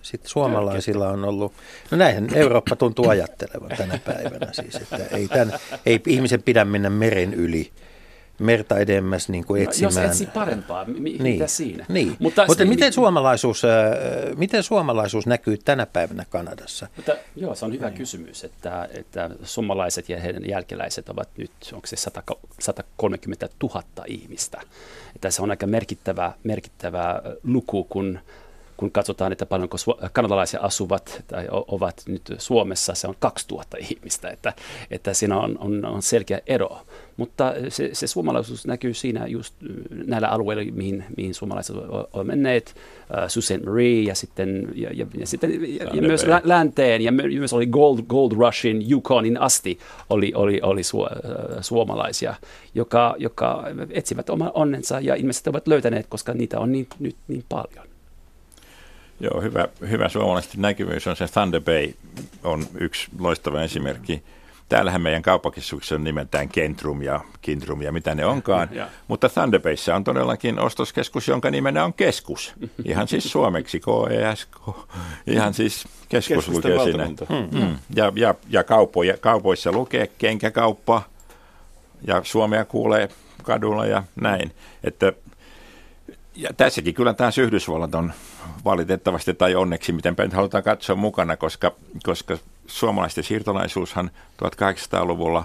sit 0.03 0.27
suomalaisilla 0.27 1.09
on 1.09 1.25
ollut, 1.25 1.53
no 1.91 1.99
näinhän 1.99 2.29
Eurooppa 2.35 2.77
tuntuu 2.77 3.09
ajattelevan 3.09 3.71
tänä 3.77 3.99
päivänä 3.99 4.53
siis, 4.53 4.75
että 4.75 5.17
ei, 5.17 5.29
tämän, 5.29 5.59
ei 5.87 6.01
ihmisen 6.07 6.43
pidä 6.43 6.65
mennä 6.65 6.91
meren 6.91 7.35
yli 7.35 7.73
merta 8.39 8.79
edemmäs 8.79 9.29
niin 9.29 9.45
kuin 9.45 9.65
No, 9.65 9.65
jos 9.65 9.83
etsimään. 9.83 10.07
etsi 10.11 10.27
parempaa, 10.27 10.85
mi- 10.85 11.01
niin, 11.01 11.23
mitä 11.23 11.47
siinä? 11.47 11.87
Niin. 11.89 12.17
Mutta, 12.19 12.45
Mutta, 12.47 12.65
miten, 12.65 12.93
suomalaisuus, 12.93 13.65
ö, 13.65 13.69
miten 14.37 14.63
suomalaisuus 14.63 15.27
näkyy 15.27 15.59
tänä 15.65 15.87
päivänä 15.87 16.25
Kanadassa? 16.31 16.87
Mutta, 16.97 17.13
joo, 17.37 17.55
se 17.55 17.65
on 17.65 17.73
hyvä 17.73 17.91
kysymys, 17.91 18.45
että, 18.45 18.89
että 18.93 19.31
suomalaiset 19.43 20.09
ja 20.09 20.21
heidän 20.21 20.49
jälkeläiset 20.49 21.09
ovat 21.09 21.29
nyt, 21.37 21.51
onko 21.73 21.87
se 21.87 21.97
100, 21.97 22.23
130 22.61 23.49
000 23.63 23.83
ihmistä. 24.07 24.61
Että 25.15 25.31
se 25.31 25.43
on 25.43 25.51
aika 25.51 25.67
merkittävä, 25.67 26.33
merkittävä 26.45 27.23
luku, 27.45 27.85
kun, 27.85 28.19
kun 28.77 28.91
katsotaan, 28.91 29.33
että 29.33 29.47
paljonko 29.47 29.77
kanadalaisia 30.13 30.61
asuvat 30.61 31.23
tai 31.27 31.47
ovat 31.51 32.03
nyt 32.09 32.35
Suomessa, 32.39 32.95
se 32.95 33.09
on 33.09 33.15
2000 33.19 33.77
ihmistä, 33.81 34.29
että, 34.31 34.53
että 34.91 35.15
siinä 35.15 35.39
on, 35.39 35.59
on, 35.59 35.85
on 35.85 36.03
selkeä 36.03 36.41
ero. 36.47 36.87
Mutta 37.17 37.53
se, 37.69 37.91
se 37.93 38.07
suomalaisuus 38.07 38.67
näkyy 38.67 38.95
siinä 38.95 39.27
just 39.27 39.55
näillä 40.07 40.29
alueilla, 40.29 40.73
mihin, 40.73 41.05
mihin 41.17 41.35
suomalaiset 41.35 41.77
ovat 42.13 42.27
menneet, 42.27 42.75
uh, 43.11 43.29
Sault 43.29 43.45
Ste. 43.45 43.59
Marie 43.59 44.03
ja 44.03 44.15
sitten, 44.15 44.69
ja, 44.75 44.91
ja, 44.93 45.07
ja 45.19 45.27
sitten 45.27 45.77
ja, 45.77 45.85
ja 45.95 46.03
myös 46.03 46.27
lä- 46.27 46.43
länteen 46.45 47.03
ja 47.03 47.13
my- 47.13 47.39
myös 47.39 47.53
oli 47.53 47.67
Gold, 47.67 47.99
Gold 48.09 48.33
Rushin 48.33 48.91
Yukonin 48.91 49.41
asti 49.41 49.79
oli, 50.11 50.33
oli, 50.35 50.61
oli 50.63 50.83
su, 50.83 51.05
äh, 51.05 51.11
suomalaisia, 51.61 52.35
joka, 52.75 53.15
joka 53.19 53.65
etsivät 53.91 54.31
oman 54.31 54.51
onnensa 54.55 55.01
ja 55.01 55.15
ilmeisesti 55.15 55.51
ovat 55.51 55.69
löytäneet, 55.69 56.07
koska 56.07 56.35
niitä 56.35 56.61
on 56.61 56.73
niin, 56.73 56.87
nyt 56.99 57.17
niin 57.29 57.45
paljon. 57.49 57.87
Joo, 59.21 59.41
hyvä, 59.41 59.69
hyvä 59.91 60.09
suomalaisten 60.09 60.61
näkyvyys 60.61 61.07
on 61.07 61.17
se 61.17 61.27
Thunder 61.29 61.61
Bay 61.61 61.93
on 62.45 62.67
yksi 62.81 63.09
loistava 63.19 63.63
esimerkki. 63.63 64.23
Täällähän 64.69 65.01
meidän 65.03 65.23
kauppakeskuksessa 65.23 65.95
on 65.95 66.05
nimeltään 66.05 66.49
Kentrum 66.49 67.03
ja 67.03 67.21
Kintrum 67.43 67.83
ja 67.83 67.93
mitä 67.93 68.15
ne 68.15 68.27
onkaan, 68.27 68.69
Ja. 68.73 68.89
mutta 69.09 69.29
Thunder 69.29 69.61
Bayssä 69.61 69.97
on 69.97 70.05
todellakin 70.05 70.59
ostoskeskus, 70.59 71.29
jonka 71.29 71.51
nimenä 71.51 71.85
on 71.85 71.95
keskus. 71.95 72.55
Ihan 72.85 73.09
siis 73.09 73.25
suomeksi, 73.33 73.81
K-E-S-K, 73.81 74.57
ihan 75.27 75.55
siis 75.55 75.85
keskus 76.09 76.35
Keskusten 76.47 76.73
lukee 76.73 76.85
siinä. 76.85 77.05
valtakunta. 77.05 77.57
Mm. 77.57 77.79
Ja, 77.97 78.13
ja, 78.17 78.35
ja 78.49 78.65
kaupoja, 78.65 79.17
kaupoissa 79.17 79.73
lukee 79.73 80.07
kenkäkauppa 80.19 81.03
ja 82.07 82.21
Suomea 82.25 82.65
kuulee 82.65 83.09
kadulla 83.43 83.87
ja 83.87 84.03
näin. 84.21 84.53
Että 84.85 85.13
ja 86.37 86.51
tässäkin 86.57 86.95
kyllä 86.95 87.15
taas 87.15 87.39
Yhdysvallat 87.39 87.95
on 87.95 88.13
valitettavasti 88.65 89.35
tai 89.35 89.55
onneksi, 89.55 89.93
miten 89.93 90.17
päin 90.17 90.33
halutaan 90.33 90.63
katsoa 90.65 90.97
mukana, 90.97 91.37
koska, 91.37 91.73
koska 92.03 92.39
suomalaisten 92.67 93.25
siirtolaisuushan 93.25 94.11
1800-luvulla 94.45 95.45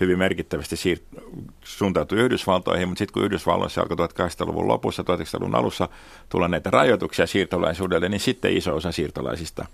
hyvin 0.00 0.18
merkittävästi 0.18 0.76
siir- 0.76 1.20
suuntautui 1.64 2.18
Yhdysvaltoihin, 2.18 2.88
mutta 2.88 2.98
sitten 2.98 3.12
kun 3.12 3.24
Yhdysvalloissa 3.24 3.80
alkoi 3.80 3.96
1800-luvun 3.96 4.68
lopussa, 4.68 5.02
1900-luvun 5.02 5.54
alussa 5.54 5.88
tulla 6.28 6.48
näitä 6.48 6.70
rajoituksia 6.70 7.26
siirtolaisuudelle, 7.26 8.08
niin 8.08 8.20
sitten 8.20 8.56
iso 8.56 8.76
osa 8.76 8.92
siirtolaisista 8.92 9.66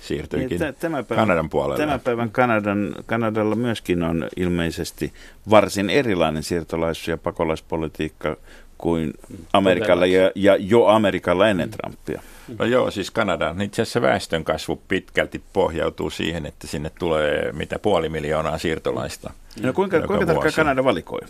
siirtyikin 0.00 0.48
Niin, 0.48 0.58
tä- 0.58 0.72
tämän 0.72 1.04
päivän- 1.04 1.26
Kanadan 1.26 1.50
puolelle. 1.50 1.76
Tämän 1.84 2.00
päivän 2.00 2.30
Kanadan, 2.30 2.94
Kanadalla 3.06 3.54
myöskin 3.54 4.02
on 4.02 4.28
ilmeisesti 4.36 5.12
varsin 5.50 5.90
erilainen 5.90 6.42
siirtolais- 6.42 7.08
ja 7.08 7.18
pakolaispolitiikka 7.18 8.36
kuin 8.80 9.12
Amerikalla 9.52 10.06
ja, 10.06 10.30
ja 10.34 10.56
jo 10.56 10.86
Amerikalla 10.86 11.48
ennen 11.48 11.70
Trumpia. 11.70 12.22
No 12.58 12.64
joo, 12.64 12.90
siis 12.90 13.10
Kanadan 13.10 13.62
itse 13.62 13.82
asiassa 13.82 14.02
väestönkasvu 14.02 14.82
pitkälti 14.88 15.42
pohjautuu 15.52 16.10
siihen, 16.10 16.46
että 16.46 16.66
sinne 16.66 16.90
tulee 16.98 17.52
mitä 17.52 17.78
puoli 17.78 18.08
miljoonaa 18.08 18.58
siirtolaista. 18.58 19.32
No 19.62 19.72
kuinka, 19.72 20.00
kuinka 20.00 20.26
tarkkaan. 20.26 20.52
Kanada 20.56 20.84
valikoi? 20.84 21.20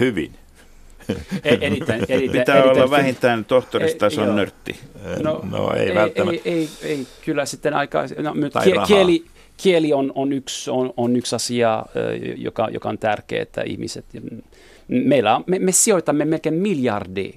Hyvin. 0.00 0.32
E- 1.44 1.58
Eniten, 1.60 2.00
eniten, 2.08 2.30
Pitää 2.40 2.56
eniten, 2.56 2.82
olla 2.82 2.90
vähintään 2.90 3.44
tohtoristason 3.44 4.26
joo. 4.26 4.36
nörtti. 4.36 4.80
No, 5.22 5.40
no 5.50 5.74
ei, 5.74 5.88
ei, 5.88 5.94
välttämättä. 5.94 6.40
ei, 6.44 6.54
ei, 6.54 6.68
ei, 6.82 7.06
kyllä 7.24 7.46
sitten 7.46 7.74
aika, 7.74 8.02
no, 8.18 8.34
kie, 8.64 8.74
kieli, 8.86 9.24
kieli 9.56 9.92
on, 9.92 10.12
on, 10.14 10.32
yksi, 10.32 10.70
on, 10.70 10.94
on 10.96 11.16
yksi 11.16 11.36
asia, 11.36 11.86
joka, 12.36 12.68
joka 12.70 12.88
on 12.88 12.98
tärkeä, 12.98 13.42
että 13.42 13.62
ihmiset, 13.62 14.04
meillä 14.90 15.36
on, 15.36 15.44
me, 15.46 15.58
me 15.58 15.72
sijoitamme 15.72 16.24
melkein 16.24 16.54
miljardi 16.54 17.32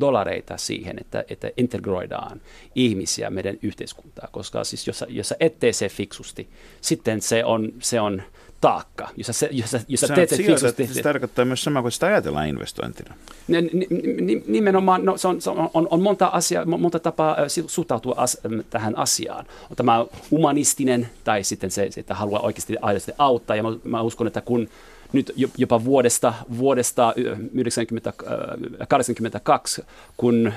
dollareita 0.00 0.56
siihen, 0.56 0.98
että, 1.00 1.24
että 1.28 1.50
integroidaan 1.56 2.40
ihmisiä 2.74 3.30
meidän 3.30 3.56
yhteiskuntaan, 3.62 4.28
koska 4.32 4.64
siis 4.64 4.86
jos, 4.86 5.04
jos 5.08 5.28
sä 5.28 5.36
et 5.40 5.58
tee 5.58 5.72
se 5.72 5.88
fiksusti, 5.88 6.48
sitten 6.80 7.20
se 7.22 7.44
on, 7.44 7.72
se 7.80 8.00
on 8.00 8.22
taakka. 8.60 9.08
Jos 9.16 9.26
sä, 9.26 9.48
jos 9.50 9.70
sä, 9.70 9.80
jos 9.88 10.00
sä 10.00 10.14
teet 10.14 10.28
se 10.28 10.36
fiksusti, 10.36 10.86
se 10.86 11.02
tarkoittaa 11.02 11.44
myös 11.44 11.64
samaa 11.64 11.82
kuin 11.82 11.92
sitä 11.92 12.06
ajatellaan 12.06 12.48
investointina. 12.48 13.14
Ni- 13.48 13.60
ni- 13.72 13.86
ni- 14.20 14.42
Nimenomaan 14.46 15.04
no, 15.04 15.16
se 15.16 15.28
on, 15.28 15.40
se 15.40 15.50
on, 15.50 15.70
on, 15.74 15.88
on 15.90 16.02
monta, 16.02 16.26
asia, 16.26 16.64
mo- 16.64 16.78
monta 16.78 16.98
tapaa 16.98 17.36
suhtautua 17.66 18.14
as, 18.16 18.38
tähän 18.70 18.98
asiaan. 18.98 19.46
On 19.70 19.76
tämä 19.76 20.06
humanistinen 20.30 21.08
tai 21.24 21.44
sitten 21.44 21.70
se, 21.70 21.90
se, 21.90 22.00
että 22.00 22.14
haluaa 22.14 22.40
oikeasti 22.40 22.76
aidosti 22.82 23.12
auttaa. 23.18 23.56
Ja 23.56 23.62
mä, 23.62 23.68
mä 23.84 24.02
uskon, 24.02 24.26
että 24.26 24.40
kun 24.40 24.68
nyt 25.14 25.32
jo- 25.36 25.48
jopa 25.58 25.84
vuodesta, 25.84 26.34
vuodesta 26.58 27.14
ö, 27.18 27.36
90, 27.54 28.12
ö, 28.22 28.86
82, 28.88 29.84
kun 30.16 30.52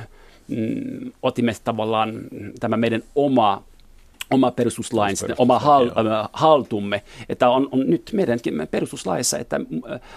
mm, 0.48 1.12
otimme 1.24 1.56
tavallaan 1.64 2.22
tämä 2.60 2.78
meidän 2.78 3.04
oma 3.16 3.64
oma 4.32 4.52
perustuslain, 4.52 5.16
oma 5.38 5.60
hal, 5.60 5.92
haltumme, 6.34 7.04
että 7.30 7.50
on, 7.50 7.70
on 7.72 7.90
nyt 7.90 8.10
meidänkin 8.14 8.68
perustuslaissa, 8.72 9.38
että 9.38 9.60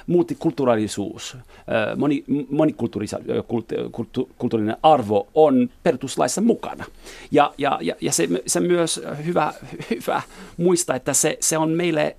multikulttuurisuus, 0.06 1.36
äh, 1.36 1.96
moni, 1.96 2.24
monikulttuurinen 2.50 4.76
arvo 4.82 5.28
on 5.34 5.70
perustuslaissa 5.82 6.40
mukana. 6.40 6.84
Ja, 7.30 7.54
ja, 7.58 7.78
ja, 7.82 7.94
ja 8.00 8.12
se, 8.12 8.28
se 8.46 8.60
myös 8.60 9.00
hyvä, 9.26 9.52
hyvä 9.90 10.22
muistaa, 10.56 10.96
että 10.96 11.14
se, 11.14 11.36
se 11.40 11.58
on 11.58 11.70
meille 11.70 12.16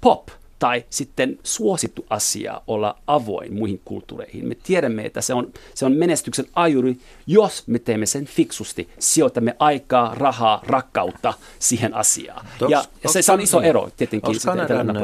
pop 0.00 0.28
tai 0.58 0.84
sitten 0.90 1.38
suosittu 1.42 2.06
asia 2.10 2.60
olla 2.66 2.98
avoin 3.06 3.54
muihin 3.54 3.80
kulttuureihin. 3.84 4.48
Me 4.48 4.54
tiedämme, 4.54 5.06
että 5.06 5.20
se 5.20 5.34
on, 5.34 5.52
se 5.74 5.86
on 5.86 5.92
menestyksen 5.92 6.46
ajuri, 6.54 6.98
jos 7.26 7.62
me 7.66 7.78
teemme 7.78 8.06
sen 8.06 8.24
fiksusti, 8.24 8.88
sijoitamme 8.98 9.56
aikaa, 9.58 10.14
rahaa, 10.14 10.62
rakkautta 10.66 11.34
siihen 11.58 11.94
asiaan. 11.94 12.46
Onks- 12.46 12.70
ja, 12.70 12.84
ja 13.04 13.10
se, 13.10 13.22
se 13.22 13.32
on 13.32 13.40
iso 13.40 13.60
ero 13.60 13.90
tietenkin. 13.96 14.30
Onko 14.30 14.40
Kanadan 14.44 14.96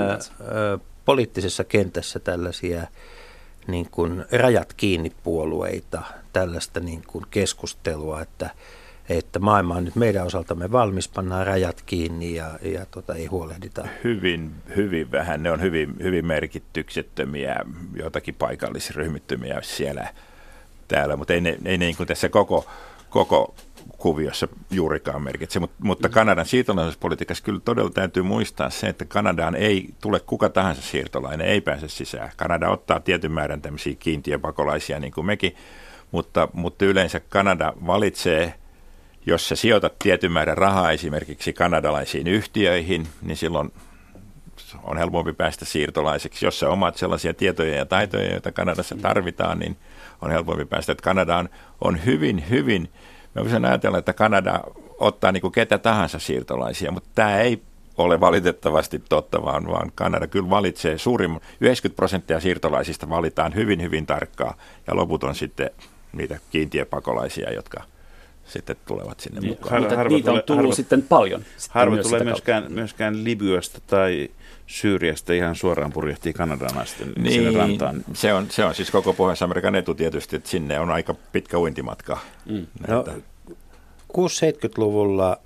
poliittisessa 1.04 1.64
kentässä 1.64 2.18
tällaisia 2.18 2.86
niin 3.66 3.88
kuin 3.90 4.24
rajat 4.32 4.72
kiinni 4.72 5.12
puolueita, 5.22 6.02
tällaista 6.32 6.80
niin 6.80 7.02
kuin 7.06 7.24
keskustelua, 7.30 8.22
että, 8.22 8.50
että 9.18 9.38
maailma 9.38 9.74
on 9.74 9.84
nyt 9.84 9.96
meidän 9.96 10.26
osaltamme 10.26 10.72
valmis, 10.72 11.08
pannaan 11.08 11.46
rajat 11.46 11.82
kiinni 11.86 12.34
ja, 12.34 12.50
ja 12.62 12.86
tota, 12.86 13.14
ei 13.14 13.26
huolehdita. 13.26 13.88
Hyvin, 14.04 14.50
hyvin 14.76 15.12
vähän. 15.12 15.42
Ne 15.42 15.50
on 15.50 15.60
hyvin, 15.60 15.96
hyvin 16.02 16.26
merkityksettömiä, 16.26 17.56
joitakin 17.94 18.34
paikallisryhmittymiä 18.34 19.60
siellä 19.62 20.08
täällä, 20.88 21.16
mutta 21.16 21.32
ei, 21.32 21.40
ne, 21.40 21.58
ei 21.64 21.78
niin 21.78 21.96
kuin 21.96 22.06
tässä 22.06 22.28
koko, 22.28 22.66
koko 23.10 23.54
kuviossa 23.98 24.48
juurikaan 24.70 25.22
merkitse. 25.22 25.60
Mut, 25.60 25.70
mutta 25.82 26.08
mm. 26.08 26.12
Kanadan 26.12 26.46
siirtolaisuuspolitiikassa 26.46 27.44
kyllä 27.44 27.60
todella 27.64 27.90
täytyy 27.90 28.22
muistaa 28.22 28.70
se, 28.70 28.86
että 28.86 29.04
Kanadaan 29.04 29.54
ei 29.54 29.94
tule 30.00 30.20
kuka 30.20 30.48
tahansa 30.48 30.82
siirtolainen, 30.82 31.46
ei 31.46 31.60
pääse 31.60 31.88
sisään. 31.88 32.30
Kanada 32.36 32.68
ottaa 32.68 33.00
tietyn 33.00 33.32
määrän 33.32 33.62
tämmöisiä 33.62 33.94
kiintiöpakolaisia 33.98 35.00
niin 35.00 35.12
kuin 35.12 35.26
mekin, 35.26 35.56
mutta, 36.10 36.48
mutta 36.52 36.84
yleensä 36.84 37.20
Kanada 37.20 37.72
valitsee, 37.86 38.54
jos 39.26 39.48
sä 39.48 39.56
sijoitat 39.56 39.98
tietyn 39.98 40.32
määrän 40.32 40.58
rahaa 40.58 40.90
esimerkiksi 40.90 41.52
kanadalaisiin 41.52 42.26
yhtiöihin, 42.26 43.08
niin 43.22 43.36
silloin 43.36 43.72
on 44.82 44.98
helpompi 44.98 45.32
päästä 45.32 45.64
siirtolaiseksi. 45.64 46.46
Jos 46.46 46.60
sä 46.60 46.68
omat 46.68 46.96
sellaisia 46.96 47.34
tietoja 47.34 47.76
ja 47.76 47.86
taitoja, 47.86 48.30
joita 48.30 48.52
Kanadassa 48.52 48.96
tarvitaan, 49.02 49.58
niin 49.58 49.76
on 50.22 50.30
helpompi 50.30 50.64
päästä. 50.64 50.92
Että 50.92 51.02
Kanada 51.02 51.36
on, 51.36 51.48
on 51.80 52.04
hyvin, 52.04 52.44
hyvin 52.50 52.88
Mä 53.34 53.42
voisin 53.42 53.64
ajatella, 53.64 53.98
että 53.98 54.12
Kanada 54.12 54.60
ottaa 54.98 55.32
niin 55.32 55.40
kuin 55.40 55.52
ketä 55.52 55.78
tahansa 55.78 56.18
siirtolaisia, 56.18 56.90
mutta 56.90 57.10
tämä 57.14 57.38
ei 57.38 57.62
ole 57.98 58.20
valitettavasti 58.20 59.02
totta, 59.08 59.42
vaan, 59.42 59.66
vaan 59.66 59.92
Kanada 59.94 60.26
kyllä 60.26 60.50
valitsee 60.50 60.98
suurin, 60.98 61.40
90 61.60 61.96
prosenttia 61.96 62.40
siirtolaisista 62.40 63.08
valitaan 63.08 63.54
hyvin, 63.54 63.82
hyvin 63.82 64.06
tarkkaa 64.06 64.54
ja 64.86 64.96
loput 64.96 65.24
on 65.24 65.34
sitten 65.34 65.70
niitä 66.12 66.38
kiintiöpakolaisia, 66.50 67.52
jotka 67.52 67.82
sitten 68.50 68.76
tulevat 68.86 69.20
sinne 69.20 69.40
niin, 69.40 69.50
mukaan. 69.50 69.80
Mutta 69.80 69.96
harva 69.96 70.16
niitä 70.16 70.32
on 70.32 70.42
tullut 70.46 70.62
harva, 70.62 70.74
sitten 70.74 71.02
paljon. 71.02 71.40
Sitten 71.40 71.74
harva 71.74 71.96
tulee 71.96 72.24
myöskään, 72.24 72.72
myöskään 72.72 73.24
Libyasta 73.24 73.80
tai 73.86 74.28
Syyriasta 74.66 75.32
ihan 75.32 75.54
suoraan 75.56 75.92
purjehtii 75.92 76.32
Kanadan 76.32 76.78
asti 76.78 77.04
niin, 77.04 77.32
sinne 77.32 77.58
rantaan. 77.58 78.04
Se 78.14 78.34
on, 78.34 78.46
se 78.50 78.64
on 78.64 78.74
siis 78.74 78.90
koko 78.90 79.12
Pohjois-Amerikan 79.12 79.74
etu 79.74 79.94
tietysti, 79.94 80.36
että 80.36 80.48
sinne 80.48 80.80
on 80.80 80.90
aika 80.90 81.14
pitkä 81.32 81.58
uintimatka. 81.58 82.18
Mm. 82.46 82.66
No, 82.88 83.04
6-70-luvulla 84.12 85.36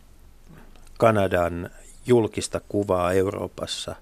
Kanadan 0.99 1.71
julkista 2.07 2.61
kuvaa 2.69 3.13
Euroopassa 3.13 3.95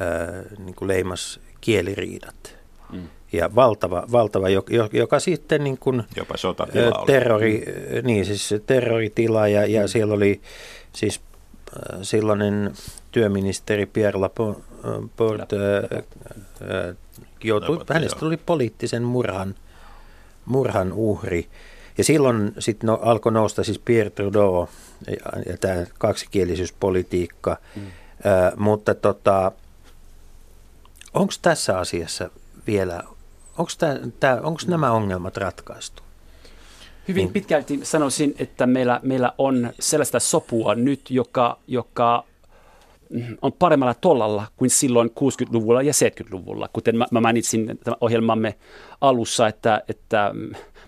ää, 0.00 0.42
niin 0.58 0.74
kuin 0.74 0.88
leimas 0.88 1.40
kieliriidat. 1.60 2.56
Mm. 2.92 3.08
Ja 3.32 3.54
valtava, 3.54 4.04
valtava 4.12 4.48
joka, 4.48 4.72
joka 4.92 5.20
sitten 5.20 5.64
niin 5.64 5.78
kuin, 5.78 6.02
Jopa 6.16 6.36
sotatila 6.36 7.04
terrori, 7.06 7.64
oli. 7.92 8.02
Niin, 8.02 8.24
siis 8.24 8.54
terroritila 8.66 9.48
ja, 9.48 9.66
ja 9.66 9.82
mm. 9.82 9.88
siellä 9.88 10.14
oli 10.14 10.40
siis 10.92 11.20
silloinen 12.02 12.72
työministeri 13.12 13.86
Pierre 13.86 14.18
Laporte 14.18 15.56
joutui, 17.44 17.78
hänestä 17.90 18.20
tuli 18.20 18.36
poliittisen 18.36 19.02
murhan, 19.02 19.54
murhan 20.44 20.92
uhri. 20.92 21.48
Ja 21.98 22.04
silloin 22.04 22.52
sitten 22.58 22.86
no, 22.86 22.98
alkoi 23.02 23.32
nousta 23.32 23.64
siis 23.64 23.78
Pierre 23.78 24.10
Trudeau 24.10 24.66
ja, 25.06 25.16
ja 25.46 25.56
tämä 25.56 25.86
kaksikielisyyspolitiikka. 25.98 27.56
Mm. 27.76 27.82
Ö, 27.82 28.56
mutta 28.56 28.94
tota, 28.94 29.52
onko 31.14 31.32
tässä 31.42 31.78
asiassa 31.78 32.30
vielä, 32.66 33.02
onko 34.42 34.60
nämä 34.66 34.92
ongelmat 34.92 35.36
ratkaistu? 35.36 36.02
Hyvin 37.08 37.24
niin. 37.24 37.32
pitkälti 37.32 37.80
sanoisin, 37.82 38.34
että 38.38 38.66
meillä, 38.66 39.00
meillä 39.02 39.32
on 39.38 39.72
sellaista 39.80 40.20
sopua 40.20 40.74
nyt, 40.74 41.10
joka, 41.10 41.58
joka 41.66 42.24
on 43.42 43.52
paremmalla 43.52 43.94
tollalla 43.94 44.46
kuin 44.56 44.70
silloin 44.70 45.10
60-luvulla 45.10 45.82
ja 45.82 45.92
70-luvulla. 45.92 46.68
Kuten 46.72 46.96
mä, 46.96 47.06
mä 47.10 47.20
mainitsin 47.20 47.78
tämän 47.84 47.98
ohjelmamme 48.00 48.54
alussa, 49.00 49.48
että, 49.48 49.82
että 49.88 50.34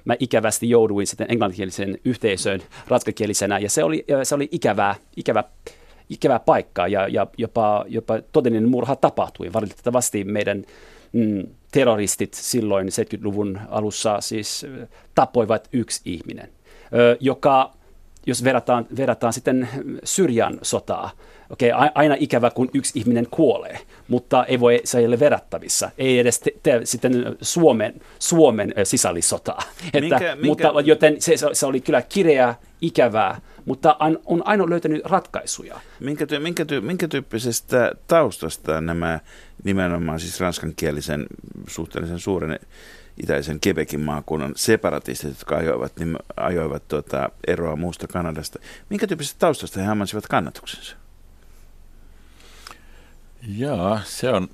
mä 0.04 0.14
ikävästi 0.18 0.70
jouduin 0.70 1.06
sitten 1.06 1.26
englanninkielisen 1.30 1.98
yhteisöön 2.04 2.60
ranskakielisenä, 2.88 3.58
ja 3.58 3.70
se 3.70 3.84
oli, 3.84 4.04
se 4.22 4.34
oli 4.34 4.48
ikävää, 4.52 4.94
ikävä, 5.16 5.44
ikävä 6.08 6.38
paikka, 6.38 6.88
ja, 6.88 7.08
ja 7.08 7.26
jopa, 7.38 7.84
jopa 7.88 8.14
todellinen 8.32 8.68
murha 8.68 8.96
tapahtui. 8.96 9.52
Valitettavasti 9.52 10.24
meidän 10.24 10.64
mm, 11.12 11.46
terroristit 11.72 12.34
silloin 12.34 12.88
70-luvun 12.88 13.60
alussa 13.68 14.20
siis 14.20 14.66
tapoivat 15.14 15.68
yksi 15.72 16.00
ihminen, 16.04 16.48
joka, 17.20 17.72
jos 18.26 18.44
verrataan, 18.44 18.86
verrataan 18.96 19.32
sitten 19.32 19.68
Syrjan 20.04 20.58
sotaa, 20.62 21.10
okei, 21.50 21.72
okay, 21.72 21.88
aina 21.94 22.16
ikävä, 22.18 22.50
kun 22.50 22.70
yksi 22.74 22.98
ihminen 22.98 23.26
kuolee, 23.30 23.78
mutta 24.08 24.44
ei 24.44 24.60
voi, 24.60 24.80
se 24.84 24.98
ei 24.98 25.06
ole 25.06 25.20
verrattavissa. 25.20 25.90
Ei 25.98 26.18
edes 26.18 26.40
te, 26.40 26.50
te, 26.62 26.80
sitten 26.84 27.36
Suomen, 27.40 27.94
Suomen 28.18 28.74
sisällissotaa. 28.84 29.62
Että, 29.86 30.00
minkä, 30.00 30.36
minkä... 30.36 30.66
Mutta, 30.66 30.80
joten 30.80 31.16
se, 31.22 31.34
se 31.52 31.66
oli 31.66 31.80
kyllä 31.80 32.02
kireää, 32.02 32.54
ikävää, 32.80 33.40
mutta 33.68 33.96
on 34.26 34.42
aina 34.46 34.70
löytänyt 34.70 35.04
ratkaisuja. 35.04 35.80
Minkä, 36.00 36.26
ty, 36.26 36.38
minkä, 36.38 36.64
ty, 36.64 36.80
minkä 36.80 37.08
tyyppisestä 37.08 37.92
taustasta 38.06 38.80
nämä 38.80 39.20
nimenomaan 39.64 40.20
siis 40.20 40.40
ranskankielisen 40.40 41.26
suhteellisen 41.66 42.18
suuren 42.18 42.58
itäisen 43.22 43.58
Quebecin 43.66 44.00
maakunnan 44.00 44.52
separatistit, 44.56 45.28
jotka 45.28 45.56
ajoivat, 45.56 45.92
niin 45.98 46.16
ajoivat 46.36 46.88
tuota, 46.88 47.30
eroa 47.46 47.76
muusta 47.76 48.08
Kanadasta. 48.08 48.58
Minkä 48.90 49.06
tyyppisestä 49.06 49.38
taustasta 49.38 49.80
he 49.80 49.86
ammansivat 49.86 50.26
kannatuksensa? 50.26 50.96
Joo, 53.48 53.98
se 54.04 54.30
on, 54.30 54.48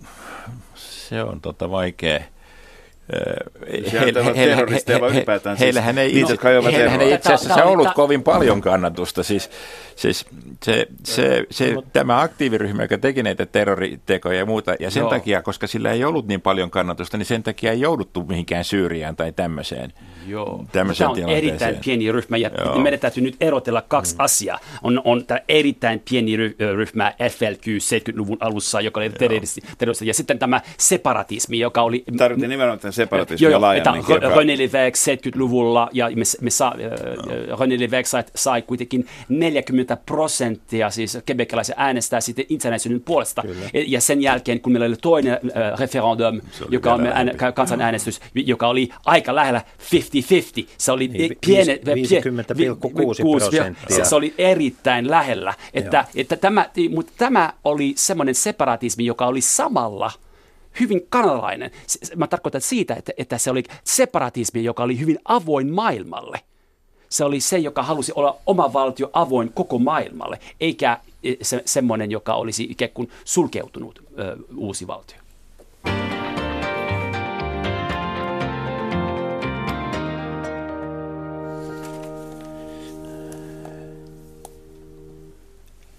se 0.75 1.23
on 1.23 1.41
tota 1.41 1.71
vaikea. 1.71 2.34
Heillähän 5.61 5.99
ei, 5.99 6.15
heillähän 6.73 7.01
ei 7.01 7.15
itse 7.15 7.33
asiassa 7.33 7.65
ollut 7.65 7.89
kovin 7.95 8.23
paljon 8.23 8.61
kannatusta. 8.61 9.23
Siis, 9.23 9.51
siis 9.97 10.27
se, 10.63 10.87
se, 11.05 11.45
se, 11.51 11.77
tämä 11.93 12.21
aktiiviryhmä, 12.21 12.83
joka 12.83 12.99
teki 12.99 13.23
näitä 13.23 13.47
terroritekoja 13.47 14.39
ja 14.39 14.47
muuta, 14.47 14.75
ja 14.81 14.91
sen 14.91 15.01
Joo. 15.01 15.11
takia, 15.11 15.43
koska 15.43 15.67
sillä 15.67 15.93
ei 15.93 16.05
ollut 16.05 16.27
niin 16.27 16.41
paljon 16.41 16.71
kannatusta, 16.71 17.17
niin 17.17 17.27
sen 17.27 17.43
takia 17.43 17.73
ei 17.73 17.81
jouduttu 17.81 18.25
mihinkään 18.25 18.65
Syyriään 18.65 19.17
tai 19.17 19.33
tämmöiseen. 19.33 19.93
Joo. 20.27 20.65
Tämä 20.73 20.93
on 21.09 21.29
erittäin 21.29 21.77
pieni 21.85 22.13
ryhmä 22.13 22.37
ja 22.37 22.51
Joo. 22.59 22.79
meidän 22.79 23.01
täytyy 23.01 23.23
nyt 23.23 23.37
erotella 23.41 23.83
kaksi 23.83 24.15
mm. 24.15 24.21
asiaa. 24.21 24.59
On, 24.83 25.03
on 25.05 25.27
tämä 25.27 25.41
erittäin 25.49 26.03
pieni 26.11 26.37
ryhmä 26.77 27.13
FLQ 27.31 27.67
70-luvun 27.67 28.37
alussa, 28.41 28.81
joka 28.81 29.01
oli 29.01 29.11
terroristi, 29.11 29.61
terroristi, 29.79 30.07
ja 30.07 30.15
sitten 30.15 30.39
tämä 30.39 30.61
separatismi, 30.79 31.59
joka 31.59 31.83
oli... 31.83 32.05
Tarvittiin 32.17 32.51
nimenomaan 32.51 32.93
separatismia 32.95 33.51
jo, 33.51 33.61
laajemmin. 33.61 34.05
René 34.37 34.57
Lévesque 34.57 35.15
70-luvulla 35.15 35.89
ja 35.93 36.09
me, 36.09 36.23
me 36.41 36.51
sa, 36.51 36.73
no. 36.77 37.57
René 37.61 37.77
Lévesque 37.77 38.09
sai, 38.09 38.25
sai 38.35 38.63
kuitenkin 38.63 39.07
40 39.29 39.97
prosenttia 39.97 40.91
siis 40.91 41.19
kebekalaisia 41.27 41.75
äänestää 41.79 42.21
sitten 42.21 42.45
itsenäisyyden 42.49 43.01
puolesta. 43.01 43.43
Kyllä. 43.43 43.67
Ja 43.87 44.01
sen 44.01 44.23
jälkeen, 44.23 44.61
kun 44.61 44.73
meillä 44.73 44.87
oli 44.87 44.97
toinen 45.03 45.33
äh, 45.33 45.79
referendum, 45.79 46.41
joka 46.71 46.95
on 46.95 47.07
ään, 47.07 47.31
kansanäänestys, 47.55 48.21
joka 48.35 48.69
oli 48.69 48.89
aika 49.05 49.35
lähellä 49.35 49.61
50-50. 50.63 50.67
Se 50.79 50.93
oli 50.93 51.09
niin, 51.09 51.37
piene, 51.47 51.75
50,6 51.75 51.81
prosenttia. 53.31 54.05
Se 54.05 54.15
oli 54.15 54.35
erittäin 54.39 55.11
lähellä. 55.11 55.55
Että, 55.75 56.05
että 56.17 56.37
tämä, 56.37 56.67
mutta 56.95 57.13
tämä 57.17 57.53
oli 57.65 57.93
semmoinen 57.97 58.35
separatismi, 58.35 59.07
joka 59.07 59.27
oli 59.27 59.41
samalla 59.41 60.11
hyvin 60.81 61.07
kanalainen. 61.09 61.71
Mä 62.17 62.27
tarkoitan 62.27 62.61
siitä, 62.61 62.95
että, 62.95 63.13
että 63.17 63.39
se 63.39 63.51
oli 63.51 63.63
separatismi, 63.85 64.65
joka 64.65 64.83
oli 64.83 64.99
hyvin 64.99 65.19
avoin 65.25 65.73
maailmalle. 65.73 66.41
Se 67.09 67.25
oli 67.25 67.41
se, 67.41 67.59
joka 67.59 67.83
halusi 67.83 68.13
olla 68.15 68.37
oma 68.47 68.73
valtio 68.73 69.11
avoin 69.13 69.53
koko 69.53 69.79
maailmalle, 69.79 70.39
eikä 70.61 71.01
e, 71.25 71.35
se, 71.43 71.63
semmoinen, 71.65 72.11
joka 72.11 72.35
olisi 72.35 72.65
ikään 72.65 72.91
kuin 72.95 73.11
sulkeutunut 73.25 74.03
ö, 74.19 74.37
uusi 74.57 74.87
valtio. 74.87 75.24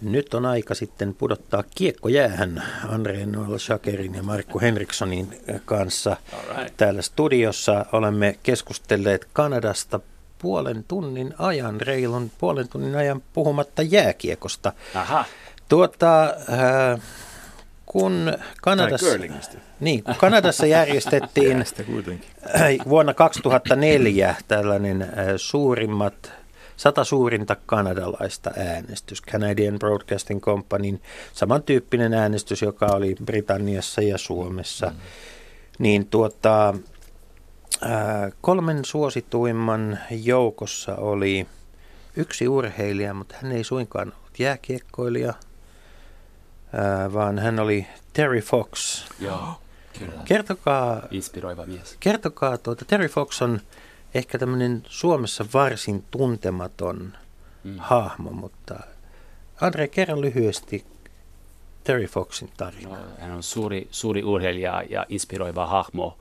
Nyt 0.02 0.34
on 0.34 0.46
aika 0.46 0.76
sitten 0.76 1.14
pudottaa 1.14 1.64
kiekko 1.76 2.10
jäähän 2.10 2.64
Andre 2.90 3.26
Noel 3.26 3.58
Shakerin 3.58 4.16
ja 4.16 4.24
Markku 4.24 4.60
Henrikssonin 4.60 5.42
kanssa. 5.66 6.18
Right. 6.58 6.78
Täällä 6.78 7.02
studiossa 7.02 7.86
olemme 7.92 8.40
keskustelleet 8.44 9.28
Kanadasta 9.34 10.00
puolen 10.40 10.86
tunnin 10.88 11.34
ajan, 11.38 11.82
reilun 11.82 12.32
puolen 12.38 12.68
tunnin 12.68 12.96
ajan 12.96 13.22
puhumatta 13.34 13.82
jääkiekosta. 13.82 14.74
Aha. 14.96 15.26
Tuota, 15.70 16.24
äh, 16.24 17.02
kun 17.86 18.34
Kanadassa, 18.62 19.08
niin, 19.80 20.04
kun 20.04 20.16
Kanadassa 20.16 20.66
järjestettiin 20.66 21.66
kuitenkin. 21.86 22.30
vuonna 22.90 23.14
2004 23.14 24.36
tällainen 24.48 25.02
äh, 25.02 25.10
suurimmat, 25.38 26.32
sata 26.78 27.04
suurinta 27.04 27.56
kanadalaista 27.66 28.52
äänestys, 28.58 29.22
Canadian 29.22 29.80
Broadcasting 29.80 30.42
Companyn 30.42 31.02
samantyyppinen 31.34 32.14
äänestys, 32.14 32.62
joka 32.62 32.86
oli 32.86 33.16
Britanniassa 33.26 34.02
ja 34.02 34.18
Suomessa, 34.18 34.86
mm. 34.86 34.96
niin 35.80 36.08
tuota, 36.08 36.70
äh, 37.84 38.32
kolmen 38.42 38.86
suosituimman 38.86 40.00
joukossa 40.12 40.96
oli 40.96 41.48
yksi 42.16 42.48
urheilija, 42.48 43.14
mutta 43.14 43.36
hän 43.42 43.52
ei 43.52 43.64
suinkaan 43.64 44.14
ollut 44.18 44.40
jääkiekkoilija, 44.40 45.30
äh, 45.30 47.14
vaan 47.14 47.40
hän 47.40 47.60
oli 47.60 47.88
Terry 48.14 48.42
Fox. 48.42 49.06
Joo, 49.20 49.62
kyllä. 50.00 50.22
Kertokaa 50.26 51.02
Inspiroiva 51.12 51.66
mies. 51.66 51.98
Kertokaa, 52.00 52.58
tuota, 52.58 52.86
Terry 52.86 53.08
Fox 53.08 53.42
on 53.42 53.62
ehkä 54.16 54.38
tämmöinen 54.38 54.84
Suomessa 54.88 55.46
varsin 55.54 56.04
tuntematon 56.12 57.14
mm. 57.64 57.76
hahmo, 57.78 58.32
mutta 58.32 58.80
Andre, 59.62 59.88
kerro 59.88 60.22
lyhyesti 60.22 60.86
Terry 61.84 62.06
Foxin 62.06 62.50
tarina. 62.58 62.90
No, 62.90 62.98
hän 63.20 63.32
on 63.32 63.44
suuri, 63.44 63.88
suuri 63.92 64.24
urheilija 64.24 64.84
ja 64.90 65.06
inspiroiva 65.10 65.66
hahmo 65.66 66.18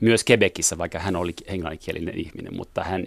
myös 0.00 0.24
Quebecissä, 0.30 0.78
vaikka 0.78 0.98
hän 0.98 1.16
oli 1.16 1.34
englanninkielinen 1.46 2.18
ihminen, 2.18 2.56
mutta 2.56 2.84
hän 2.84 3.06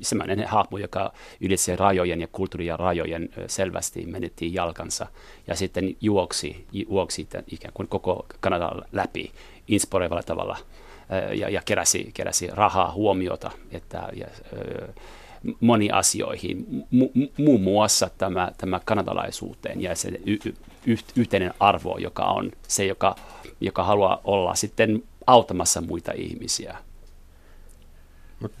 sellainen 0.00 0.48
hahmo, 0.48 0.78
joka 0.78 1.12
ylitti 1.40 1.76
rajojen 1.76 2.20
ja 2.20 2.26
kulttuurien 2.32 2.78
rajojen 2.78 3.28
selvästi 3.46 4.06
menetti 4.06 4.54
jalkansa 4.54 5.06
ja 5.46 5.56
sitten 5.56 5.96
juoksi, 6.00 6.66
juoksi 6.72 7.28
ikään 7.50 7.74
kuin 7.74 7.88
koko 7.88 8.26
Kanadan 8.40 8.82
läpi 8.92 9.32
inspiroivalla 9.68 10.22
tavalla 10.22 10.58
ja, 11.32 11.48
ja 11.48 11.62
keräsi, 11.64 12.10
keräsi 12.14 12.48
rahaa 12.52 12.92
huomiota 12.92 13.50
että, 13.70 14.08
ja, 14.12 14.26
moni 15.60 15.90
asioihin, 15.90 16.66
mu, 16.90 17.06
mu- 17.06 17.32
muun 17.36 17.60
muassa 17.60 18.10
tämä, 18.18 18.52
tämä 18.58 18.80
kanadalaisuuteen 18.84 19.82
ja 19.82 19.96
se 19.96 20.08
y, 20.08 20.38
y, 20.86 20.96
yhteinen 21.16 21.54
arvo, 21.60 21.98
joka 21.98 22.24
on 22.24 22.52
se, 22.68 22.86
joka, 22.86 23.16
joka 23.60 23.84
haluaa 23.84 24.20
olla 24.24 24.54
sitten 24.54 25.02
auttamassa 25.26 25.80
muita 25.80 26.12
ihmisiä. 26.12 26.76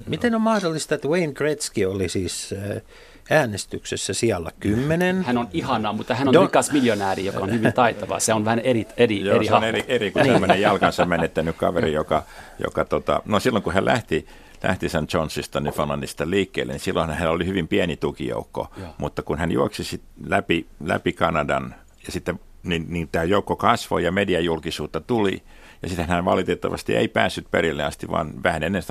Miten 0.06 0.34
on 0.34 0.40
mahdollista, 0.40 0.94
että 0.94 1.08
Wayne 1.08 1.32
Gretzky 1.32 1.84
oli 1.84 2.08
siis 2.08 2.52
äh, 2.52 2.82
äänestyksessä 3.30 4.14
siellä 4.14 4.50
kymmenen? 4.60 5.24
Hän 5.24 5.38
on 5.38 5.48
ihana, 5.52 5.92
mutta 5.92 6.14
hän 6.14 6.28
on 6.28 6.34
Don- 6.34 6.42
rikas 6.42 6.72
miljonääri, 6.72 7.24
joka 7.24 7.38
on 7.38 7.52
hyvin 7.52 7.72
taitava. 7.72 8.20
Se 8.20 8.34
on 8.34 8.44
vähän 8.44 8.58
eri, 8.58 8.86
eri, 8.96 9.24
Joo, 9.24 9.36
eri 9.36 9.46
se 9.46 9.54
on 9.54 9.64
eri, 9.64 9.84
eri 9.88 10.10
kuin 10.10 10.26
tämmöinen 10.26 10.60
jalkansa 10.60 11.04
menettänyt 11.04 11.56
kaveri, 11.56 11.92
joka, 11.92 12.22
joka 12.64 12.84
tota, 12.84 13.22
no 13.24 13.40
silloin 13.40 13.62
kun 13.62 13.74
hän 13.74 13.84
lähti, 13.84 14.26
lähti 14.62 14.88
St. 14.88 15.12
Johnsista 15.14 15.60
Newfoundlandista 15.60 16.30
liikkeelle, 16.30 16.72
niin 16.72 16.80
silloin 16.80 17.10
hänellä 17.10 17.32
oli 17.32 17.46
hyvin 17.46 17.68
pieni 17.68 17.96
tukijoukko, 17.96 18.72
Joo. 18.76 18.94
mutta 18.98 19.22
kun 19.22 19.38
hän 19.38 19.52
juoksi 19.52 19.84
sit 19.84 20.02
läpi, 20.26 20.66
läpi 20.84 21.12
Kanadan 21.12 21.74
ja 22.06 22.12
sitten 22.12 22.40
niin, 22.62 22.86
niin 22.88 23.08
tämä 23.08 23.24
joukko 23.24 23.56
kasvoi 23.56 24.04
ja 24.04 24.12
mediajulkisuutta 24.12 25.00
tuli, 25.00 25.42
ja 25.82 25.88
sitten 25.88 26.08
hän 26.08 26.24
valitettavasti 26.24 26.96
ei 26.96 27.08
päässyt 27.08 27.50
perille 27.50 27.84
asti, 27.84 28.08
vaan 28.08 28.42
vähän 28.42 28.62
ennen 28.62 28.82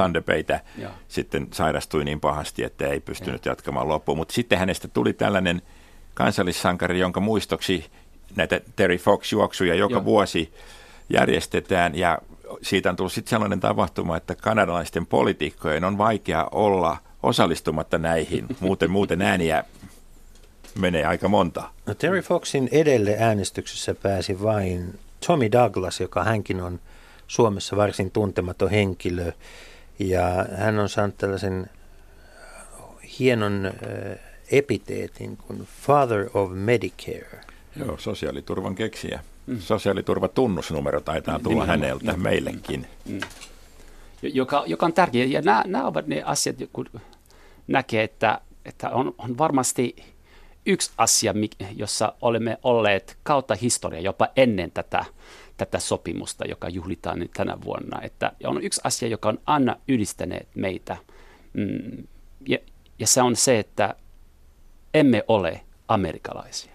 Joo. 0.77 0.91
sitten 1.07 1.47
sairastui 1.51 2.05
niin 2.05 2.19
pahasti, 2.19 2.63
että 2.63 2.87
ei 2.87 2.99
pystynyt 2.99 3.45
jatkamaan 3.45 3.87
loppuun. 3.87 4.17
Mutta 4.17 4.33
sitten 4.33 4.59
hänestä 4.59 4.87
tuli 4.87 5.13
tällainen 5.13 5.61
kansallissankari, 6.13 6.99
jonka 6.99 7.19
muistoksi 7.19 7.85
näitä 8.35 8.61
Terry 8.75 8.97
Fox-juoksuja 8.97 9.75
joka 9.75 9.95
Joo. 9.95 10.05
vuosi 10.05 10.53
järjestetään 11.09 11.95
ja 11.95 12.19
siitä 12.61 12.89
on 12.89 12.95
tullut 12.95 13.13
sitten 13.13 13.29
sellainen 13.29 13.59
tapahtuma, 13.59 14.17
että 14.17 14.35
kanadalaisten 14.35 15.05
poliitikkojen 15.05 15.83
on 15.83 15.97
vaikea 15.97 16.47
olla 16.51 16.97
osallistumatta 17.23 17.97
näihin, 17.97 18.45
muuten, 18.59 18.91
muuten 18.91 19.21
ääniä 19.21 19.63
menee 20.79 21.05
aika 21.05 21.27
monta. 21.27 21.63
No 21.85 21.93
Terry 21.93 22.21
Foxin 22.21 22.69
edelle 22.71 23.15
äänestyksessä 23.19 23.95
pääsi 23.95 24.43
vain 24.43 24.99
Tommy 25.27 25.51
Douglas, 25.51 25.99
joka 25.99 26.23
hänkin 26.23 26.61
on 26.61 26.79
Suomessa 27.27 27.75
varsin 27.77 28.11
tuntematon 28.11 28.69
henkilö. 28.69 29.31
Ja 29.99 30.45
hän 30.57 30.79
on 30.79 30.89
saanut 30.89 31.17
tällaisen 31.17 31.69
hienon 33.19 33.65
äh, 33.65 34.19
epiteetin 34.51 35.37
kuin 35.37 35.67
Father 35.81 36.29
of 36.33 36.51
Medicare. 36.53 37.41
Joo, 37.75 37.97
sosiaaliturvan 37.97 38.75
keksiä. 38.75 39.19
Sosiaaliturvatunnusnumero 39.59 41.01
taitaa 41.01 41.39
tulla 41.39 41.65
Nimenomaan. 41.65 41.79
häneltä 41.79 42.17
meillekin. 42.17 42.87
joka, 44.21 44.63
joka 44.67 44.85
on 44.85 44.93
tärkeä. 44.93 45.25
Ja 45.25 45.41
nämä, 45.41 45.63
nämä 45.67 45.87
ovat 45.87 46.07
ne 46.07 46.23
asiat, 46.25 46.55
kun 46.73 46.85
näkee, 47.67 48.03
että, 48.03 48.41
että 48.65 48.89
on, 48.89 49.15
on 49.17 49.37
varmasti 49.37 49.95
yksi 50.65 50.91
asia, 50.97 51.33
jossa 51.75 52.13
olemme 52.21 52.57
olleet 52.63 53.17
kautta 53.23 53.55
historia, 53.55 53.99
jopa 53.99 54.27
ennen 54.35 54.71
tätä, 54.71 55.05
tätä 55.57 55.79
sopimusta, 55.79 56.45
joka 56.45 56.69
juhlitaan 56.69 57.19
nyt 57.19 57.31
tänä 57.31 57.57
vuonna. 57.65 58.01
Että 58.01 58.31
on 58.45 58.63
yksi 58.63 58.81
asia, 58.83 59.07
joka 59.07 59.29
on 59.29 59.39
aina 59.45 59.75
yhdistäneet 59.87 60.47
meitä. 60.55 60.97
Mm, 61.53 62.07
ja, 62.47 62.57
ja 62.99 63.07
se 63.07 63.21
on 63.21 63.35
se, 63.35 63.59
että 63.59 63.95
emme 64.93 65.23
ole 65.27 65.61
amerikkalaisia. 65.87 66.73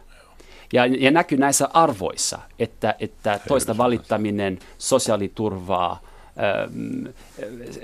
Ja, 0.73 0.87
ja 0.87 1.11
näkyy 1.11 1.39
näissä 1.39 1.69
arvoissa, 1.73 2.39
että, 2.59 2.95
että 2.99 3.41
toista 3.49 3.77
valittaminen, 3.77 4.59
sosiaaliturvaa, 4.79 6.03
ähm, 6.39 7.07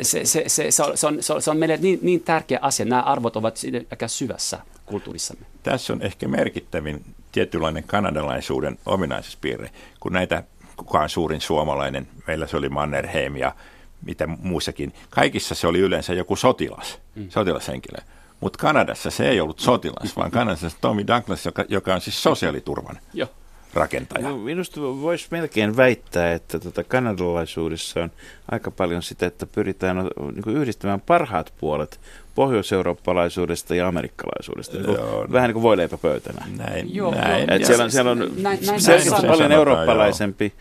se, 0.03 0.25
se, 0.25 0.45
se, 0.47 0.71
se, 0.71 0.83
on, 0.83 0.99
se, 0.99 1.07
on, 1.07 1.43
se, 1.43 1.51
on, 1.51 1.57
meille 1.57 1.77
niin, 1.77 1.99
niin 2.03 2.21
tärkeä 2.21 2.59
asia. 2.63 2.87
Nämä 2.87 3.03
arvot 3.03 3.37
ovat 3.37 3.59
aika 3.91 4.09
syvässä 4.09 4.59
kulttuurissamme. 4.87 5.47
Tässä 5.63 5.93
on 5.93 6.03
ehkä 6.03 6.29
merkittävin 6.29 7.05
tietynlainen 7.33 7.85
kanadalaisuuden 7.85 8.79
ominaisuuspiirre, 8.87 9.71
kun 10.01 10.13
näitä, 10.13 10.43
kuka 10.77 11.01
on 11.01 11.09
suurin 11.09 11.41
suomalainen, 11.41 12.09
meillä 12.27 12.47
se 12.47 12.57
oli 12.57 12.69
Mannerheim 12.69 13.37
ja 13.37 13.55
mitä 14.03 14.27
muissakin. 14.27 14.93
Kaikissa 15.11 15.55
se 15.55 15.67
oli 15.67 15.79
yleensä 15.79 16.15
joku 16.15 16.37
sotilas, 16.37 16.99
mm. 17.15 17.31
sotilashenkilö. 17.31 17.99
Mutta 18.41 18.59
Kanadassa 18.59 19.11
se 19.11 19.29
ei 19.29 19.41
ollut 19.41 19.59
sotilas, 19.59 20.17
vaan 20.17 20.31
Kanadassa 20.31 20.71
Tommy 20.81 21.07
Douglas, 21.07 21.47
joka, 21.47 21.65
joka 21.69 21.95
on 21.95 22.01
siis 22.01 22.23
sosiaaliturvan 22.23 22.99
Joo. 23.15 23.29
Rakentaja. 23.75 24.29
No, 24.29 24.37
minusta 24.39 24.81
voisi 24.81 25.27
melkein 25.31 25.77
väittää, 25.77 26.33
että 26.33 26.59
tota 26.59 26.85
kanadalaisuudessa 26.85 28.01
on 28.03 28.11
aika 28.51 28.71
paljon 28.71 29.03
sitä, 29.03 29.27
että 29.27 29.47
pyritään 29.47 29.97
niin 29.97 30.43
kuin 30.43 30.57
yhdistämään 30.57 31.01
parhaat 31.01 31.53
puolet 31.61 32.01
pohjoiseurooppalaisuudesta 32.35 33.75
ja 33.75 33.89
amerikkalaisuudesta. 33.89 34.77
Niin 34.77 34.87
kuin, 34.87 34.97
Joo, 34.99 35.27
vähän 35.33 35.49
niin 35.49 35.53
kuin 35.55 35.63
voileipäpöytänä. 35.63 36.47
Näin, 36.57 36.95
Joo, 36.95 37.15
näin. 37.15 37.47
joo. 37.49 37.57
Et 37.57 37.65
siellä 37.65 37.85
on, 37.85 37.91
siellä 37.91 38.11
on 38.11 38.19
Näin- 38.19 38.43
näin 38.43 38.81
selkeästi 38.81 39.11
näin 39.11 39.21
paljon 39.21 39.37
sanotaan, 39.37 39.53
eurooppalaisempi 39.53 40.53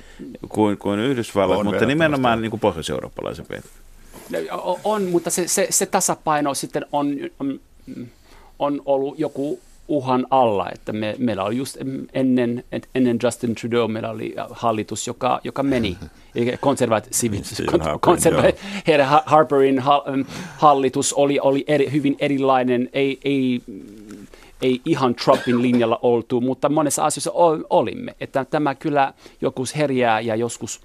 kuin, 0.49 0.77
kuin 0.77 0.99
Yhdysvallat, 0.99 1.59
On 1.59 1.65
mutta 1.65 1.85
nimenomaan 1.85 2.41
niin 2.41 2.49
kuin 2.49 2.59
pohjoiseurooppalaisempi. 2.59 3.53
O- 4.51 4.79
On, 4.83 5.03
mutta 5.03 5.29
se, 5.29 5.47
se, 5.47 5.67
se 5.69 5.85
tasapaino 5.85 6.53
sitten 6.53 6.85
on, 6.91 7.15
on, 7.39 7.59
on 8.59 8.81
ollut 8.85 9.19
joku 9.19 9.59
uhan 9.87 10.27
alla, 10.29 10.69
että 10.69 10.93
me, 10.93 11.15
meillä 11.17 11.43
oli 11.43 11.57
just 11.57 11.77
ennen, 12.13 12.63
ennen 12.95 13.19
Justin 13.23 13.55
Trudeau, 13.55 13.87
meillä 13.87 14.09
oli 14.09 14.35
hallitus, 14.49 15.07
joka, 15.07 15.39
joka 15.43 15.63
meni, 15.63 15.97
konservatiivinen, 16.59 17.45
Stephen 17.45 17.81
Harper, 17.81 17.99
konserva- 18.11 18.57
herra 18.87 19.05
Ha- 19.05 19.23
Harperin 19.25 19.79
ha- 19.79 20.03
hallitus 20.57 21.13
oli, 21.13 21.39
oli 21.39 21.63
eri, 21.67 21.91
hyvin 21.91 22.15
erilainen, 22.19 22.89
ei, 22.93 23.19
ei, 23.25 23.61
ei 24.61 24.81
ihan 24.85 25.15
Trumpin 25.15 25.61
linjalla 25.61 25.99
oltu, 26.01 26.41
mutta 26.41 26.69
monessa 26.69 27.05
asiassa 27.05 27.31
ol- 27.31 27.63
olimme, 27.69 28.15
että 28.21 28.45
tämä 28.45 28.75
kyllä 28.75 29.13
joskus 29.41 29.75
herjää 29.75 30.19
ja 30.19 30.35
joskus 30.35 30.81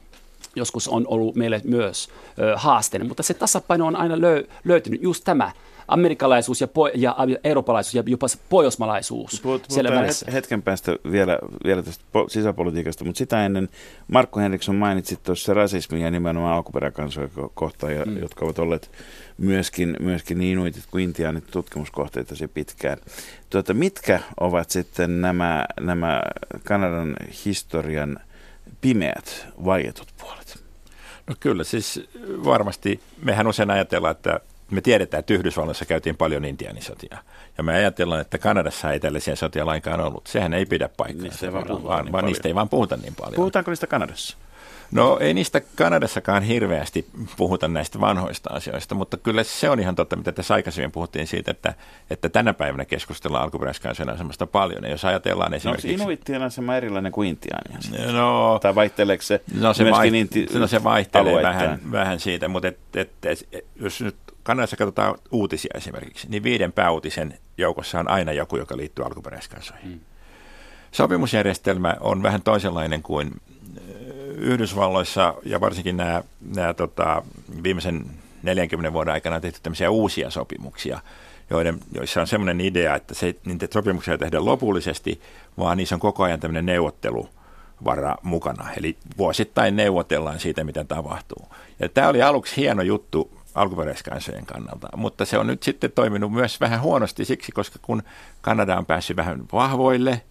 joskus 0.57 0.88
on 0.88 1.05
ollut 1.09 1.34
meille 1.36 1.61
myös 1.64 2.09
ö, 2.38 2.57
haasteena, 2.57 3.05
mutta 3.07 3.22
se 3.22 3.34
tasapaino 3.34 3.86
on 3.86 3.96
aina 3.96 4.20
lö, 4.20 4.44
löytynyt, 4.64 5.03
just 5.03 5.24
tämä 5.24 5.53
amerikkalaisuus 5.89 6.61
ja, 6.61 6.66
po- 6.66 6.93
ja 6.95 7.16
eurooppalaisuus 7.45 7.95
ja 7.95 8.03
jopa 8.07 8.26
pohjoismalaisuus 8.49 9.43
Puhut- 9.43 9.64
siellä 9.68 9.91
välissä. 9.91 10.26
het- 10.26 10.32
hetken 10.32 10.62
päästä 10.62 10.97
vielä, 11.12 11.39
vielä 11.64 11.82
tästä 11.82 12.05
po- 12.12 12.28
sisäpolitiikasta, 12.28 13.05
mutta 13.05 13.18
sitä 13.18 13.47
ennen 13.47 13.68
Markku 14.09 14.39
Henriksson 14.39 14.76
mainitsit 14.76 15.22
tuossa 15.22 15.55
rasismia 15.55 16.05
ja 16.05 16.11
nimenomaan 16.11 16.55
alkuperäkansoja 16.55 17.28
ko- 17.39 17.51
kohtaan, 17.55 17.95
ja, 17.95 18.05
mm. 18.05 18.18
jotka 18.18 18.45
ovat 18.45 18.59
olleet 18.59 18.91
myöskin, 19.39 19.97
myöskin 20.01 20.39
niin 20.39 20.53
inuitit 20.53 20.84
kuin 20.91 21.05
intiaanit 21.05 21.45
tutkimuskohteita 21.51 22.36
se 22.36 22.49
pitkään. 22.49 22.99
Tuota, 23.51 23.74
mitkä 23.74 24.20
ovat 24.41 24.70
sitten 24.70 25.20
nämä, 25.20 25.64
nämä 25.80 26.22
Kanadan 26.64 27.16
historian 27.45 28.20
pimeät, 28.80 29.47
vaietut 29.64 30.09
puolet? 30.20 30.59
No 31.26 31.34
kyllä, 31.41 31.64
siis 31.64 32.09
varmasti 32.45 33.01
mehän 33.22 33.47
usein 33.47 33.70
ajatellaan, 33.70 34.12
että 34.12 34.41
me 34.70 34.80
tiedetään, 34.80 35.18
että 35.18 35.34
Yhdysvalloissa 35.34 35.84
käytiin 35.84 36.16
paljon 36.16 36.44
intiaanisotia. 36.44 37.18
Ja 37.58 37.64
me 37.64 37.74
ajatellaan, 37.74 38.20
että 38.20 38.38
Kanadassa 38.38 38.92
ei 38.92 39.00
tällaisia 39.00 39.36
sotia 39.36 39.66
lainkaan 39.66 40.00
ollut. 40.00 40.26
Sehän 40.26 40.54
ei 40.54 40.66
pidä 40.66 40.88
paikkaa. 40.96 41.22
Niistä 41.22 41.46
ei 41.46 41.52
vaan 41.52 41.64
puhuta 41.66 41.84
vaan, 41.88 42.04
niin 42.04 42.12
vaan 42.12 42.20
paljon. 42.20 42.26
niistä 42.32 42.48
ei 42.48 42.54
vaan 42.54 42.68
puhuta 42.68 42.96
niin 42.96 43.14
paljon. 43.14 43.34
Puhutaanko 43.34 43.70
niistä 43.70 43.86
Kanadassa? 43.86 44.36
No 44.92 45.18
ei 45.20 45.34
niistä 45.34 45.60
Kanadassakaan 45.74 46.42
hirveästi 46.42 47.06
puhuta 47.36 47.68
näistä 47.68 48.00
vanhoista 48.00 48.50
asioista, 48.52 48.94
mutta 48.94 49.16
kyllä 49.16 49.42
se 49.44 49.70
on 49.70 49.80
ihan 49.80 49.94
totta, 49.94 50.16
mitä 50.16 50.32
tässä 50.32 50.54
aikaisemmin 50.54 50.92
puhuttiin 50.92 51.26
siitä, 51.26 51.50
että, 51.50 51.74
että 52.10 52.28
tänä 52.28 52.54
päivänä 52.54 52.84
keskustellaan 52.84 53.44
alkuperäiskansojen 53.44 54.10
asemasta 54.10 54.46
paljon. 54.46 54.84
Ja 54.84 54.90
jos 54.90 55.04
ajatellaan 55.04 55.50
No, 55.50 55.54
onko 55.54 55.56
esimerkiksi... 55.56 55.92
inuittien 55.92 56.42
asema 56.42 56.76
erilainen 56.76 57.12
kuin 57.12 57.28
intiaanien? 57.28 58.14
No, 58.14 58.58
Tai 58.62 58.74
vaihteleeko 58.74 59.22
se, 59.22 59.40
No 59.60 59.74
se, 59.74 59.84
myöskin 59.84 60.12
vai, 60.12 60.22
inti- 60.24 60.58
no 60.58 60.66
se 60.66 60.84
vaihtelee 60.84 61.42
vähän, 61.42 61.80
vähän 61.92 62.20
siitä, 62.20 62.48
mutta 62.48 62.68
et, 62.68 62.78
et, 62.94 63.10
et, 63.24 63.48
jos 63.80 64.00
nyt 64.00 64.16
Kanadassa 64.49 64.76
katsotaan 64.76 65.18
uutisia 65.32 65.70
esimerkiksi, 65.74 66.28
niin 66.30 66.42
viiden 66.42 66.72
pääuutisen 66.72 67.38
joukossa 67.59 68.01
on 68.01 68.11
aina 68.11 68.32
joku, 68.32 68.57
joka 68.57 68.76
liittyy 68.76 69.05
alkuperäiskansoihin. 69.05 69.90
Mm. 69.90 70.01
Sopimusjärjestelmä 70.92 71.96
on 72.01 72.22
vähän 72.22 72.42
toisenlainen 72.42 73.03
kuin 73.03 73.30
ö, 73.32 73.80
Yhdysvalloissa 74.36 75.34
ja 75.44 75.61
varsinkin 75.61 75.96
nämä, 75.96 76.22
nämä 76.55 76.74
tota, 76.74 77.22
viimeisen 77.62 78.07
40 78.42 78.92
vuoden 78.92 79.14
aikana 79.14 79.36
on 79.36 79.42
tehty 79.42 79.61
tämmöisiä 79.62 79.90
uusia 79.90 80.30
sopimuksia, 80.30 81.01
joiden, 81.51 81.78
joissa 81.94 82.20
on 82.20 82.26
semmoinen 82.26 82.61
idea, 82.61 82.94
että 82.94 83.14
se, 83.14 83.34
niitä 83.44 83.68
sopimuksia 83.70 84.14
ei 84.14 84.18
tehdä 84.18 84.44
lopullisesti, 84.44 85.20
vaan 85.59 85.76
niissä 85.76 85.94
on 85.94 86.01
koko 86.01 86.22
ajan 86.22 86.40
tämmöinen 86.40 86.66
neuvottelu 86.66 87.28
vara 87.84 88.16
mukana. 88.22 88.72
Eli 88.76 88.96
vuosittain 89.18 89.76
neuvotellaan 89.76 90.40
siitä, 90.40 90.64
mitä 90.64 90.84
tapahtuu. 90.84 91.49
Ja 91.80 91.88
tämä 91.88 92.09
oli 92.09 92.22
aluksi 92.22 92.57
hieno 92.57 92.82
juttu 92.82 93.38
alkuperäiskansojen 93.61 94.46
kannalta, 94.46 94.88
mutta 94.96 95.24
se 95.24 95.38
on 95.38 95.46
nyt 95.46 95.62
sitten 95.62 95.92
toiminut 95.92 96.32
myös 96.32 96.61
vähän 96.61 96.80
huonosti 96.80 97.24
siksi, 97.24 97.52
koska 97.52 97.78
kun 97.82 98.02
Kanada 98.40 98.76
on 98.76 98.86
päässyt 98.86 99.16
vähän 99.16 99.44
vahvoille 99.52 100.22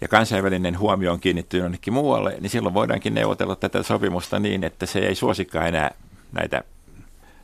ja 0.00 0.08
kansainvälinen 0.08 0.78
huomio 0.78 1.12
on 1.12 1.20
kiinnittynyt 1.20 1.62
jonnekin 1.62 1.92
muualle, 1.92 2.36
niin 2.40 2.50
silloin 2.50 2.74
voidaankin 2.74 3.14
neuvotella 3.14 3.56
tätä 3.56 3.82
sopimusta 3.82 4.38
niin, 4.38 4.64
että 4.64 4.86
se 4.86 4.98
ei 4.98 5.14
suosikaan 5.14 5.68
enää 5.68 5.90
näitä 6.32 6.64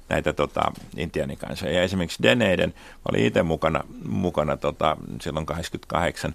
näitä 0.08 0.32
tota, 0.32 0.72
intiaanikansoja. 0.96 1.72
Ja 1.72 1.82
esimerkiksi 1.82 2.22
Deneiden, 2.22 2.74
mä 2.76 3.02
olin 3.10 3.26
itse 3.26 3.42
mukana, 3.42 3.84
mukana 4.08 4.56
tota, 4.56 4.96
silloin 5.20 5.46
88 5.46 6.34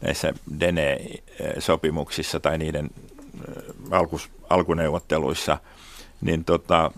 näissä 0.00 0.32
Dene-sopimuksissa 0.60 2.40
tai 2.40 2.58
niiden 2.58 2.90
äh, 3.48 3.64
alkus, 3.90 4.30
alkuneuvotteluissa, 4.50 5.58
niin 6.20 6.44
tota, 6.44 6.90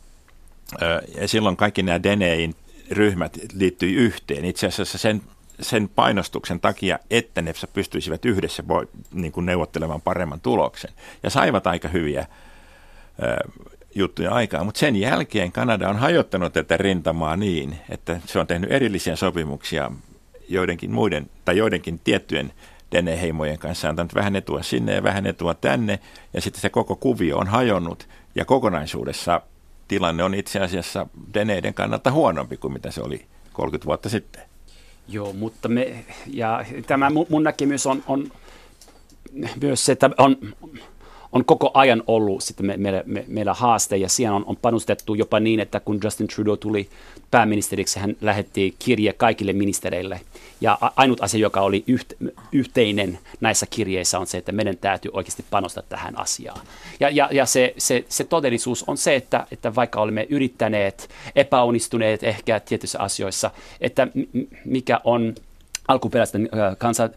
ja 1.20 1.28
silloin 1.28 1.56
kaikki 1.56 1.82
nämä 1.82 2.02
Denein 2.02 2.54
ryhmät 2.90 3.38
liittyi 3.54 3.94
yhteen. 3.94 4.44
Itse 4.44 4.66
asiassa 4.66 4.98
sen, 4.98 5.22
sen 5.60 5.88
painostuksen 5.88 6.60
takia, 6.60 6.98
että 7.10 7.42
ne 7.42 7.52
pystyisivät 7.72 8.24
yhdessä 8.24 8.68
voi, 8.68 8.88
niin 9.12 9.32
kuin 9.32 9.46
neuvottelemaan 9.46 10.00
paremman 10.00 10.40
tuloksen. 10.40 10.90
Ja 11.22 11.30
saivat 11.30 11.66
aika 11.66 11.88
hyviä 11.88 12.26
juttuja 13.94 14.32
aikaan, 14.32 14.66
mutta 14.66 14.78
sen 14.78 14.96
jälkeen 14.96 15.52
Kanada 15.52 15.88
on 15.88 15.96
hajottanut 15.96 16.52
tätä 16.52 16.76
rintamaa 16.76 17.36
niin, 17.36 17.76
että 17.90 18.20
se 18.26 18.38
on 18.38 18.46
tehnyt 18.46 18.72
erillisiä 18.72 19.16
sopimuksia 19.16 19.90
joidenkin 20.48 20.90
muiden 20.90 21.30
tai 21.44 21.56
joidenkin 21.56 22.00
tiettyjen 22.04 22.52
Dene-heimojen 22.92 23.58
kanssa, 23.58 23.88
antanut 23.88 24.14
vähän 24.14 24.36
etua 24.36 24.62
sinne 24.62 24.94
ja 24.94 25.02
vähän 25.02 25.26
etua 25.26 25.54
tänne, 25.54 25.98
ja 26.34 26.40
sitten 26.40 26.60
se 26.60 26.70
koko 26.70 26.96
kuvio 26.96 27.38
on 27.38 27.46
hajonnut, 27.46 28.08
ja 28.34 28.44
kokonaisuudessa 28.44 29.40
tilanne 29.92 30.24
on 30.24 30.34
itse 30.34 30.60
asiassa 30.60 31.06
Deneiden 31.34 31.74
kannalta 31.74 32.10
huonompi 32.10 32.56
kuin 32.56 32.72
mitä 32.72 32.90
se 32.90 33.02
oli 33.02 33.26
30 33.52 33.86
vuotta 33.86 34.08
sitten. 34.08 34.42
Joo, 35.08 35.32
mutta 35.32 35.68
me, 35.68 36.04
ja 36.26 36.64
tämä 36.86 37.10
mun, 37.10 37.42
näkemys 37.42 37.86
on, 37.86 38.02
on 38.06 38.32
myös 39.60 39.86
se, 39.86 39.92
että 39.92 40.10
on, 40.18 40.36
on 41.32 41.44
koko 41.44 41.70
ajan 41.74 42.02
ollut 42.06 42.42
sitten 42.42 42.66
me, 42.66 42.76
meillä, 42.76 43.02
me, 43.06 43.24
meillä 43.28 43.54
haaste 43.54 43.96
ja 43.96 44.08
siihen 44.08 44.32
on, 44.32 44.44
on 44.46 44.56
panostettu 44.56 45.14
jopa 45.14 45.40
niin, 45.40 45.60
että 45.60 45.80
kun 45.80 46.00
Justin 46.04 46.26
Trudeau 46.26 46.56
tuli 46.56 46.88
pääministeriksi, 47.30 48.00
hän 48.00 48.16
lähetti 48.20 48.74
kirje 48.78 49.12
kaikille 49.12 49.52
ministereille. 49.52 50.20
Ja 50.60 50.78
ainut 50.96 51.22
asia, 51.22 51.40
joka 51.40 51.60
oli 51.60 51.84
yht, 51.86 52.12
yhteinen 52.52 53.18
näissä 53.40 53.66
kirjeissä 53.66 54.18
on 54.18 54.26
se, 54.26 54.38
että 54.38 54.52
meidän 54.52 54.76
täytyy 54.76 55.10
oikeasti 55.14 55.44
panostaa 55.50 55.82
tähän 55.88 56.18
asiaan. 56.18 56.60
Ja, 57.00 57.10
ja, 57.10 57.28
ja 57.32 57.46
se, 57.46 57.74
se, 57.78 58.04
se 58.08 58.24
todellisuus 58.24 58.84
on 58.86 58.96
se, 58.96 59.14
että, 59.14 59.46
että 59.50 59.74
vaikka 59.74 60.00
olemme 60.00 60.26
yrittäneet, 60.30 61.10
epäonnistuneet 61.36 62.24
ehkä 62.24 62.60
tietyissä 62.60 62.98
asioissa, 62.98 63.50
että 63.80 64.08
mikä 64.64 65.00
on 65.04 65.34
alkuperäisten 65.88 66.48
kansan 66.78 67.10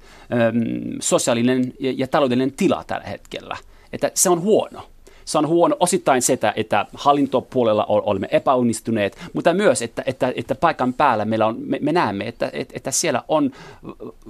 sosiaalinen 0.99 1.73
ja, 1.79 1.93
ja 1.97 2.07
taloudellinen 2.07 2.51
tila 2.51 2.83
tällä 2.87 3.07
hetkellä. 3.07 3.57
Että 3.95 4.11
se 4.13 4.29
on 4.29 4.41
huono. 4.41 4.81
Se 5.25 5.37
on 5.37 5.47
huono 5.47 5.75
osittain 5.79 6.21
se, 6.21 6.33
että, 6.33 6.53
että 6.55 6.85
hallintopuolella 6.93 7.85
ol- 7.85 8.01
olemme 8.05 8.27
epäonnistuneet, 8.31 9.17
mutta 9.33 9.53
myös, 9.53 9.81
että, 9.81 10.03
että, 10.05 10.33
että 10.35 10.55
paikan 10.55 10.93
päällä 10.93 11.25
meillä 11.25 11.45
on, 11.45 11.55
me, 11.59 11.79
me 11.81 11.91
näemme, 11.91 12.27
että, 12.27 12.49
että, 12.53 12.73
että 12.77 12.91
siellä 12.91 13.23
on 13.27 13.51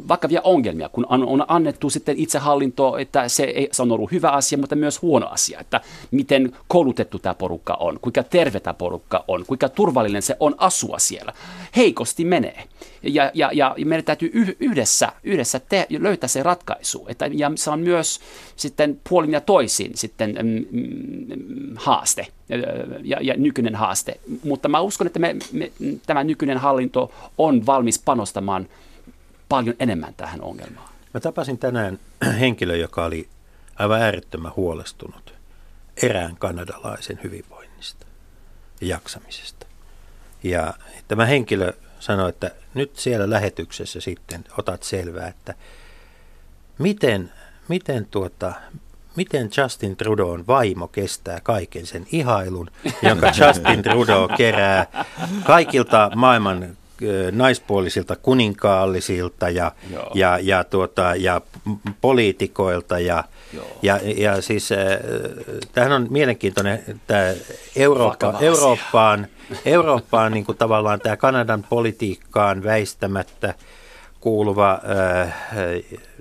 vakavia 0.08 0.42
ongelmia, 0.44 0.90
kun 0.90 1.06
on, 1.10 1.28
on 1.28 1.46
annettu 1.48 1.90
sitten 1.90 2.16
itsehallinto, 2.18 2.98
että 2.98 3.30
se, 3.30 3.44
ei, 3.44 3.70
se 3.72 3.82
on 3.82 3.92
ollut 3.92 4.12
hyvä 4.12 4.30
asia, 4.30 4.58
mutta 4.58 4.76
myös 4.76 5.02
huono 5.02 5.28
asia, 5.28 5.60
että 5.60 5.82
miten 6.12 6.56
koulutettu 6.68 7.20
tämä 7.20 7.34
porukka 7.34 7.78
on, 7.80 8.00
kuinka 8.02 8.24
terve 8.24 8.60
tämä 8.60 8.74
porukka 8.74 9.24
on, 9.28 9.46
kuinka 9.48 9.70
turvallinen 9.70 10.22
se 10.22 10.38
on 10.40 10.56
asua 10.58 11.00
siellä. 11.00 11.34
Heikosti 11.76 12.26
menee. 12.26 12.64
Ja, 13.06 13.32
ja, 13.34 13.50
ja 13.54 13.76
meidän 13.86 14.06
täytyy 14.06 14.30
yh- 14.34 14.56
yhdessä, 14.60 15.12
yhdessä 15.24 15.60
te- 15.60 15.88
löytää 15.90 16.28
se 16.28 16.44
ratkaisu. 16.44 17.06
Että, 17.10 17.30
ja 17.34 17.52
se 17.56 17.70
on 17.70 17.80
myös 17.80 18.20
sitten 18.56 19.02
puolin 19.10 19.34
ja 19.34 19.42
toisin 19.42 19.92
sitten 19.96 20.38
mm, 20.44 20.66
mm, 20.72 21.74
haaste 21.76 22.28
ja, 23.04 23.18
ja 23.22 23.34
nykyinen 23.38 23.76
haaste. 23.76 24.20
Mutta 24.44 24.70
mä 24.70 24.80
uskon, 24.80 25.08
että 25.08 25.20
me, 25.20 25.36
me, 25.52 25.72
tämä 26.06 26.24
nykyinen 26.24 26.58
hallinto 26.58 27.12
on 27.38 27.66
valmis 27.66 28.00
panostamaan 28.00 28.68
paljon 29.50 29.76
enemmän 29.80 30.14
tähän 30.18 30.42
ongelmaan. 30.42 30.90
Mä 31.14 31.20
tapasin 31.20 31.58
tänään 31.58 32.00
henkilö, 32.40 32.78
joka 32.78 33.06
oli 33.06 33.28
aivan 33.76 34.02
äärettömän 34.02 34.52
huolestunut 34.56 35.34
erään 36.04 36.36
kanadalaisen 36.40 37.20
hyvinvoinnista 37.24 38.06
ja 38.82 38.88
jaksamisesta. 38.88 39.66
Ja 40.44 40.74
tämä 41.08 41.26
henkilö 41.26 41.74
sanoi, 42.06 42.30
että 42.30 42.52
nyt 42.74 42.96
siellä 42.96 43.30
lähetyksessä 43.30 44.02
sitten 44.02 44.44
otat 44.58 44.84
selvää, 44.84 45.28
että 45.28 45.54
miten, 46.80 47.32
miten, 47.68 48.06
tuota, 48.12 48.54
miten 49.16 49.50
Justin 49.58 49.98
Trudeau'n 49.98 50.48
vaimo 50.48 50.88
kestää 50.88 51.40
kaiken 51.44 51.86
sen 51.86 52.08
ihailun, 52.12 52.72
jonka 53.02 53.28
Justin 53.40 53.84
Trudeau 53.84 54.28
kerää 54.38 55.06
kaikilta 55.44 56.12
maailman 56.16 56.78
naispuolisilta 57.32 58.16
kuninkaallisilta 58.16 59.50
ja, 59.50 59.72
Joo. 59.92 60.12
ja, 60.14 60.40
ja, 60.42 60.64
tuota, 60.64 61.16
ja 61.16 61.42
poliitikoilta. 62.02 63.00
Ja, 63.00 63.24
Joo. 63.54 63.68
ja, 63.82 64.00
ja 64.18 64.42
siis 64.42 64.72
äh, 64.72 64.78
tämähän 65.74 66.02
on 66.02 66.08
mielenkiintoinen 66.10 67.02
tämä 67.08 67.34
Eurooppa, 67.76 68.28
Vakava 68.28 68.38
asia. 68.38 68.48
Eurooppaan, 68.48 69.28
Eurooppaan 69.66 70.32
niin 70.32 70.46
kuin 70.46 70.58
tavallaan 70.58 71.00
tämä 71.00 71.18
Kanadan 71.18 71.66
politiikkaan 71.70 72.64
väistämättä 72.64 73.54
kuuluva 74.20 74.72
äh, 74.72 75.34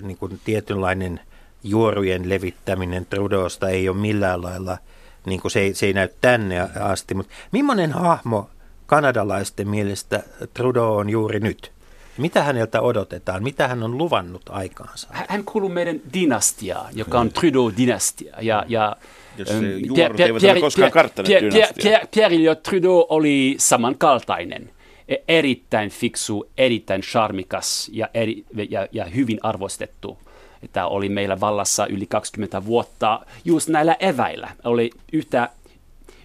niin 0.02 0.16
kuin 0.18 0.40
tietynlainen 0.44 1.20
juorujen 1.64 2.28
levittäminen 2.28 3.06
Trudeausta 3.06 3.68
ei 3.68 3.88
ole 3.88 3.96
millään 3.96 4.42
lailla, 4.42 4.78
niin 5.26 5.40
kuin 5.40 5.52
se, 5.52 5.60
ei, 5.60 5.74
se 5.74 5.86
ei 5.86 5.92
näy 5.92 6.08
tänne 6.20 6.60
asti. 6.80 7.14
Mutta 7.14 7.34
millainen 7.52 7.92
hahmo 7.92 8.50
kanadalaisten 8.86 9.68
mielestä 9.68 10.22
Trudeau 10.54 10.96
on 10.96 11.10
juuri 11.10 11.40
nyt? 11.40 11.72
Mitä 12.18 12.42
häneltä 12.42 12.80
odotetaan? 12.80 13.42
Mitä 13.42 13.68
hän 13.68 13.82
on 13.82 13.98
luvannut 13.98 14.42
aikaansa? 14.50 15.08
Hän- 15.10 15.44
kuuluu 15.44 15.68
meidän 15.68 16.00
dynastiaan, 16.14 16.86
joka 16.96 17.20
on 17.20 17.30
Trudeau-dynastia. 17.30 18.36
Ja, 18.40 18.64
ja, 18.68 18.96
Jos 19.38 19.50
ähm, 19.50 19.64
juorut 19.64 19.98
Pierre- 20.18 20.22
eivät 20.22 20.42
Pierre- 20.42 20.50
ole 20.52 20.60
koskaan 20.60 20.88
Pierre- 20.88 20.92
karttaneet 20.92 21.28
Pierre- 21.42 21.48
Pierre- 21.48 21.54
dynastiaa. 21.54 21.98
Pierre- 22.00 22.08
Pierre 22.14 22.34
Elliott 22.36 22.62
Trudeau 22.62 23.06
oli 23.08 23.54
samankaltainen. 23.58 24.70
E- 25.08 25.16
Erittäin 25.28 25.90
fiksu, 25.90 26.48
erittäin 26.58 27.00
charmikas 27.00 27.90
ja, 27.92 28.08
eri, 28.14 28.44
ja, 28.70 28.88
ja 28.92 29.04
hyvin 29.04 29.38
arvostettu. 29.42 30.18
Että 30.62 30.86
oli 30.86 31.08
meillä 31.08 31.40
vallassa 31.40 31.86
yli 31.86 32.06
20 32.06 32.64
vuotta 32.64 33.20
just 33.44 33.68
näillä 33.68 33.96
eväillä. 34.00 34.50
Oli 34.64 34.90
yhtä, 35.12 35.48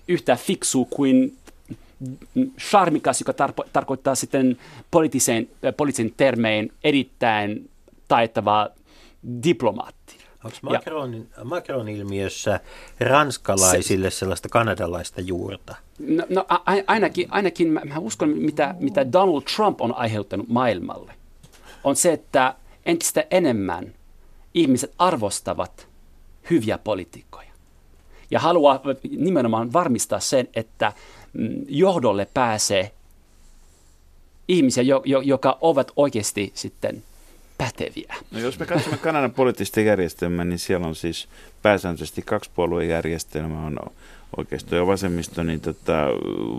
yhtä 0.08 0.36
fiksu 0.36 0.86
kuin 0.86 1.38
charmikas, 2.60 3.22
joka 3.22 3.34
tarpo, 3.34 3.64
tarkoittaa 3.74 4.16
sitten 4.16 4.58
poliittisen, 4.92 5.50
äh, 5.66 5.74
poliittisen 5.78 6.14
termein 6.18 6.74
erittäin 6.84 7.70
taitava 8.08 8.70
diplomaatti. 9.44 10.20
Onko 10.44 10.58
Macronin, 10.62 11.30
Macron 11.44 11.90
ilmiössä 11.90 12.60
ranskalaisille 13.00 14.10
sellaista 14.10 14.50
kanadalaista 14.50 15.22
juurta? 15.22 15.76
No, 16.00 16.26
no 16.30 16.46
ainakin, 16.88 17.28
ainakin 17.32 17.68
mä, 17.68 17.82
mä 17.86 17.98
uskon, 17.98 18.30
mitä, 18.30 18.76
mitä 18.80 19.12
Donald 19.12 19.42
Trump 19.56 19.82
on 19.82 19.96
aiheuttanut 19.96 20.48
maailmalle, 20.48 21.14
on 21.84 21.96
se, 21.96 22.14
että 22.14 22.56
entistä 22.86 23.26
enemmän 23.32 23.94
ihmiset 24.54 24.94
arvostavat 24.98 25.88
hyviä 26.50 26.78
poliitikkoja. 26.78 27.50
Ja 28.32 28.40
haluaa 28.40 28.82
nimenomaan 29.18 29.74
varmistaa 29.74 30.20
sen, 30.20 30.48
että 30.56 30.94
johdolle 31.68 32.28
pääsee 32.34 32.92
ihmisiä, 34.48 34.84
jo, 34.84 35.02
jo, 35.06 35.22
joka 35.22 35.58
ovat 35.62 35.92
oikeasti 35.96 36.52
sitten 36.54 37.04
päteviä. 37.58 38.16
No 38.32 38.40
jos 38.40 38.60
me 38.60 38.66
katsomme 38.66 38.98
Kanadan 38.98 39.32
poliittista 39.32 39.82
järjestelmää, 39.82 40.46
niin 40.46 40.60
siellä 40.60 40.88
on 40.88 40.96
siis 40.96 41.28
pääsääntöisesti 41.62 42.22
kaksipuoluejärjestelmä 42.22 43.66
on 43.66 43.80
oikeisto 44.38 44.76
ja 44.76 44.88
vasemmisto, 44.88 45.44
niin 45.44 45.62
tota, 45.62 46.08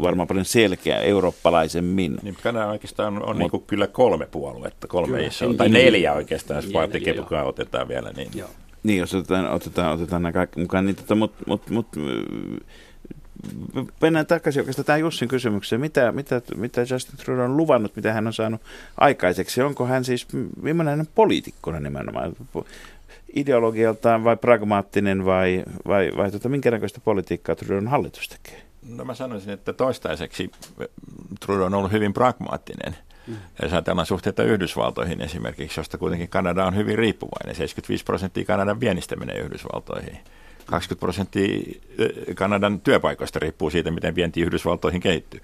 varmaan 0.02 0.28
paljon 0.28 0.44
selkeä 0.44 0.98
eurooppalaisemmin. 0.98 2.16
Niin 2.22 2.36
Kanada 2.42 2.66
oikeastaan 2.66 3.16
on, 3.16 3.22
on 3.22 3.28
Mut, 3.28 3.38
niin 3.38 3.50
kuin 3.50 3.62
kyllä 3.66 3.86
kolme 3.86 4.26
puoluetta, 4.26 4.86
kolme 4.86 5.26
isoa, 5.26 5.54
tai 5.54 5.68
neljä 5.68 6.12
oikeastaan, 6.12 6.64
jos 6.64 6.72
Vaatikepukaan 6.72 7.46
otetaan 7.46 7.88
vielä. 7.88 8.12
Niin. 8.16 8.30
Joo. 8.34 8.50
Niin, 8.82 8.98
jos 8.98 9.14
otetaan, 9.14 9.50
otetaan, 9.50 9.92
otetaan 9.92 10.22
nämä 10.22 10.32
kaikki 10.32 10.60
mukaan, 10.60 10.86
niin 10.86 10.96
tota, 10.96 11.14
mutta 11.14 11.44
mut, 11.46 11.70
mut, 11.70 11.86
mennään 14.00 14.26
takaisin 14.26 14.60
oikeastaan 14.60 14.86
tähän 14.86 15.00
Jussin 15.00 15.28
kysymykseen. 15.28 15.80
Mitä, 15.80 16.12
mitä, 16.12 16.42
mitä 16.56 16.80
Justin 16.80 17.16
Trudeau 17.16 17.44
on 17.44 17.56
luvannut, 17.56 17.96
mitä 17.96 18.12
hän 18.12 18.26
on 18.26 18.32
saanut 18.32 18.60
aikaiseksi? 18.96 19.62
Onko 19.62 19.86
hän 19.86 20.04
siis, 20.04 20.26
millainen 20.62 21.08
poliitikkona 21.14 21.80
nimenomaan? 21.80 22.32
Ideologialtaan 23.36 24.24
vai 24.24 24.36
pragmaattinen 24.36 25.24
vai, 25.24 25.64
vai, 25.86 26.10
vai 26.16 26.30
tota, 26.30 26.48
minkä 26.48 26.70
näköistä 26.70 27.00
politiikkaa 27.04 27.54
Trudeau'n 27.54 27.88
hallitus 27.88 28.28
tekee? 28.28 28.62
No 28.88 29.04
mä 29.04 29.14
sanoisin, 29.14 29.52
että 29.52 29.72
toistaiseksi 29.72 30.50
Trudeau 31.40 31.66
on 31.66 31.74
ollut 31.74 31.92
hyvin 31.92 32.12
pragmaattinen. 32.12 32.96
Mm. 33.26 33.34
Ja 33.34 33.40
jos 33.62 33.72
ajatellaan 33.72 34.06
suhteita 34.06 34.42
Yhdysvaltoihin 34.42 35.20
esimerkiksi, 35.20 35.80
josta 35.80 35.98
kuitenkin 35.98 36.28
Kanada 36.28 36.66
on 36.66 36.76
hyvin 36.76 36.98
riippuvainen. 36.98 37.54
75 37.54 38.04
prosenttia 38.04 38.44
Kanadan 38.44 38.80
vienistä 38.80 39.16
menee 39.16 39.38
Yhdysvaltoihin. 39.38 40.18
20 40.70 41.00
prosenttia 41.00 41.80
Kanadan 42.34 42.80
työpaikoista 42.80 43.38
riippuu 43.38 43.70
siitä, 43.70 43.90
miten 43.90 44.14
vienti 44.14 44.40
Yhdysvaltoihin 44.40 45.00
kehittyy. 45.00 45.40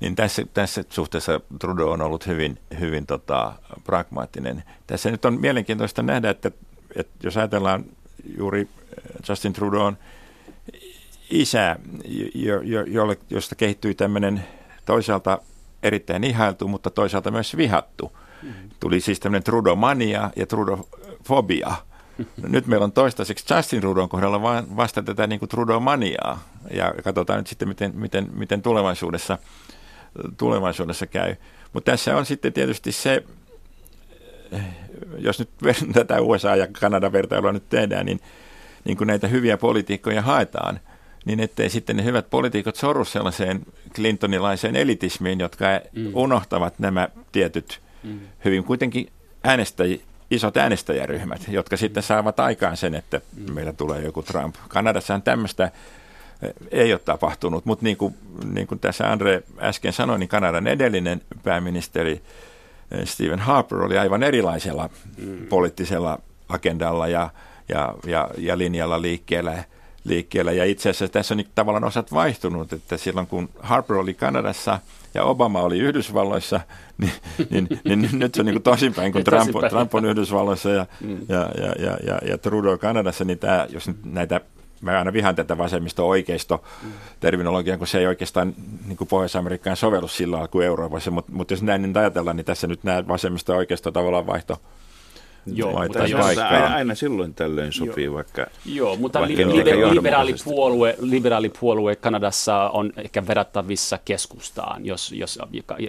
Niin 0.00 0.16
tässä, 0.16 0.42
tässä 0.54 0.84
suhteessa 0.88 1.40
Trudeau 1.58 1.90
on 1.90 2.02
ollut 2.02 2.26
hyvin, 2.26 2.58
hyvin 2.80 3.06
tota, 3.06 3.52
pragmaattinen. 3.84 4.62
Tässä 4.86 5.10
nyt 5.10 5.24
on 5.24 5.40
mielenkiintoista 5.40 6.02
nähdä, 6.02 6.30
että, 6.30 6.50
että 6.96 7.12
jos 7.22 7.36
ajatellaan 7.36 7.84
juuri 8.38 8.68
Justin 9.28 9.52
Trudeau'n 9.52 9.96
isä, 11.30 11.76
jo, 12.34 12.60
jo, 12.60 12.82
jolle, 12.82 13.18
josta 13.30 13.54
kehittyi 13.54 13.94
tämmöinen 13.94 14.44
toisaalta 14.84 15.38
erittäin 15.82 16.24
ihailtu, 16.24 16.68
mutta 16.68 16.90
toisaalta 16.90 17.30
myös 17.30 17.56
vihattu. 17.56 18.12
Mm-hmm. 18.42 18.70
Tuli 18.80 19.00
siis 19.00 19.20
tämmöinen 19.20 19.42
Trudeau-mania 19.44 20.30
ja 20.36 20.46
Trudeau-fobia– 20.46 21.74
nyt 22.48 22.66
meillä 22.66 22.84
on 22.84 22.92
toistaiseksi 22.92 23.54
Justin 23.54 23.82
Trudeau'n 23.82 24.08
kohdalla 24.08 24.42
vasta 24.76 25.02
tätä 25.02 25.26
niin 25.26 25.38
kuin 25.38 25.48
Trudeau-maniaa. 25.48 26.44
Ja 26.70 26.94
katsotaan 27.04 27.38
nyt 27.38 27.46
sitten, 27.46 27.68
miten, 27.68 27.92
miten, 27.94 28.28
miten 28.34 28.62
tulevaisuudessa, 28.62 29.38
tulevaisuudessa 30.36 31.06
käy. 31.06 31.36
Mutta 31.72 31.90
tässä 31.90 32.16
on 32.16 32.26
sitten 32.26 32.52
tietysti 32.52 32.92
se, 32.92 33.24
jos 35.18 35.38
nyt 35.38 35.50
tätä 35.92 36.20
USA 36.20 36.56
ja 36.56 36.66
Kanadan 36.80 37.12
vertailua 37.12 37.52
nyt 37.52 37.68
tehdään, 37.68 38.06
niin, 38.06 38.20
niin 38.84 38.96
kun 38.96 39.06
näitä 39.06 39.28
hyviä 39.28 39.56
politiikkoja 39.56 40.22
haetaan, 40.22 40.80
niin 41.24 41.40
ettei 41.40 41.70
sitten 41.70 41.96
ne 41.96 42.04
hyvät 42.04 42.30
poliitikot 42.30 42.76
sorru 42.76 43.04
sellaiseen 43.04 43.60
Clintonilaiseen 43.94 44.76
elitismiin, 44.76 45.40
jotka 45.40 45.66
mm. 45.92 46.10
unohtavat 46.14 46.78
nämä 46.78 47.08
tietyt 47.32 47.80
mm. 48.02 48.20
hyvin 48.44 48.64
kuitenkin 48.64 49.12
äänestäji, 49.44 50.02
isot 50.30 50.56
äänestäjäryhmät, 50.56 51.40
jotka 51.48 51.76
sitten 51.76 52.02
saavat 52.02 52.40
aikaan 52.40 52.76
sen, 52.76 52.94
että 52.94 53.20
meillä 53.52 53.72
tulee 53.72 54.02
joku 54.02 54.22
Trump. 54.22 54.54
Kanadassahan 54.68 55.22
tämmöistä 55.22 55.64
eh, 56.42 56.52
ei 56.70 56.92
ole 56.92 57.00
tapahtunut, 57.04 57.64
mutta 57.64 57.84
niin 57.84 57.96
kuin, 57.96 58.14
niin 58.52 58.66
kuin 58.66 58.80
tässä 58.80 59.12
Andre 59.12 59.42
äsken 59.58 59.92
sanoi, 59.92 60.18
niin 60.18 60.28
Kanadan 60.28 60.66
edellinen 60.66 61.20
pääministeri 61.42 62.22
eh, 62.90 63.06
Stephen 63.06 63.38
Harper 63.38 63.78
oli 63.78 63.98
aivan 63.98 64.22
erilaisella 64.22 64.90
mm. 65.16 65.46
poliittisella 65.46 66.18
agendalla 66.48 67.08
ja, 67.08 67.30
ja, 67.68 67.94
ja, 68.06 68.30
ja 68.38 68.58
linjalla 68.58 69.02
liikkeellä. 69.02 69.64
liikkeellä. 70.04 70.52
Ja 70.52 70.64
itse 70.64 70.90
asiassa 70.90 71.08
tässä 71.08 71.34
on 71.34 71.36
niin 71.36 71.50
tavallaan 71.54 71.84
osat 71.84 72.12
vaihtunut, 72.12 72.72
että 72.72 72.96
silloin 72.96 73.26
kun 73.26 73.48
Harper 73.60 73.96
oli 73.96 74.14
Kanadassa– 74.14 74.78
ja 75.14 75.24
Obama 75.24 75.60
oli 75.60 75.78
Yhdysvalloissa, 75.78 76.60
niin, 76.98 77.12
niin, 77.50 77.68
niin, 77.84 78.02
niin 78.02 78.18
nyt 78.18 78.34
se 78.34 78.40
on 78.40 78.46
niin 78.46 78.54
kuin 78.54 78.62
tosinpäin, 78.62 79.12
kun 79.12 79.24
Trump, 79.30 79.50
Trump 79.70 79.94
on 79.94 80.04
Yhdysvalloissa 80.04 80.70
ja, 80.70 80.86
mm. 81.00 81.18
ja, 81.28 81.48
ja, 81.58 81.72
ja, 81.78 81.96
ja, 82.06 82.18
ja 82.28 82.38
Trudeau 82.38 82.78
Kanadassa, 82.78 83.24
niin 83.24 83.38
tämä, 83.38 83.66
jos 83.70 83.88
nyt 83.88 83.96
näitä 84.04 84.40
mä 84.80 84.98
aina 84.98 85.12
vihan 85.12 85.36
tätä 85.36 85.58
vasemmisto-oikeisto 85.58 86.64
terminologiaa, 87.20 87.78
kun 87.78 87.86
se 87.86 87.98
ei 87.98 88.06
oikeastaan 88.06 88.54
niin 88.86 88.96
kuin 88.96 89.08
Pohjois-Amerikkaan 89.08 89.76
sovellu 89.76 90.08
sillä 90.08 90.34
lailla 90.34 90.48
kuin 90.48 90.66
Euroopassa, 90.66 91.10
mutta, 91.10 91.32
mutta 91.32 91.54
jos 91.54 91.62
näin 91.62 91.82
niin 91.82 91.98
ajatellaan, 91.98 92.36
niin 92.36 92.44
tässä 92.44 92.66
nyt 92.66 92.84
nämä 92.84 93.08
vasemmisto-oikeisto 93.08 93.90
tavallaan 93.90 94.26
vaihto 94.26 94.60
Joo, 95.46 95.82
mutta 95.82 96.06
jos, 96.06 96.38
aina, 96.38 96.74
aina 96.74 96.94
silloin 96.94 97.34
tällöin 97.34 97.72
sopii, 97.72 98.04
joo. 98.04 98.14
vaikka... 98.14 98.46
Joo, 98.64 98.96
mutta 98.96 99.20
vaikka 99.20 99.48
liber, 99.48 99.76
liberaalipuolue, 99.94 100.96
liberaalipuolue 101.00 101.96
Kanadassa 101.96 102.56
on 102.56 102.92
ehkä 102.96 103.26
verrattavissa 103.26 103.98
keskustaan, 104.04 104.86
jos, 104.86 105.12
jos 105.12 105.38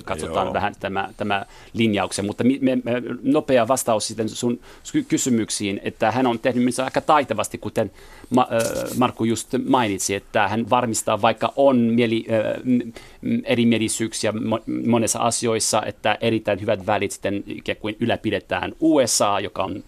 katsotaan 0.05 0.47
joo. 0.47 0.53
vähän 0.53 0.73
tämä, 0.79 1.09
tämä 1.17 1.45
linjauksen. 1.73 2.25
Mutta 2.25 2.43
me, 2.43 2.59
me, 2.61 3.01
nopea 3.23 3.67
vastaus 3.67 4.07
sitten 4.07 4.29
sun 4.29 4.59
kysymyksiin, 5.07 5.81
että 5.83 6.11
hän 6.11 6.27
on 6.27 6.39
tehnyt 6.39 6.63
myös 6.63 6.79
aika 6.79 7.01
taitavasti, 7.01 7.57
kuten 7.57 7.91
Ma, 8.31 8.47
äh, 8.51 8.97
Markku 8.97 9.23
just 9.23 9.49
mainitsi, 9.67 10.15
että 10.15 10.47
hän 10.47 10.69
varmistaa, 10.69 11.21
vaikka 11.21 11.53
on 11.55 11.77
mieli, 11.77 12.25
äh, 12.29 12.93
erimielisyyksiä 13.43 14.33
monessa 14.87 15.19
asioissa, 15.19 15.83
että 15.85 16.17
erittäin 16.21 16.61
hyvät 16.61 16.85
välit 16.85 17.11
sitten 17.11 17.43
ikään 17.47 17.77
kuin 17.77 17.95
ylläpidetään 17.99 18.73
USA, 18.79 19.39
joka 19.41 19.63
on 19.63 19.83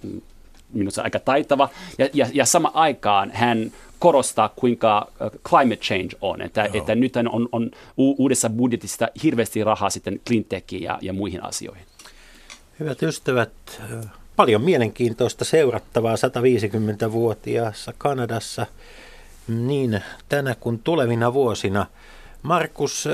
minusta 0.73 1.01
aika 1.01 1.19
taitava. 1.19 1.69
Ja, 1.97 2.09
ja, 2.13 2.27
ja 2.33 2.45
sama 2.45 2.71
aikaan 2.73 3.31
hän 3.33 3.71
korostaa, 3.99 4.49
kuinka 4.55 5.11
climate 5.49 5.81
change 5.81 6.17
on. 6.21 6.41
Että, 6.41 6.69
että 6.73 6.95
nyt 6.95 7.15
on, 7.15 7.49
on 7.51 7.71
uudessa 7.97 8.49
budjetissa 8.49 9.07
hirveästi 9.23 9.63
rahaa 9.63 9.89
sitten 9.89 10.19
cleantechiin 10.27 10.83
ja, 10.83 10.99
ja 11.01 11.13
muihin 11.13 11.43
asioihin. 11.43 11.85
Hyvät 12.79 13.03
ystävät, 13.03 13.81
paljon 14.35 14.61
mielenkiintoista 14.61 15.45
seurattavaa 15.45 16.15
150-vuotiaassa 16.15 17.93
Kanadassa 17.97 18.65
niin 19.47 20.01
tänä 20.29 20.55
kuin 20.59 20.79
tulevina 20.79 21.33
vuosina. 21.33 21.85
Markus, 22.43 23.07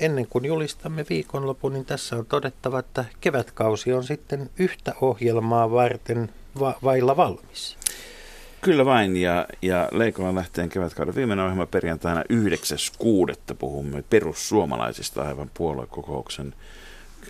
ennen 0.00 0.26
kuin 0.26 0.44
julistamme 0.44 1.04
viikonlopun, 1.10 1.72
niin 1.72 1.84
tässä 1.84 2.16
on 2.16 2.26
todettava, 2.26 2.78
että 2.78 3.04
kevätkausi 3.20 3.92
on 3.92 4.04
sitten 4.04 4.50
yhtä 4.58 4.94
ohjelmaa 5.00 5.70
varten 5.70 6.30
va- 6.60 6.78
vailla 6.84 7.16
valmis. 7.16 7.76
Kyllä 8.60 8.84
vain, 8.84 9.16
ja, 9.16 9.46
ja 9.62 9.88
Leikolan 9.92 10.34
lähteen 10.34 10.68
kevätkauden 10.68 11.14
viimeinen 11.14 11.44
ohjelma 11.44 11.66
perjantaina 11.66 12.24
9.6. 12.32 13.54
puhumme 13.58 14.04
perussuomalaisista 14.10 15.22
aivan 15.22 15.50
puoluekokouksen 15.54 16.54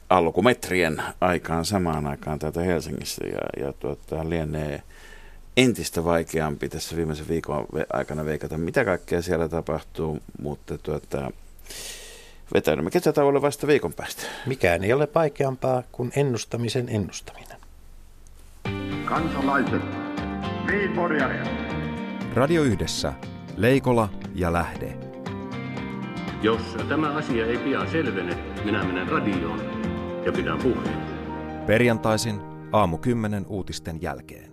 alkumetrien 0.09 1.03
aikaan 1.21 1.65
samaan 1.65 2.07
aikaan 2.07 2.39
täältä 2.39 2.61
Helsingissä, 2.61 3.25
ja, 3.27 3.65
ja 3.67 3.73
tuota, 3.73 4.29
lienee 4.29 4.83
entistä 5.57 6.05
vaikeampi 6.05 6.69
tässä 6.69 6.97
viimeisen 6.97 7.29
viikon 7.29 7.67
aikana 7.93 8.25
veikata, 8.25 8.59
mitä 8.59 8.85
kaikkea 8.85 9.23
siellä 9.23 9.49
tapahtuu, 9.49 10.19
mutta 10.43 10.79
tuota, 10.79 11.31
vetäydymme 12.55 12.91
kesätauolle 12.91 13.43
vasta 13.43 13.67
viikon 13.67 13.93
päästä. 13.93 14.23
Mikään 14.47 14.85
ei 14.85 14.93
ole 14.93 15.09
vaikeampaa 15.15 15.83
kuin 15.93 16.13
ennustamisen 16.17 16.89
ennustaminen. 16.89 17.57
Kansalaiset, 19.05 19.83
niin 20.67 20.91
Radio 22.35 22.63
Yhdessä, 22.63 23.13
Leikola 23.57 24.09
ja 24.35 24.53
Lähde. 24.53 24.97
Jos 26.43 26.63
tämä 26.89 27.13
asia 27.13 27.47
ei 27.47 27.59
pian 27.59 27.91
selvene, 27.91 28.39
minä 28.65 28.85
menen 28.85 29.09
radioon 29.09 29.61
ja 30.27 30.33
pidän 30.33 30.59
puheen. 30.59 31.01
Perjantaisin 31.67 32.41
aamu 32.73 32.99
10 32.99 33.47
uutisten 33.47 34.03
jälkeen. 34.03 34.50